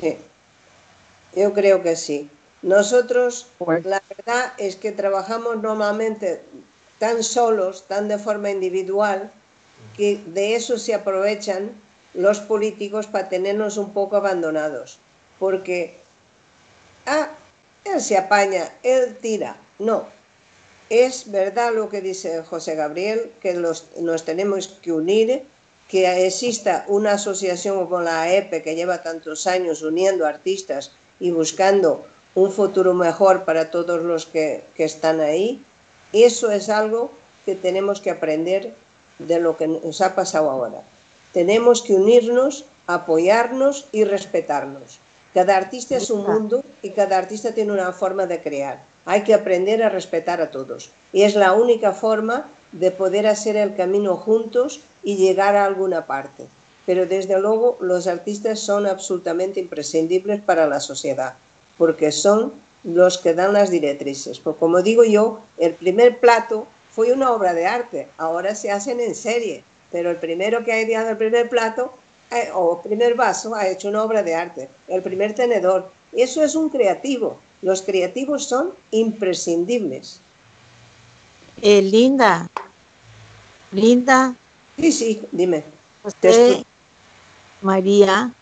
Sí, 0.00 0.16
yo 1.36 1.52
creo 1.52 1.82
que 1.82 1.94
sí. 1.94 2.30
Nosotros, 2.62 3.48
pues 3.58 3.84
la 3.84 4.02
verdad 4.08 4.54
es 4.56 4.76
que 4.76 4.92
trabajamos 4.92 5.60
normalmente 5.60 6.40
tan 6.98 7.22
solos, 7.22 7.84
tan 7.86 8.08
de 8.08 8.16
forma 8.18 8.50
individual, 8.50 9.30
que 9.94 10.22
de 10.28 10.56
eso 10.56 10.78
se 10.78 10.94
aprovechan 10.94 11.70
los 12.14 12.40
políticos 12.40 13.06
para 13.06 13.28
tenernos 13.28 13.76
un 13.76 13.92
poco 13.92 14.16
abandonados. 14.16 14.98
Porque, 15.38 15.98
ah, 17.04 17.28
él 17.94 18.00
se 18.00 18.16
apaña, 18.16 18.72
él 18.82 19.16
tira. 19.20 19.56
No, 19.78 20.06
es 20.90 21.30
verdad 21.30 21.74
lo 21.74 21.88
que 21.88 22.00
dice 22.00 22.42
José 22.42 22.74
Gabriel, 22.74 23.30
que 23.40 23.54
nos 23.54 24.24
tenemos 24.24 24.68
que 24.68 24.92
unir, 24.92 25.44
que 25.88 26.26
exista 26.26 26.84
una 26.88 27.12
asociación 27.12 27.84
como 27.84 28.00
la 28.00 28.22
AEP 28.22 28.62
que 28.62 28.74
lleva 28.74 29.02
tantos 29.02 29.46
años 29.46 29.82
uniendo 29.82 30.26
artistas 30.26 30.92
y 31.20 31.30
buscando 31.30 32.04
un 32.34 32.52
futuro 32.52 32.94
mejor 32.94 33.44
para 33.44 33.70
todos 33.70 34.02
los 34.02 34.26
que, 34.26 34.62
que 34.76 34.84
están 34.84 35.20
ahí. 35.20 35.62
Eso 36.12 36.50
es 36.50 36.68
algo 36.68 37.10
que 37.44 37.54
tenemos 37.54 38.00
que 38.00 38.10
aprender 38.10 38.74
de 39.18 39.40
lo 39.40 39.56
que 39.56 39.66
nos 39.66 40.00
ha 40.00 40.14
pasado 40.14 40.50
ahora. 40.50 40.82
Tenemos 41.32 41.82
que 41.82 41.94
unirnos, 41.94 42.64
apoyarnos 42.86 43.86
y 43.92 44.04
respetarnos. 44.04 44.98
Cada 45.34 45.56
artista 45.56 45.96
es 45.96 46.10
un 46.10 46.24
mundo 46.24 46.62
y 46.82 46.90
cada 46.90 47.18
artista 47.18 47.52
tiene 47.52 47.72
una 47.72 47.92
forma 47.92 48.26
de 48.26 48.40
crear. 48.40 48.82
Hay 49.04 49.22
que 49.22 49.34
aprender 49.34 49.82
a 49.82 49.88
respetar 49.88 50.40
a 50.40 50.50
todos. 50.50 50.90
Y 51.12 51.22
es 51.22 51.34
la 51.34 51.52
única 51.52 51.92
forma 51.92 52.46
de 52.72 52.90
poder 52.90 53.26
hacer 53.26 53.56
el 53.56 53.74
camino 53.74 54.16
juntos 54.16 54.80
y 55.02 55.16
llegar 55.16 55.56
a 55.56 55.64
alguna 55.64 56.06
parte. 56.06 56.44
Pero 56.86 57.06
desde 57.06 57.38
luego 57.38 57.76
los 57.80 58.06
artistas 58.06 58.60
son 58.60 58.86
absolutamente 58.86 59.60
imprescindibles 59.60 60.40
para 60.40 60.66
la 60.66 60.80
sociedad, 60.80 61.34
porque 61.76 62.12
son 62.12 62.52
los 62.84 63.18
que 63.18 63.34
dan 63.34 63.52
las 63.52 63.70
directrices. 63.70 64.38
Pues 64.40 64.56
como 64.56 64.82
digo 64.82 65.04
yo, 65.04 65.40
el 65.58 65.74
primer 65.74 66.18
plato 66.18 66.66
fue 66.90 67.12
una 67.12 67.32
obra 67.32 67.54
de 67.54 67.66
arte, 67.66 68.08
ahora 68.18 68.54
se 68.54 68.70
hacen 68.70 69.00
en 69.00 69.14
serie, 69.14 69.62
pero 69.90 70.10
el 70.10 70.16
primero 70.16 70.64
que 70.64 70.72
ha 70.72 70.80
ideado 70.80 71.10
el 71.10 71.16
primer 71.16 71.48
plato 71.48 71.92
eh, 72.30 72.50
o 72.52 72.82
primer 72.82 73.14
vaso 73.14 73.54
ha 73.54 73.68
hecho 73.68 73.88
una 73.88 74.02
obra 74.02 74.22
de 74.22 74.34
arte, 74.34 74.68
el 74.88 75.02
primer 75.02 75.34
tenedor. 75.34 75.90
Eso 76.12 76.42
es 76.42 76.54
un 76.54 76.68
creativo. 76.68 77.38
Los 77.62 77.82
creativos 77.82 78.44
son 78.44 78.72
imprescindibles. 78.90 80.20
Eh, 81.60 81.82
Linda, 81.82 82.48
Linda. 83.72 84.34
Sí, 84.76 84.92
sí, 84.92 85.22
dime. 85.32 85.64
María, 87.62 88.32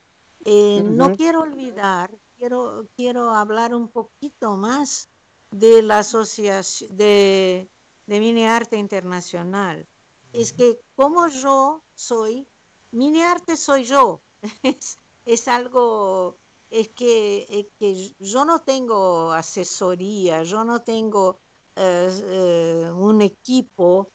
eh, 0.45 0.83
no 0.85 1.15
quiero 1.15 1.41
olvidar, 1.41 2.11
quiero, 2.37 2.87
quiero 2.97 3.31
hablar 3.31 3.75
un 3.75 3.89
poquito 3.89 4.57
más 4.57 5.09
de 5.51 5.83
la 5.83 6.01
asociación 6.01 6.97
de, 6.97 7.67
de 8.07 8.21
Mini 8.21 8.45
Arte 8.45 8.77
Internacional. 8.77 9.87
Es 10.33 10.53
que 10.53 10.79
como 10.95 11.29
yo 11.29 11.81
soy, 11.95 12.47
Mini 12.93 13.23
Arte 13.23 13.57
soy 13.57 13.85
yo. 13.85 14.21
Es, 14.63 14.99
es 15.25 15.49
algo, 15.49 16.37
es 16.71 16.89
que, 16.89 17.47
es 17.49 17.67
que 17.79 18.13
yo 18.21 18.45
no 18.45 18.61
tengo 18.61 19.33
asesoría, 19.33 20.43
yo 20.43 20.65
no 20.65 20.83
tengo 20.83 21.37
eh, 21.77 22.85
eh, 22.87 22.91
un 22.93 23.23
equipo, 23.23 24.07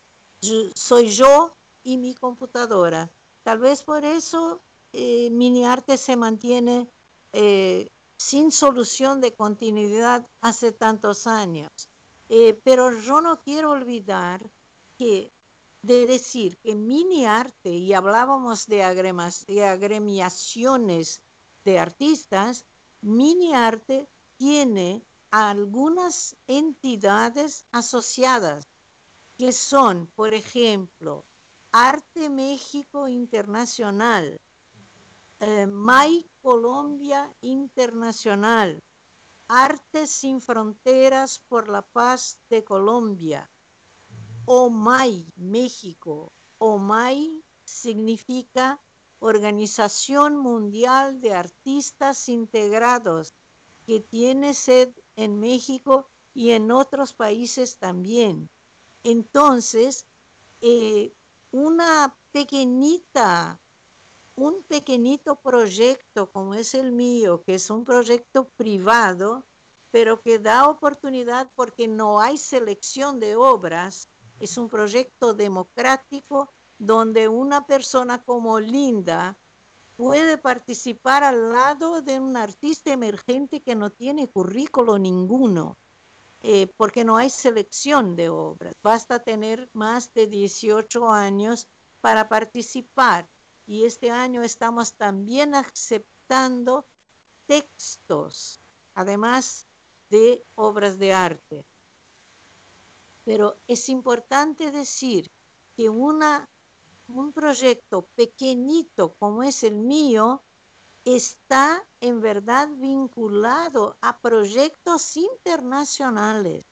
yo- 0.41 0.69
soy 0.75 1.09
yo 1.09 1.51
y 1.83 1.97
mi 1.97 2.13
computadora. 2.15 3.09
Tal 3.43 3.59
vez 3.59 3.83
por 3.83 4.03
eso 4.05 4.59
eh, 4.93 5.29
Mini 5.31 5.65
Arte 5.65 5.97
se 5.97 6.15
mantiene 6.15 6.87
eh, 7.33 7.89
sin 8.17 8.51
solución 8.51 9.19
de 9.21 9.31
continuidad 9.33 10.25
hace 10.41 10.71
tantos 10.71 11.25
años. 11.27 11.71
Pero 12.63 12.97
yo 12.97 13.19
no 13.19 13.37
quiero 13.39 13.71
olvidar 13.71 14.45
que 14.97 15.29
de 15.81 16.05
decir 16.05 16.55
que 16.57 16.75
mini 16.75 17.25
arte, 17.25 17.71
y 17.71 17.93
hablábamos 17.93 18.67
de 18.67 18.83
agremiaciones 18.83 21.21
de 21.66 21.80
artistas, 21.80 22.66
mini 23.01 23.53
arte 23.53 24.07
tiene 24.38 25.01
algunas 25.32 26.36
entidades 26.47 27.64
asociadas 27.72 28.66
que 29.38 29.51
son, 29.51 30.07
por 30.16 30.34
ejemplo, 30.34 31.24
Arte 31.72 32.30
México 32.30 33.07
Internacional, 33.07 34.41
eh, 35.39 35.68
MAI 35.68 36.26
Colombia 36.41 37.34
Internacional, 37.41 38.82
Artes 39.47 40.09
sin 40.12 40.41
Fronteras 40.41 41.41
por 41.49 41.70
la 41.70 41.82
Paz 41.82 42.39
de 42.49 42.64
Colombia, 42.64 43.49
OMAI 44.45 45.26
México. 45.38 46.30
OMAI 46.59 47.41
significa 47.66 48.80
Organización 49.22 50.36
Mundial 50.38 51.22
de 51.22 51.34
Artistas 51.34 52.28
Integrados, 52.28 53.32
que 53.86 53.99
tiene 53.99 54.53
sede 54.55 54.93
en 55.15 55.39
México 55.39 56.07
y 56.34 56.51
en 56.51 56.72
otros 56.72 57.13
países 57.13 57.78
también. 57.78 58.49
Entonces, 59.03 60.05
eh, 60.61 61.11
una 61.51 62.13
pequeñita, 62.34 63.59
un 64.36 64.63
pequeñito 64.63 65.36
proyecto 65.36 66.26
como 66.26 66.55
es 66.55 66.74
el 66.74 66.91
mío, 66.91 67.43
que 67.45 67.55
es 67.55 67.69
un 67.69 67.84
proyecto 67.84 68.45
privado, 68.45 69.43
pero 69.91 70.19
que 70.19 70.39
da 70.39 70.67
oportunidad 70.67 71.47
porque 71.55 71.88
no 71.88 72.19
hay 72.19 72.38
selección 72.38 73.19
de 73.19 73.36
obras, 73.36 74.07
es 74.39 74.57
un 74.57 74.67
proyecto 74.67 75.36
democrático 75.36 76.49
donde 76.82 77.27
una 77.27 77.65
persona 77.67 78.17
como 78.17 78.59
Linda 78.59 79.36
puede 79.97 80.39
participar 80.39 81.23
al 81.23 81.53
lado 81.53 82.01
de 82.01 82.19
un 82.19 82.36
artista 82.36 82.91
emergente 82.91 83.59
que 83.59 83.75
no 83.75 83.91
tiene 83.91 84.27
currículo 84.27 84.97
ninguno, 84.97 85.77
eh, 86.41 86.67
porque 86.77 87.03
no 87.03 87.17
hay 87.17 87.29
selección 87.29 88.15
de 88.15 88.29
obras. 88.29 88.73
Basta 88.82 89.19
tener 89.19 89.69
más 89.73 90.11
de 90.15 90.25
18 90.25 91.07
años 91.11 91.67
para 92.01 92.27
participar. 92.27 93.27
Y 93.67 93.86
este 93.86 94.09
año 94.09 94.41
estamos 94.41 94.93
también 94.93 95.53
aceptando 95.53 96.84
textos, 97.45 98.57
además 98.95 99.65
de 100.09 100.41
obras 100.55 100.97
de 100.97 101.13
arte. 101.13 101.63
Pero 103.23 103.55
es 103.67 103.88
importante 103.88 104.71
decir 104.71 105.29
que 105.77 105.89
una, 105.89 106.47
un 107.20 107.32
proyecto 107.32 108.03
pequeñito 108.16 109.14
como 109.20 109.43
es 109.43 109.64
el 109.64 109.76
mío 109.76 110.41
está 111.05 111.84
en 111.99 112.22
verdad 112.22 112.68
vinculado 112.70 113.95
a 114.01 114.18
proyectos 114.18 115.18
internacionales. 115.18 116.64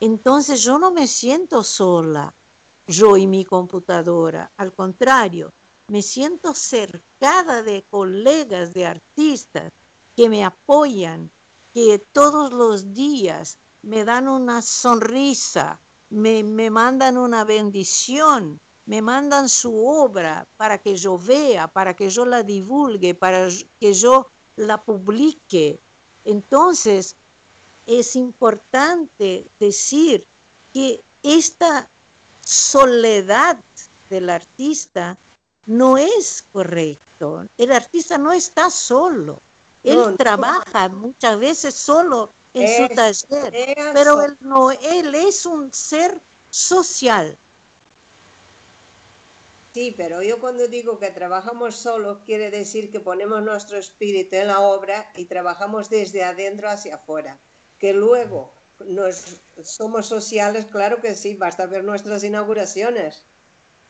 Entonces 0.00 0.62
yo 0.62 0.78
no 0.78 0.90
me 0.90 1.06
siento 1.06 1.62
sola, 1.62 2.32
yo 2.86 3.16
y 3.16 3.26
mi 3.26 3.44
computadora. 3.44 4.50
Al 4.56 4.72
contrario, 4.72 5.52
me 5.88 6.02
siento 6.02 6.54
cercada 6.54 7.62
de 7.62 7.82
colegas, 7.90 8.74
de 8.74 8.86
artistas 8.86 9.72
que 10.16 10.28
me 10.28 10.44
apoyan, 10.44 11.30
que 11.74 11.98
todos 12.12 12.52
los 12.52 12.92
días 12.94 13.58
me 13.82 14.04
dan 14.04 14.28
una 14.28 14.62
sonrisa, 14.62 15.78
me, 16.10 16.42
me 16.42 16.70
mandan 16.70 17.16
una 17.16 17.44
bendición, 17.44 18.60
me 18.88 19.02
mandan 19.02 19.50
su 19.50 19.86
obra 19.86 20.46
para 20.56 20.78
que 20.78 20.96
yo 20.96 21.18
vea, 21.18 21.68
para 21.68 21.92
que 21.94 22.08
yo 22.08 22.24
la 22.24 22.42
divulgue, 22.42 23.14
para 23.14 23.48
que 23.78 23.92
yo 23.92 24.26
la 24.56 24.78
publique. 24.78 25.78
Entonces, 26.24 27.14
es 27.86 28.16
importante 28.16 29.44
decir 29.60 30.26
que 30.72 31.02
esta 31.22 31.86
soledad 32.42 33.58
del 34.08 34.30
artista 34.30 35.18
no 35.66 35.98
es 35.98 36.44
correcto. 36.50 37.44
El 37.58 37.72
artista 37.72 38.16
no 38.16 38.32
está 38.32 38.70
solo. 38.70 39.38
Él 39.84 39.96
No, 39.96 40.10
no. 40.12 40.16
trabaja 40.16 40.88
muchas 40.88 41.38
veces 41.38 41.74
solo 41.74 42.30
en 42.54 42.88
su 42.88 42.94
taller, 42.94 43.52
pero 43.92 44.22
él 44.22 44.36
no, 44.40 44.70
él 44.70 45.14
es 45.14 45.44
un 45.44 45.70
ser 45.74 46.18
social. 46.50 47.36
Sí, 49.74 49.94
pero 49.96 50.22
yo 50.22 50.40
cuando 50.40 50.66
digo 50.66 50.98
que 50.98 51.10
trabajamos 51.10 51.76
solos, 51.76 52.18
quiere 52.24 52.50
decir 52.50 52.90
que 52.90 53.00
ponemos 53.00 53.42
nuestro 53.42 53.78
espíritu 53.78 54.36
en 54.36 54.48
la 54.48 54.60
obra 54.60 55.12
y 55.14 55.26
trabajamos 55.26 55.88
desde 55.90 56.24
adentro 56.24 56.68
hacia 56.68 56.96
afuera. 56.96 57.38
Que 57.78 57.92
luego 57.92 58.62
nos, 58.78 59.42
somos 59.62 60.06
sociales, 60.06 60.66
claro 60.66 61.00
que 61.00 61.14
sí, 61.14 61.34
basta 61.34 61.66
ver 61.66 61.84
nuestras 61.84 62.24
inauguraciones. 62.24 63.28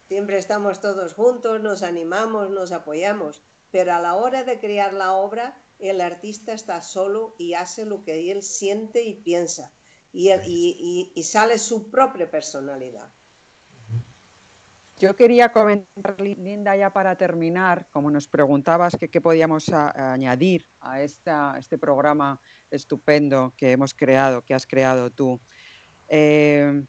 Siempre 0.08 0.38
estamos 0.38 0.80
todos 0.80 1.14
juntos, 1.14 1.60
nos 1.60 1.82
animamos, 1.82 2.50
nos 2.50 2.72
apoyamos, 2.72 3.42
pero 3.70 3.94
a 3.94 4.00
la 4.00 4.14
hora 4.16 4.44
de 4.44 4.60
crear 4.60 4.92
la 4.94 5.12
obra, 5.14 5.64
el 5.78 6.00
artista 6.00 6.52
está 6.52 6.82
solo 6.82 7.34
y 7.38 7.54
hace 7.54 7.84
lo 7.86 8.02
que 8.04 8.30
él 8.32 8.42
siente 8.42 9.02
y 9.04 9.14
piensa, 9.14 9.72
y, 10.12 10.30
y- 11.14 11.22
sale 11.22 11.58
su 11.58 11.90
propia 11.90 12.30
personalidad. 12.30 13.17
Yo 15.00 15.14
quería 15.14 15.50
comentar, 15.50 16.20
Linda, 16.20 16.74
ya 16.74 16.90
para 16.90 17.14
terminar, 17.14 17.86
como 17.92 18.10
nos 18.10 18.26
preguntabas 18.26 18.96
que 18.96 19.06
qué 19.06 19.20
podíamos 19.20 19.68
añadir 19.68 20.64
a 20.80 21.00
esta, 21.00 21.56
este 21.56 21.78
programa 21.78 22.40
estupendo 22.68 23.52
que 23.56 23.70
hemos 23.70 23.94
creado, 23.94 24.42
que 24.42 24.54
has 24.54 24.66
creado 24.66 25.10
tú. 25.10 25.38
Eh, 26.08 26.82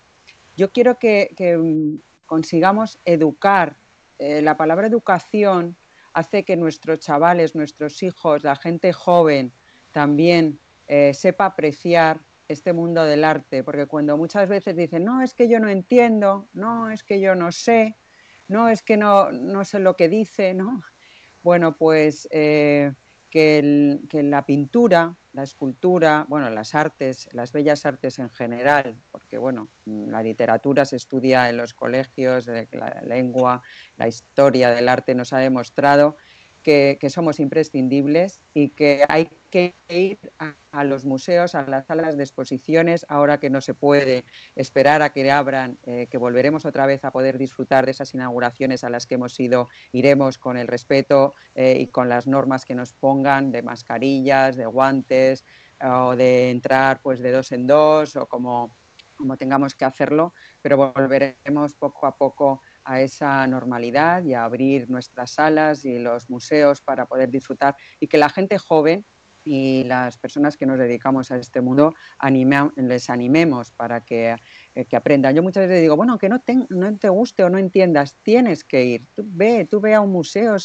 yo 0.57 0.71
quiero 0.71 0.97
que, 0.97 1.29
que, 1.37 1.55
mm, 1.55 1.99
consigamos 2.25 2.97
educar. 3.05 3.75
Eh, 4.17 4.41
la 4.41 4.57
palabra 4.57 4.87
educación 4.87 5.75
hace 6.13 6.41
que 6.41 6.55
nuestros 6.55 6.99
chavales, 6.99 7.53
nuestros 7.53 8.01
hijos, 8.01 8.43
la 8.43 8.55
gente 8.55 8.91
joven 8.91 9.51
también 9.93 10.57
eh, 10.87 11.13
sepa 11.13 11.45
apreciar 11.45 12.17
este 12.47 12.73
mundo 12.73 13.05
del 13.05 13.23
arte, 13.23 13.63
porque 13.63 13.85
cuando 13.85 14.17
muchas 14.17 14.49
veces 14.49 14.75
dicen, 14.75 15.05
no, 15.05 15.21
es 15.21 15.35
que 15.35 15.47
yo 15.47 15.59
no 15.59 15.69
entiendo, 15.69 16.47
no, 16.53 16.89
es 16.89 17.03
que 17.03 17.19
yo 17.19 17.35
no 17.35 17.51
sé, 17.51 17.93
no, 18.49 18.69
es 18.69 18.81
que 18.81 18.97
no, 18.97 19.31
no 19.31 19.63
sé 19.65 19.79
lo 19.79 19.95
que 19.95 20.09
dice, 20.09 20.53
¿no? 20.53 20.83
Bueno, 21.43 21.71
pues 21.71 22.27
eh, 22.31 22.91
que, 23.31 23.59
el- 23.59 24.01
que 24.09 24.23
la 24.23 24.41
pintura, 24.43 25.13
la 25.33 25.43
escultura, 25.43 26.25
bueno, 26.27 26.49
las 26.49 26.75
artes, 26.75 27.29
las 27.33 27.53
bellas 27.53 27.85
artes 27.85 28.19
en 28.19 28.29
general, 28.29 28.95
porque 29.11 29.37
bueno, 29.37 29.67
la 29.85 30.21
literatura 30.23 30.83
se 30.85 30.95
estudia 30.97 31.49
en 31.49 31.57
los 31.57 31.73
colegios, 31.73 32.47
la 32.71 33.01
lengua, 33.05 33.61
la 33.97 34.07
historia 34.07 34.71
del 34.71 34.89
arte 34.89 35.15
nos 35.15 35.31
ha 35.31 35.37
demostrado 35.37 36.17
que, 36.63 36.97
que 36.99 37.09
somos 37.09 37.39
imprescindibles 37.39 38.39
y 38.53 38.69
que 38.69 39.05
hay 39.07 39.29
que 39.49 39.73
ir 39.89 40.17
a, 40.37 40.53
a 40.71 40.83
los 40.83 41.05
museos, 41.05 41.55
a 41.55 41.63
las 41.63 41.87
salas 41.87 42.17
de 42.17 42.23
exposiciones, 42.23 43.05
ahora 43.09 43.39
que 43.39 43.49
no 43.49 43.61
se 43.61 43.73
puede 43.73 44.23
esperar 44.55 45.01
a 45.01 45.11
que 45.11 45.31
abran, 45.31 45.77
eh, 45.85 46.07
que 46.09 46.17
volveremos 46.17 46.65
otra 46.65 46.85
vez 46.85 47.03
a 47.05 47.11
poder 47.11 47.37
disfrutar 47.37 47.85
de 47.85 47.91
esas 47.91 48.13
inauguraciones 48.13 48.83
a 48.83 48.89
las 48.89 49.05
que 49.05 49.15
hemos 49.15 49.39
ido, 49.39 49.69
iremos 49.93 50.37
con 50.37 50.57
el 50.57 50.67
respeto 50.67 51.33
eh, 51.55 51.77
y 51.79 51.87
con 51.87 52.09
las 52.09 52.27
normas 52.27 52.65
que 52.65 52.75
nos 52.75 52.91
pongan 52.91 53.51
de 53.51 53.61
mascarillas, 53.61 54.55
de 54.55 54.65
guantes 54.65 55.43
eh, 55.79 55.87
o 55.87 56.15
de 56.15 56.51
entrar 56.51 56.99
pues 56.99 57.19
de 57.19 57.31
dos 57.31 57.51
en 57.51 57.67
dos 57.67 58.15
o 58.15 58.25
como, 58.25 58.69
como 59.17 59.37
tengamos 59.37 59.75
que 59.75 59.85
hacerlo, 59.85 60.33
pero 60.61 60.77
volveremos 60.77 61.73
poco 61.73 62.05
a 62.05 62.11
poco 62.11 62.61
a 62.85 63.01
esa 63.01 63.45
normalidad 63.47 64.23
y 64.23 64.33
a 64.33 64.43
abrir 64.43 64.89
nuestras 64.89 65.31
salas 65.31 65.85
y 65.85 65.99
los 65.99 66.29
museos 66.29 66.81
para 66.81 67.05
poder 67.05 67.29
disfrutar 67.29 67.77
y 67.99 68.07
que 68.07 68.17
la 68.17 68.29
gente 68.29 68.57
joven 68.57 69.03
y 69.45 69.83
las 69.85 70.17
personas 70.17 70.57
que 70.57 70.65
nos 70.65 70.77
dedicamos 70.77 71.31
a 71.31 71.37
este 71.37 71.61
mundo 71.61 71.95
les 72.75 73.09
animemos 73.09 73.71
para 73.71 74.01
que, 74.01 74.35
eh, 74.75 74.85
que, 74.85 74.95
aprendan. 74.95 75.35
Yo 75.35 75.41
muchas 75.41 75.67
veces 75.67 75.81
digo, 75.81 75.95
bueno, 75.95 76.17
que 76.17 76.29
no 76.29 76.39
te, 76.39 76.55
no 76.69 76.93
te 76.95 77.09
guste 77.09 77.43
o 77.43 77.49
no 77.49 77.57
entiendas, 77.57 78.15
tienes 78.23 78.63
que 78.63 78.83
ir. 78.83 79.01
Tú 79.15 79.23
ve, 79.25 79.67
tú 79.69 79.79
ve 79.79 79.95
a 79.95 80.01
un 80.01 80.11
museo 80.11 80.57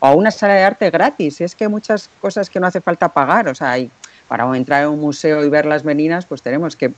o 0.00 0.06
a 0.06 0.14
una 0.14 0.30
sala 0.30 0.54
de 0.54 0.62
arte 0.62 0.90
gratis. 0.90 1.40
Es 1.40 1.54
que 1.54 1.64
hay 1.64 1.70
muchas 1.70 2.10
cosas 2.20 2.50
que 2.50 2.60
no 2.60 2.66
hace 2.66 2.80
falta 2.80 3.08
pagar. 3.08 3.48
O 3.48 3.54
sea, 3.54 3.72
hay, 3.72 3.90
para 4.28 4.44
entrar 4.56 4.84
en 4.84 4.90
un 4.90 5.00
museo 5.00 5.44
y 5.44 5.48
ver 5.48 5.66
las 5.66 5.84
meninas, 5.84 6.26
pues 6.26 6.42
tenemos 6.42 6.76
que 6.76 6.92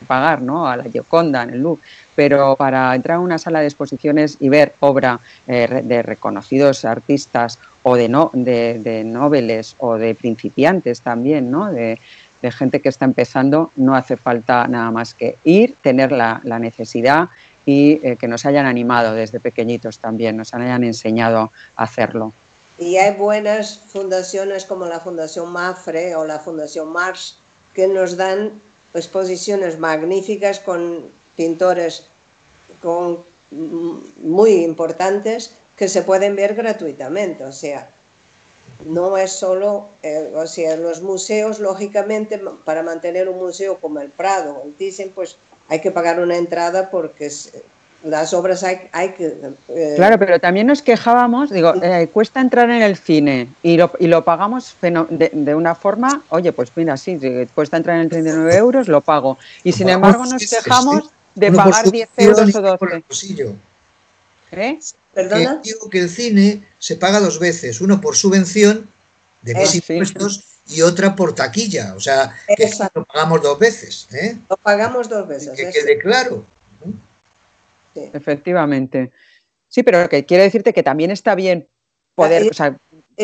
pagar, 0.00 0.42
¿no? 0.42 0.66
A 0.66 0.76
la 0.76 0.84
Gioconda, 0.84 1.42
en 1.42 1.50
el 1.50 1.62
Louvre. 1.62 1.82
Pero 2.14 2.56
para 2.56 2.94
entrar 2.94 3.18
a 3.18 3.20
una 3.20 3.38
sala 3.38 3.60
de 3.60 3.66
exposiciones 3.66 4.36
y 4.40 4.48
ver 4.48 4.74
obra 4.80 5.20
eh, 5.46 5.82
de 5.84 6.02
reconocidos 6.02 6.84
artistas 6.84 7.58
o 7.82 7.96
de, 7.96 8.08
no, 8.08 8.30
de, 8.32 8.78
de 8.80 9.04
noveles 9.04 9.76
o 9.78 9.94
de 9.96 10.14
principiantes 10.14 11.00
también, 11.00 11.50
¿no? 11.50 11.72
De, 11.72 11.98
de, 12.42 12.52
gente 12.52 12.80
que 12.80 12.88
está 12.88 13.04
empezando, 13.04 13.70
no 13.76 13.94
hace 13.94 14.16
falta 14.16 14.66
nada 14.66 14.90
más 14.90 15.14
que 15.14 15.36
ir, 15.44 15.76
tener 15.82 16.12
la, 16.12 16.40
la 16.44 16.58
necesidad 16.58 17.28
y 17.68 18.00
eh, 18.02 18.16
que 18.16 18.28
nos 18.28 18.46
hayan 18.46 18.66
animado 18.66 19.14
desde 19.14 19.40
pequeñitos 19.40 19.98
también, 19.98 20.36
nos 20.36 20.54
hayan 20.54 20.84
enseñado 20.84 21.52
a 21.76 21.84
hacerlo. 21.84 22.32
Y 22.78 22.96
hay 22.96 23.14
buenas 23.14 23.78
fundaciones 23.78 24.64
como 24.64 24.86
la 24.86 25.00
Fundación 25.00 25.52
Mafre 25.52 26.14
o 26.14 26.24
la 26.24 26.38
Fundación 26.38 26.92
Mars 26.92 27.36
que 27.74 27.88
nos 27.88 28.16
dan 28.16 28.52
exposiciones 28.98 29.78
magníficas 29.78 30.60
con 30.60 31.06
pintores 31.36 32.04
con, 32.82 33.18
muy 34.22 34.62
importantes 34.62 35.52
que 35.76 35.88
se 35.88 36.02
pueden 36.02 36.36
ver 36.36 36.54
gratuitamente. 36.54 37.44
O 37.44 37.52
sea, 37.52 37.88
no 38.84 39.16
es 39.16 39.32
solo, 39.32 39.86
eh, 40.02 40.32
o 40.34 40.46
sea, 40.46 40.76
los 40.76 41.00
museos, 41.00 41.58
lógicamente, 41.58 42.38
para 42.64 42.82
mantener 42.82 43.28
un 43.28 43.38
museo 43.38 43.78
como 43.78 44.00
el 44.00 44.10
Prado, 44.10 44.62
dicen, 44.78 45.10
pues 45.14 45.36
hay 45.68 45.80
que 45.80 45.90
pagar 45.90 46.20
una 46.20 46.36
entrada 46.36 46.90
porque 46.90 47.30
las 48.04 48.32
obras 48.32 48.62
hay, 48.62 48.88
hay 48.92 49.10
que... 49.10 49.34
Eh, 49.68 49.94
claro, 49.96 50.18
pero 50.18 50.38
también 50.38 50.66
nos 50.66 50.82
quejábamos, 50.82 51.50
digo, 51.50 51.74
eh, 51.82 52.08
cuesta 52.12 52.40
entrar 52.40 52.70
en 52.70 52.82
el 52.82 52.96
cine 52.96 53.48
y 53.62 53.76
lo, 53.76 53.90
y 53.98 54.06
lo 54.06 54.24
pagamos 54.24 54.74
de, 54.80 55.30
de, 55.32 55.54
una 55.54 55.74
forma, 55.74 56.22
oye, 56.28 56.52
pues 56.52 56.70
mira, 56.76 56.96
sí, 56.96 57.18
cuesta 57.54 57.76
entrar 57.76 57.96
en 57.96 58.02
el 58.02 58.08
39 58.08 58.56
euros, 58.56 58.88
lo 58.88 59.00
pago. 59.00 59.38
Y 59.64 59.72
sin 59.72 59.88
embargo 59.88 60.24
nos 60.26 60.46
quejamos 60.46 61.10
de 61.34 61.52
pagar 61.52 61.90
10 61.90 62.08
euros 62.16 62.54
o 62.54 62.62
12. 62.62 63.02
¿Eh? 64.52 64.78
¿Perdona? 65.12 65.60
Que 65.62 65.72
digo 65.72 65.90
que 65.90 65.98
el 65.98 66.08
cine 66.08 66.62
se 66.78 66.96
paga 66.96 67.20
dos 67.20 67.38
veces, 67.38 67.80
uno 67.80 68.00
por 68.00 68.16
subvención 68.16 68.88
de 69.42 69.54
mis 69.54 69.74
impuestos 69.74 70.44
y 70.68 70.82
otra 70.82 71.16
por 71.16 71.34
taquilla, 71.34 71.94
o 71.96 72.00
sea, 72.00 72.34
que 72.56 72.70
lo 72.94 73.04
pagamos 73.04 73.42
dos 73.42 73.58
veces. 73.58 74.06
¿eh? 74.12 74.36
Lo 74.48 74.56
pagamos 74.56 75.08
dos 75.08 75.26
veces. 75.26 75.50
Que 75.56 75.70
quede 75.70 75.98
claro. 75.98 76.44
Sí. 77.98 78.10
Efectivamente. 78.12 79.12
Sí, 79.68 79.82
pero 79.82 80.08
que 80.08 80.24
quiere 80.24 80.44
decirte 80.44 80.72
que 80.72 80.82
también 80.82 81.10
está 81.10 81.34
bien 81.34 81.68
poder 82.14 82.50
o 82.50 82.54
sea, 82.54 82.78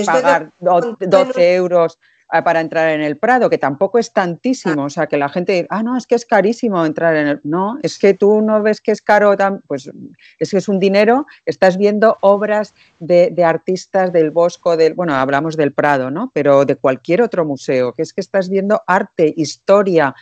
pagar 0.06 0.52
12 0.60 1.54
euros 1.54 1.98
para 2.42 2.60
entrar 2.60 2.90
en 2.90 3.00
el 3.00 3.16
Prado, 3.16 3.48
que 3.48 3.58
tampoco 3.58 3.98
es 3.98 4.12
tantísimo, 4.12 4.84
o 4.84 4.90
sea, 4.90 5.06
que 5.06 5.16
la 5.16 5.28
gente, 5.28 5.66
ah, 5.70 5.82
no, 5.82 5.96
es 5.96 6.06
que 6.06 6.14
es 6.14 6.24
carísimo 6.24 6.84
entrar 6.84 7.14
en 7.16 7.28
el... 7.28 7.40
No, 7.44 7.78
es 7.82 7.98
que 7.98 8.14
tú 8.14 8.40
no 8.40 8.62
ves 8.62 8.80
que 8.80 8.90
es 8.90 9.02
caro, 9.02 9.36
pues 9.68 9.90
es 10.38 10.50
que 10.50 10.56
es 10.56 10.68
un 10.68 10.80
dinero, 10.80 11.26
estás 11.46 11.76
viendo 11.76 12.16
obras 12.22 12.74
de, 12.98 13.30
de, 13.30 13.44
artistas 13.44 14.12
del 14.12 14.30
Bosco, 14.30 14.76
del, 14.76 14.94
bueno, 14.94 15.14
hablamos 15.14 15.56
del 15.56 15.72
Prado, 15.72 16.10
¿no? 16.10 16.30
Pero 16.34 16.64
de 16.64 16.76
cualquier 16.76 17.22
otro 17.22 17.44
museo, 17.44 17.92
que 17.92 18.02
es 18.02 18.12
que 18.12 18.20
estás 18.20 18.48
viendo 18.48 18.82
arte, 18.86 19.32
historia, 19.36 20.14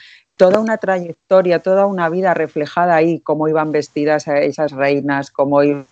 toda 0.42 0.58
una 0.58 0.76
trayectoria, 0.76 1.60
toda 1.60 1.86
una 1.86 2.08
vida 2.08 2.34
reflejada 2.34 2.96
ahí, 2.96 3.20
cómo 3.20 3.46
iban 3.46 3.70
vestidas 3.70 4.26
esas 4.26 4.72
reinas, 4.72 5.30
cómo 5.30 5.62
iban 5.62 5.86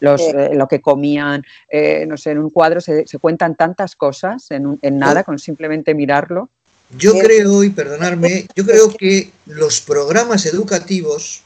los, 0.00 0.22
eh, 0.22 0.52
lo 0.54 0.68
que 0.68 0.80
comían, 0.80 1.42
eh, 1.68 2.06
no 2.06 2.16
sé, 2.16 2.30
en 2.30 2.38
un 2.38 2.48
cuadro 2.48 2.80
se, 2.80 3.06
se 3.06 3.18
cuentan 3.18 3.56
tantas 3.56 3.94
cosas 3.94 4.50
en, 4.52 4.66
un, 4.66 4.78
en 4.80 4.96
nada 4.96 5.22
con 5.22 5.38
simplemente 5.38 5.92
mirarlo. 5.92 6.48
Yo 6.96 7.12
creo, 7.18 7.62
y 7.62 7.68
perdonarme, 7.68 8.46
yo 8.56 8.64
creo 8.64 8.88
que 8.88 9.32
los 9.44 9.82
programas 9.82 10.46
educativos 10.46 11.42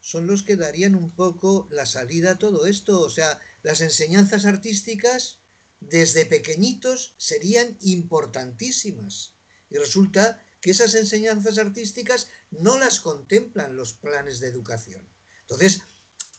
son 0.00 0.26
los 0.26 0.42
que 0.42 0.56
darían 0.56 0.96
un 0.96 1.10
poco 1.10 1.68
la 1.70 1.86
salida 1.86 2.32
a 2.32 2.38
todo 2.38 2.66
esto, 2.66 3.00
o 3.00 3.10
sea, 3.10 3.38
las 3.62 3.80
enseñanzas 3.80 4.44
artísticas 4.44 5.38
desde 5.78 6.26
pequeñitos 6.26 7.14
serían 7.16 7.76
importantísimas. 7.82 9.34
Y 9.70 9.76
resulta 9.76 10.42
que 10.60 10.70
esas 10.70 10.94
enseñanzas 10.94 11.58
artísticas 11.58 12.28
no 12.50 12.78
las 12.78 13.00
contemplan 13.00 13.76
los 13.76 13.92
planes 13.92 14.40
de 14.40 14.48
educación. 14.48 15.06
Entonces, 15.42 15.82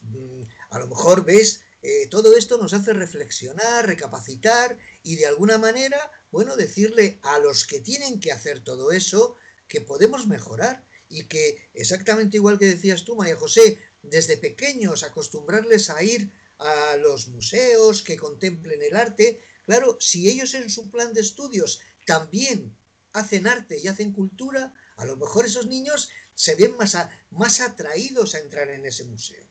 Mm, 0.09 0.43
a 0.71 0.79
lo 0.79 0.87
mejor 0.87 1.23
ves, 1.23 1.61
eh, 1.83 2.07
todo 2.07 2.35
esto 2.35 2.57
nos 2.57 2.73
hace 2.73 2.93
reflexionar, 2.93 3.85
recapacitar 3.85 4.77
y 5.03 5.15
de 5.15 5.27
alguna 5.27 5.57
manera, 5.57 6.11
bueno, 6.31 6.55
decirle 6.55 7.19
a 7.21 7.39
los 7.39 7.65
que 7.65 7.79
tienen 7.79 8.19
que 8.19 8.31
hacer 8.31 8.63
todo 8.63 8.91
eso 8.91 9.35
que 9.67 9.81
podemos 9.81 10.27
mejorar 10.27 10.83
y 11.09 11.25
que 11.25 11.67
exactamente 11.73 12.37
igual 12.37 12.57
que 12.57 12.65
decías 12.65 13.03
tú, 13.03 13.15
María 13.15 13.35
José, 13.35 13.77
desde 14.01 14.37
pequeños 14.37 15.03
acostumbrarles 15.03 15.89
a 15.89 16.01
ir 16.01 16.31
a 16.57 16.95
los 16.97 17.27
museos, 17.27 18.01
que 18.01 18.17
contemplen 18.17 18.81
el 18.81 18.95
arte, 18.95 19.39
claro, 19.65 19.97
si 19.99 20.29
ellos 20.29 20.53
en 20.53 20.69
su 20.69 20.89
plan 20.89 21.13
de 21.13 21.21
estudios 21.21 21.81
también 22.05 22.75
hacen 23.13 23.47
arte 23.47 23.77
y 23.81 23.87
hacen 23.87 24.13
cultura, 24.13 24.73
a 24.97 25.05
lo 25.05 25.15
mejor 25.17 25.45
esos 25.45 25.67
niños 25.67 26.09
se 26.35 26.55
ven 26.55 26.77
más, 26.77 26.95
a, 26.95 27.09
más 27.31 27.61
atraídos 27.61 28.35
a 28.35 28.39
entrar 28.39 28.69
en 28.69 28.85
ese 28.85 29.03
museo. 29.05 29.43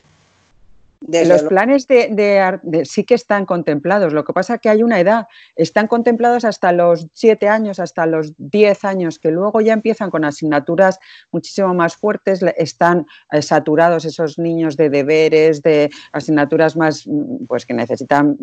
De 1.03 1.25
los 1.25 1.43
planes 1.45 1.87
de, 1.87 2.09
de, 2.13 2.61
de, 2.63 2.85
sí 2.85 3.05
que 3.05 3.15
están 3.15 3.47
contemplados, 3.47 4.13
lo 4.13 4.23
que 4.23 4.35
pasa 4.35 4.57
es 4.57 4.61
que 4.61 4.69
hay 4.69 4.83
una 4.83 5.01
edad, 5.01 5.29
están 5.57 5.87
contemplados 5.87 6.45
hasta 6.45 6.73
los 6.73 7.07
siete 7.15 7.49
años, 7.49 7.81
hasta 7.81 8.05
los 8.05 8.35
diez 8.37 8.85
años, 8.85 9.19
que 9.19 9.31
luego 9.31 9.63
ya 9.63 9.73
empiezan 9.73 10.11
con 10.11 10.27
asignaturas 10.27 11.01
muchísimo 11.33 11.73
más 11.73 11.97
fuertes, 11.97 12.43
están 12.59 13.07
eh, 13.33 13.41
saturados 13.41 14.05
esos 14.05 14.39
niños 14.39 14.77
de 14.77 14.91
deberes, 14.91 15.63
de 15.63 15.91
asignaturas 16.13 16.77
más, 16.77 17.07
mm, 17.07 17.47
pues 17.49 17.65
que 17.65 17.73
necesitan, 17.73 18.37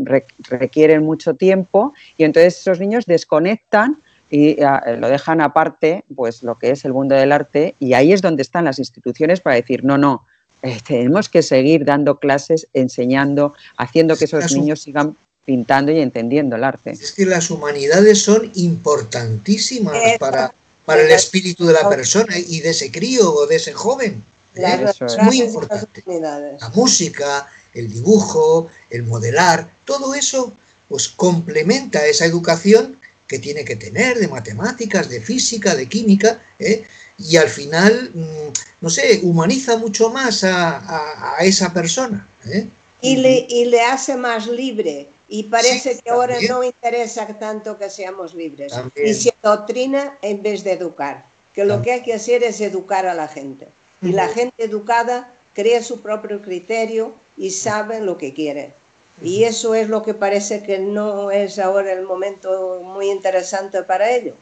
requieren 0.49 1.03
mucho 1.03 1.35
tiempo, 1.35 1.93
y 2.17 2.23
entonces 2.23 2.59
esos 2.59 2.79
niños 2.79 3.05
desconectan 3.05 4.01
y 4.29 4.61
uh, 4.61 4.99
lo 4.99 5.07
dejan 5.09 5.41
aparte, 5.41 6.03
pues 6.15 6.43
lo 6.43 6.57
que 6.57 6.71
es 6.71 6.85
el 6.85 6.93
mundo 6.93 7.15
del 7.15 7.31
arte, 7.31 7.75
y 7.79 7.93
ahí 7.93 8.11
es 8.11 8.21
donde 8.21 8.41
están 8.41 8.65
las 8.65 8.79
instituciones 8.79 9.39
para 9.39 9.55
decir, 9.55 9.83
no, 9.83 9.97
no, 9.97 10.25
eh, 10.61 10.79
tenemos 10.85 11.29
que 11.29 11.41
seguir 11.43 11.85
dando 11.85 12.17
clases, 12.17 12.67
enseñando, 12.73 13.53
haciendo 13.77 14.15
que 14.17 14.25
esos 14.25 14.51
niños 14.53 14.81
sigan 14.81 15.15
pintando 15.45 15.91
y 15.91 15.99
entendiendo 15.99 16.55
el 16.57 16.63
arte. 16.63 16.91
Es 16.91 17.13
que 17.13 17.25
las 17.25 17.49
humanidades 17.49 18.21
son 18.21 18.51
importantísimas 18.55 19.95
para, 20.19 20.53
para 20.83 21.01
el 21.03 21.11
espíritu 21.11 21.65
de 21.65 21.73
la 21.73 21.87
persona 21.87 22.37
y 22.37 22.59
de 22.59 22.71
ese 22.71 22.91
crío 22.91 23.33
o 23.33 23.47
de 23.47 23.55
ese 23.55 23.71
joven. 23.71 24.23
¿eh? 24.55 24.85
Es, 24.89 25.01
es 25.01 25.17
muy 25.23 25.41
importante. 25.41 26.03
La 26.05 26.69
música, 26.75 27.47
el 27.73 27.91
dibujo, 27.93 28.67
el 28.89 29.03
modelar, 29.03 29.71
todo 29.85 30.15
eso 30.15 30.51
pues 30.89 31.07
complementa 31.09 32.05
esa 32.05 32.25
educación 32.25 32.97
que 33.27 33.39
tiene 33.39 33.65
que 33.65 33.75
tener 33.75 34.17
de 34.17 34.27
matemáticas, 34.27 35.09
de 35.09 35.21
física, 35.21 35.75
de 35.75 35.87
química, 35.87 36.41
¿eh? 36.59 36.85
y 37.19 37.35
al 37.37 37.49
final, 37.49 38.11
mm, 38.13 38.53
no 38.81 38.89
sé, 38.89 39.19
humaniza 39.23 39.77
mucho 39.77 40.09
más 40.09 40.43
a, 40.43 40.77
a, 40.77 41.35
a 41.37 41.43
esa 41.43 41.73
persona. 41.73 42.27
¿eh? 42.45 42.67
Y, 43.01 43.17
le, 43.17 43.45
y 43.49 43.65
le 43.65 43.81
hace 43.81 44.15
más 44.15 44.47
libre. 44.47 45.09
Y 45.29 45.43
parece 45.43 45.95
sí, 45.95 46.01
que 46.01 46.09
ahora 46.09 46.35
también. 46.35 46.51
no 46.53 46.63
interesa 46.63 47.27
tanto 47.39 47.77
que 47.77 47.89
seamos 47.89 48.33
libres. 48.33 48.71
También. 48.71 49.07
Y 49.07 49.13
se 49.13 49.33
doctrina 49.43 50.17
en 50.21 50.41
vez 50.41 50.63
de 50.63 50.71
educar. 50.73 51.25
Que 51.53 51.65
lo 51.65 51.75
también. 51.75 51.83
que 51.83 51.99
hay 51.99 52.05
que 52.05 52.13
hacer 52.13 52.43
es 52.43 52.61
educar 52.61 53.05
a 53.05 53.13
la 53.13 53.27
gente. 53.27 53.67
Y 54.01 54.07
uh 54.07 54.09
-huh. 54.11 54.15
la 54.15 54.27
gente 54.29 54.63
educada 54.63 55.33
crea 55.53 55.83
su 55.83 55.99
propio 55.99 56.41
criterio 56.41 57.13
y 57.35 57.49
sabe 57.51 57.99
lo 57.99 58.17
que 58.17 58.33
quiere. 58.33 58.73
Y 59.21 59.43
eso 59.43 59.73
es 59.73 59.89
lo 59.89 60.03
que 60.03 60.13
parece 60.13 60.61
que 60.63 60.79
no 60.79 61.31
es 61.31 61.59
ahora 61.59 61.93
el 61.93 62.03
momento 62.03 62.79
muy 62.83 63.09
interesante 63.09 63.83
para 63.83 64.11
ello. 64.11 64.33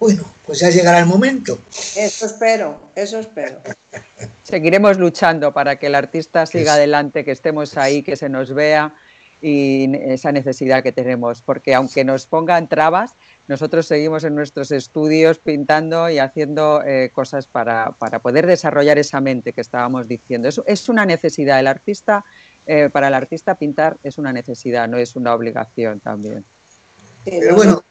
Bueno, 0.00 0.24
pues 0.44 0.58
ya 0.58 0.70
llegará 0.70 0.98
el 0.98 1.06
momento. 1.06 1.58
Eso 1.96 2.26
espero, 2.26 2.80
eso 2.94 3.18
espero. 3.20 3.60
Seguiremos 4.42 4.98
luchando 4.98 5.52
para 5.52 5.76
que 5.76 5.86
el 5.86 5.94
artista 5.94 6.46
siga 6.46 6.72
es... 6.72 6.78
adelante, 6.78 7.24
que 7.24 7.30
estemos 7.30 7.76
ahí, 7.76 8.02
que 8.02 8.16
se 8.16 8.28
nos 8.28 8.52
vea 8.52 8.94
y 9.40 9.94
esa 9.96 10.32
necesidad 10.32 10.82
que 10.82 10.90
tenemos, 10.90 11.42
porque 11.42 11.74
aunque 11.74 12.02
nos 12.04 12.26
pongan 12.26 12.66
trabas, 12.66 13.12
nosotros 13.46 13.86
seguimos 13.86 14.24
en 14.24 14.34
nuestros 14.34 14.70
estudios 14.70 15.38
pintando 15.38 16.08
y 16.08 16.18
haciendo 16.18 16.82
eh, 16.82 17.10
cosas 17.14 17.46
para, 17.46 17.90
para, 17.92 18.20
poder 18.20 18.46
desarrollar 18.46 18.96
esa 18.96 19.20
mente 19.20 19.52
que 19.52 19.60
estábamos 19.60 20.08
diciendo. 20.08 20.48
Es, 20.48 20.60
es 20.66 20.88
una 20.88 21.04
necesidad. 21.04 21.60
El 21.60 21.66
artista, 21.66 22.24
eh, 22.66 22.88
para 22.92 23.08
el 23.08 23.14
artista 23.14 23.54
pintar 23.54 23.96
es 24.02 24.18
una 24.18 24.32
necesidad, 24.32 24.88
no 24.88 24.96
es 24.96 25.16
una 25.16 25.34
obligación 25.34 26.00
también. 26.00 26.44
Pero 27.24 27.54
bueno, 27.54 27.82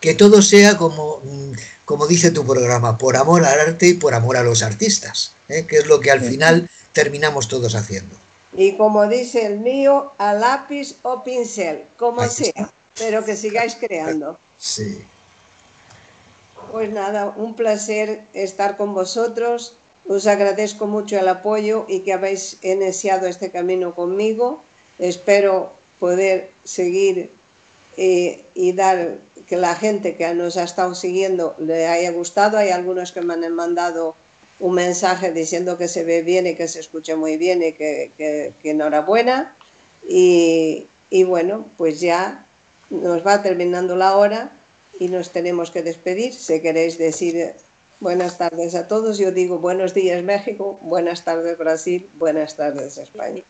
que 0.00 0.14
todo 0.14 0.42
sea 0.42 0.76
como, 0.76 1.20
mm, 1.24 1.52
como 1.84 2.06
dice 2.06 2.30
tu 2.30 2.44
programa, 2.44 2.98
por 2.98 3.16
amor 3.16 3.44
al 3.44 3.60
arte 3.60 3.88
y 3.88 3.94
por 3.94 4.14
amor 4.14 4.36
a 4.36 4.42
los 4.42 4.62
artistas, 4.62 5.32
¿eh? 5.48 5.64
que 5.66 5.78
es 5.78 5.86
lo 5.86 6.00
que 6.00 6.10
al 6.10 6.20
final 6.20 6.68
terminamos 6.92 7.48
todos 7.48 7.74
haciendo. 7.74 8.14
Y 8.54 8.76
como 8.76 9.06
dice 9.06 9.46
el 9.46 9.60
mío, 9.60 10.12
a 10.18 10.34
lápiz 10.34 10.96
o 11.02 11.24
pincel, 11.24 11.84
como 11.96 12.26
sea, 12.26 12.72
pero 12.98 13.24
que 13.24 13.36
sigáis 13.36 13.76
creando. 13.76 14.38
Sí. 14.58 15.04
Pues 16.70 16.90
nada, 16.90 17.32
un 17.36 17.54
placer 17.54 18.24
estar 18.34 18.76
con 18.76 18.94
vosotros. 18.94 19.76
Os 20.08 20.26
agradezco 20.26 20.86
mucho 20.86 21.18
el 21.18 21.28
apoyo 21.28 21.86
y 21.88 22.00
que 22.00 22.12
habéis 22.12 22.58
iniciado 22.62 23.26
este 23.26 23.50
camino 23.50 23.94
conmigo. 23.94 24.60
Espero 24.98 25.72
poder 26.00 26.50
seguir 26.64 27.30
eh, 27.96 28.42
y 28.54 28.72
dar 28.72 29.18
que 29.48 29.56
la 29.56 29.76
gente 29.76 30.16
que 30.16 30.34
nos 30.34 30.56
ha 30.56 30.64
estado 30.64 30.94
siguiendo 30.94 31.54
le 31.58 31.86
haya 31.86 32.10
gustado. 32.10 32.58
Hay 32.58 32.70
algunos 32.70 33.12
que 33.12 33.20
me 33.20 33.34
han 33.34 33.54
mandado 33.54 34.16
un 34.58 34.74
mensaje 34.74 35.32
diciendo 35.32 35.78
que 35.78 35.88
se 35.88 36.04
ve 36.04 36.22
bien 36.22 36.46
y 36.46 36.54
que 36.54 36.68
se 36.68 36.80
escucha 36.80 37.16
muy 37.16 37.36
bien 37.36 37.62
y 37.62 37.72
que, 37.72 38.52
enhorabuena. 38.64 39.54
Y, 40.08 40.86
y 41.10 41.24
bueno, 41.24 41.64
pues 41.76 42.00
ya 42.00 42.44
nos 42.90 43.24
va 43.24 43.42
terminando 43.42 43.94
la 43.94 44.16
hora 44.16 44.50
y 44.98 45.08
nos 45.08 45.30
tenemos 45.30 45.70
que 45.70 45.82
despedir. 45.82 46.34
Si 46.34 46.60
queréis 46.60 46.98
decir 46.98 47.54
buenas 48.02 48.36
tardes 48.36 48.74
a 48.74 48.88
todos, 48.88 49.16
yo 49.16 49.30
digo 49.30 49.58
buenos 49.58 49.94
días 49.94 50.22
México, 50.22 50.78
buenas 50.82 51.24
tardes 51.24 51.56
Brasil, 51.56 52.08
buenas 52.18 52.56
tardes 52.56 52.98
España. 52.98 53.42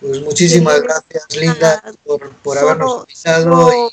Pues 0.00 0.20
muchísimas 0.22 0.82
gracias 0.82 1.24
Linda 1.36 1.82
por, 2.04 2.30
por 2.36 2.58
habernos 2.58 3.06
invitado. 3.08 3.90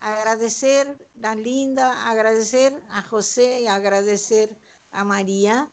Agradecer 0.00 0.96
a 1.22 1.34
Linda, 1.34 2.10
agradecer 2.10 2.82
a 2.88 3.02
José 3.02 3.60
y 3.60 3.66
agradecer 3.66 4.56
a 4.92 5.04
María 5.04 5.70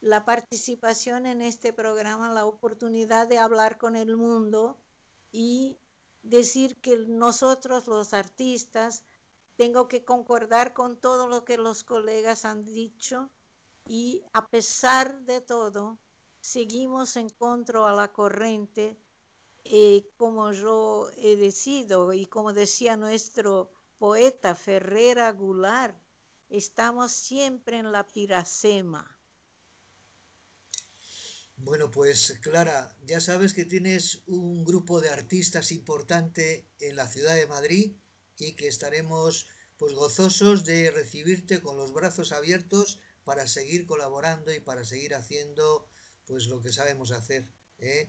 la 0.00 0.24
participación 0.24 1.26
en 1.26 1.42
este 1.42 1.72
programa, 1.72 2.32
la 2.32 2.46
oportunidad 2.46 3.28
de 3.28 3.38
hablar 3.38 3.78
con 3.78 3.94
el 3.94 4.16
mundo 4.16 4.76
y 5.32 5.76
decir 6.22 6.76
que 6.76 6.96
nosotros 6.98 7.86
los 7.86 8.14
artistas 8.14 9.04
tengo 9.56 9.88
que 9.88 10.04
concordar 10.04 10.74
con 10.74 10.96
todo 10.96 11.28
lo 11.28 11.44
que 11.44 11.56
los 11.56 11.84
colegas 11.84 12.44
han 12.44 12.64
dicho 12.64 13.30
y 13.88 14.22
a 14.32 14.46
pesar 14.46 15.20
de 15.20 15.40
todo 15.40 15.98
seguimos 16.40 17.16
en 17.16 17.30
contra 17.30 17.88
a 17.88 17.94
la 17.94 18.08
corriente 18.08 18.96
eh, 19.64 20.06
como 20.16 20.52
yo 20.52 21.10
he 21.16 21.36
decidido 21.36 22.12
y 22.12 22.26
como 22.26 22.52
decía 22.52 22.96
nuestro 22.96 23.70
poeta 23.98 24.54
Ferrera 24.54 25.32
Goulart, 25.32 25.96
estamos 26.50 27.12
siempre 27.12 27.78
en 27.78 27.90
la 27.90 28.06
piracema. 28.06 29.16
Bueno, 31.56 31.90
pues 31.90 32.38
Clara, 32.42 32.94
ya 33.06 33.18
sabes 33.20 33.54
que 33.54 33.64
tienes 33.64 34.20
un 34.26 34.64
grupo 34.64 35.00
de 35.00 35.08
artistas 35.08 35.72
importante 35.72 36.66
en 36.78 36.96
la 36.96 37.08
ciudad 37.08 37.34
de 37.34 37.46
Madrid 37.46 37.92
y 38.38 38.52
que 38.52 38.68
estaremos 38.68 39.46
pues 39.78 39.94
gozosos 39.94 40.64
de 40.64 40.90
recibirte 40.90 41.60
con 41.60 41.76
los 41.76 41.92
brazos 41.92 42.32
abiertos 42.32 43.00
para 43.24 43.46
seguir 43.46 43.86
colaborando 43.86 44.52
y 44.52 44.60
para 44.60 44.84
seguir 44.84 45.14
haciendo 45.14 45.86
pues 46.26 46.46
lo 46.46 46.60
que 46.60 46.72
sabemos 46.72 47.12
hacer, 47.12 47.44
¿eh? 47.78 48.08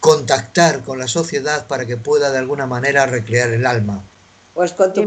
contactar 0.00 0.82
con 0.84 0.98
la 0.98 1.08
sociedad 1.08 1.66
para 1.66 1.86
que 1.86 1.96
pueda 1.96 2.30
de 2.30 2.38
alguna 2.38 2.66
manera 2.66 3.06
recrear 3.06 3.50
el 3.50 3.66
alma. 3.66 4.02
Pues 4.54 4.72
con 4.72 4.92
tu 4.92 5.06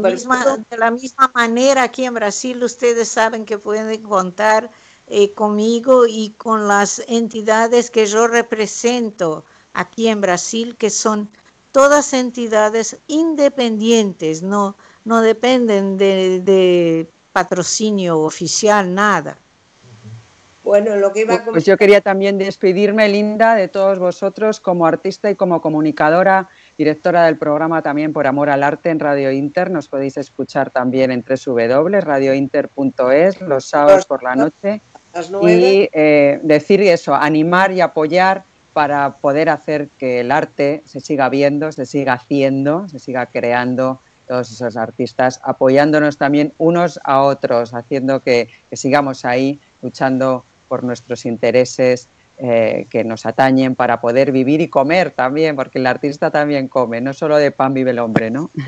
de 0.70 0.76
la 0.78 0.90
misma 0.90 1.30
manera 1.34 1.84
aquí 1.84 2.04
en 2.04 2.14
Brasil 2.14 2.62
ustedes 2.62 3.08
saben 3.08 3.44
que 3.44 3.58
pueden 3.58 4.02
contar 4.02 4.70
eh, 5.08 5.32
conmigo 5.32 6.06
y 6.06 6.30
con 6.36 6.68
las 6.68 7.02
entidades 7.08 7.90
que 7.90 8.06
yo 8.06 8.28
represento 8.28 9.42
aquí 9.74 10.06
en 10.06 10.20
Brasil, 10.20 10.76
que 10.76 10.88
son 10.88 11.28
todas 11.72 12.12
entidades 12.12 12.98
independientes, 13.06 14.42
no, 14.42 14.74
no 15.04 15.22
dependen 15.22 15.98
de, 15.98 17.06
patrocinio 17.32 18.20
oficial, 18.20 18.92
nada. 18.92 19.36
Bueno, 20.64 20.96
lo 20.96 21.12
que 21.12 21.20
iba 21.20 21.34
a 21.34 21.44
Pues 21.44 21.64
yo 21.64 21.78
quería 21.78 22.00
también 22.00 22.38
despedirme, 22.38 23.08
Linda, 23.08 23.54
de 23.54 23.68
todos 23.68 23.98
vosotros 23.98 24.60
como 24.60 24.84
artista 24.84 25.30
y 25.30 25.36
como 25.36 25.62
comunicadora, 25.62 26.48
directora 26.76 27.24
del 27.24 27.36
programa 27.36 27.82
también 27.82 28.12
por 28.12 28.26
Amor 28.26 28.50
al 28.50 28.62
Arte 28.62 28.90
en 28.90 28.98
Radio 28.98 29.30
Inter. 29.30 29.70
Nos 29.70 29.88
podéis 29.88 30.16
escuchar 30.16 30.70
también 30.70 31.12
en 31.12 31.24
www.radiointer.es 31.24 33.40
los 33.40 33.64
sábados 33.64 34.06
por 34.06 34.22
la 34.22 34.34
noche 34.34 34.80
y 35.42 35.88
eh, 35.92 36.40
decir 36.42 36.82
eso, 36.82 37.14
animar 37.14 37.72
y 37.72 37.80
apoyar 37.80 38.44
para 38.72 39.10
poder 39.12 39.48
hacer 39.48 39.88
que 39.98 40.20
el 40.20 40.30
arte 40.30 40.82
se 40.86 41.00
siga 41.00 41.28
viendo, 41.28 41.72
se 41.72 41.86
siga 41.86 42.14
haciendo, 42.14 42.88
se 42.88 42.98
siga 42.98 43.26
creando 43.26 43.98
todos 44.30 44.52
esos 44.52 44.76
artistas, 44.76 45.40
apoyándonos 45.42 46.16
también 46.16 46.52
unos 46.58 47.00
a 47.02 47.22
otros, 47.22 47.74
haciendo 47.74 48.20
que, 48.20 48.48
sigamos 48.72 49.24
ahí 49.24 49.58
luchando 49.82 50.44
por 50.68 50.84
nuestros 50.84 51.26
intereses 51.26 52.06
eh, 52.38 52.86
que 52.90 53.02
nos 53.02 53.26
atañen 53.26 53.74
para 53.74 54.00
poder 54.00 54.30
vivir 54.30 54.60
y 54.60 54.68
comer 54.68 55.10
también, 55.10 55.56
porque 55.56 55.80
el 55.80 55.86
artista 55.88 56.30
también 56.30 56.68
come, 56.68 57.00
no 57.00 57.12
solo 57.12 57.38
de 57.38 57.50
pan 57.50 57.74
vive 57.74 57.90
el 57.90 57.98
hombre, 57.98 58.30
¿no? 58.30 58.50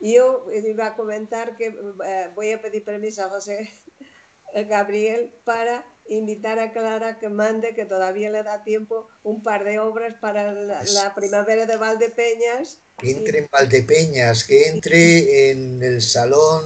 Yo 0.00 0.46
iba 0.52 0.86
a 0.88 0.96
comentar 0.96 1.56
que 1.56 1.74
eh, 2.04 2.28
voy 2.34 2.52
a 2.52 2.60
pedir 2.60 2.84
permiso 2.84 3.24
a 3.24 3.30
José 3.30 3.70
Gabriel 4.68 5.32
para 5.44 5.86
invitar 6.08 6.58
a 6.58 6.72
Clara 6.72 7.18
que 7.18 7.28
mande, 7.28 7.74
que 7.74 7.84
todavía 7.84 8.30
le 8.30 8.42
da 8.42 8.64
tiempo, 8.64 9.08
un 9.22 9.42
par 9.42 9.64
de 9.64 9.78
obras 9.78 10.14
para 10.14 10.52
la, 10.52 11.14
primavera 11.14 11.66
de 11.66 11.76
Valdepeñas. 11.76 12.78
Que 12.98 13.10
entre 13.10 13.38
en 13.40 13.48
Valdepeñas, 13.50 14.44
que 14.44 14.68
entre 14.68 15.50
en 15.50 15.82
el 15.82 16.00
Salón 16.00 16.64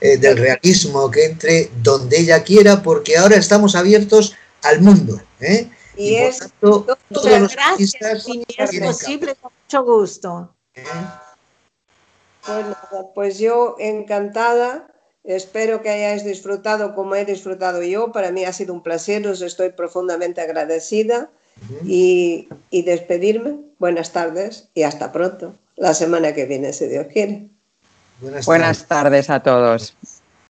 eh, 0.00 0.16
del 0.16 0.36
Realismo, 0.36 1.10
que 1.10 1.26
entre 1.26 1.70
donde 1.82 2.20
ella 2.20 2.42
quiera, 2.42 2.82
porque 2.82 3.16
ahora 3.16 3.36
estamos 3.36 3.74
abiertos 3.74 4.34
al 4.62 4.80
mundo. 4.80 5.20
¿eh? 5.40 5.68
Y, 5.96 6.16
es, 6.16 6.40
todos 6.60 6.98
los 7.10 7.54
gracias, 7.54 8.24
si 8.24 8.44
es 8.56 8.80
posible, 8.80 9.34
con 9.36 9.52
mucho 9.64 9.84
gusto. 9.84 10.54
Pues 12.46 12.66
pues 13.14 13.38
yo 13.38 13.76
encantada. 13.78 14.89
Espero 15.30 15.80
que 15.80 15.90
hayáis 15.90 16.24
disfrutado 16.24 16.94
como 16.94 17.14
he 17.14 17.24
disfrutado 17.24 17.82
yo. 17.82 18.10
Para 18.12 18.32
mí 18.32 18.44
ha 18.44 18.52
sido 18.52 18.74
un 18.74 18.82
placer, 18.82 19.26
os 19.26 19.42
estoy 19.42 19.70
profundamente 19.70 20.40
agradecida. 20.40 21.30
y, 21.84 22.48
despedirme. 22.70 23.58
Buenas 23.78 24.12
tardes 24.12 24.68
y 24.74 24.82
hasta 24.82 25.12
pronto. 25.12 25.54
La 25.76 25.94
semana 25.94 26.32
que 26.32 26.46
viene, 26.46 26.72
si 26.72 26.86
Dios 26.86 27.06
quiere. 27.12 27.48
Buenas 28.46 28.86
tardes 28.86 29.30
a 29.30 29.40
todos. 29.40 29.94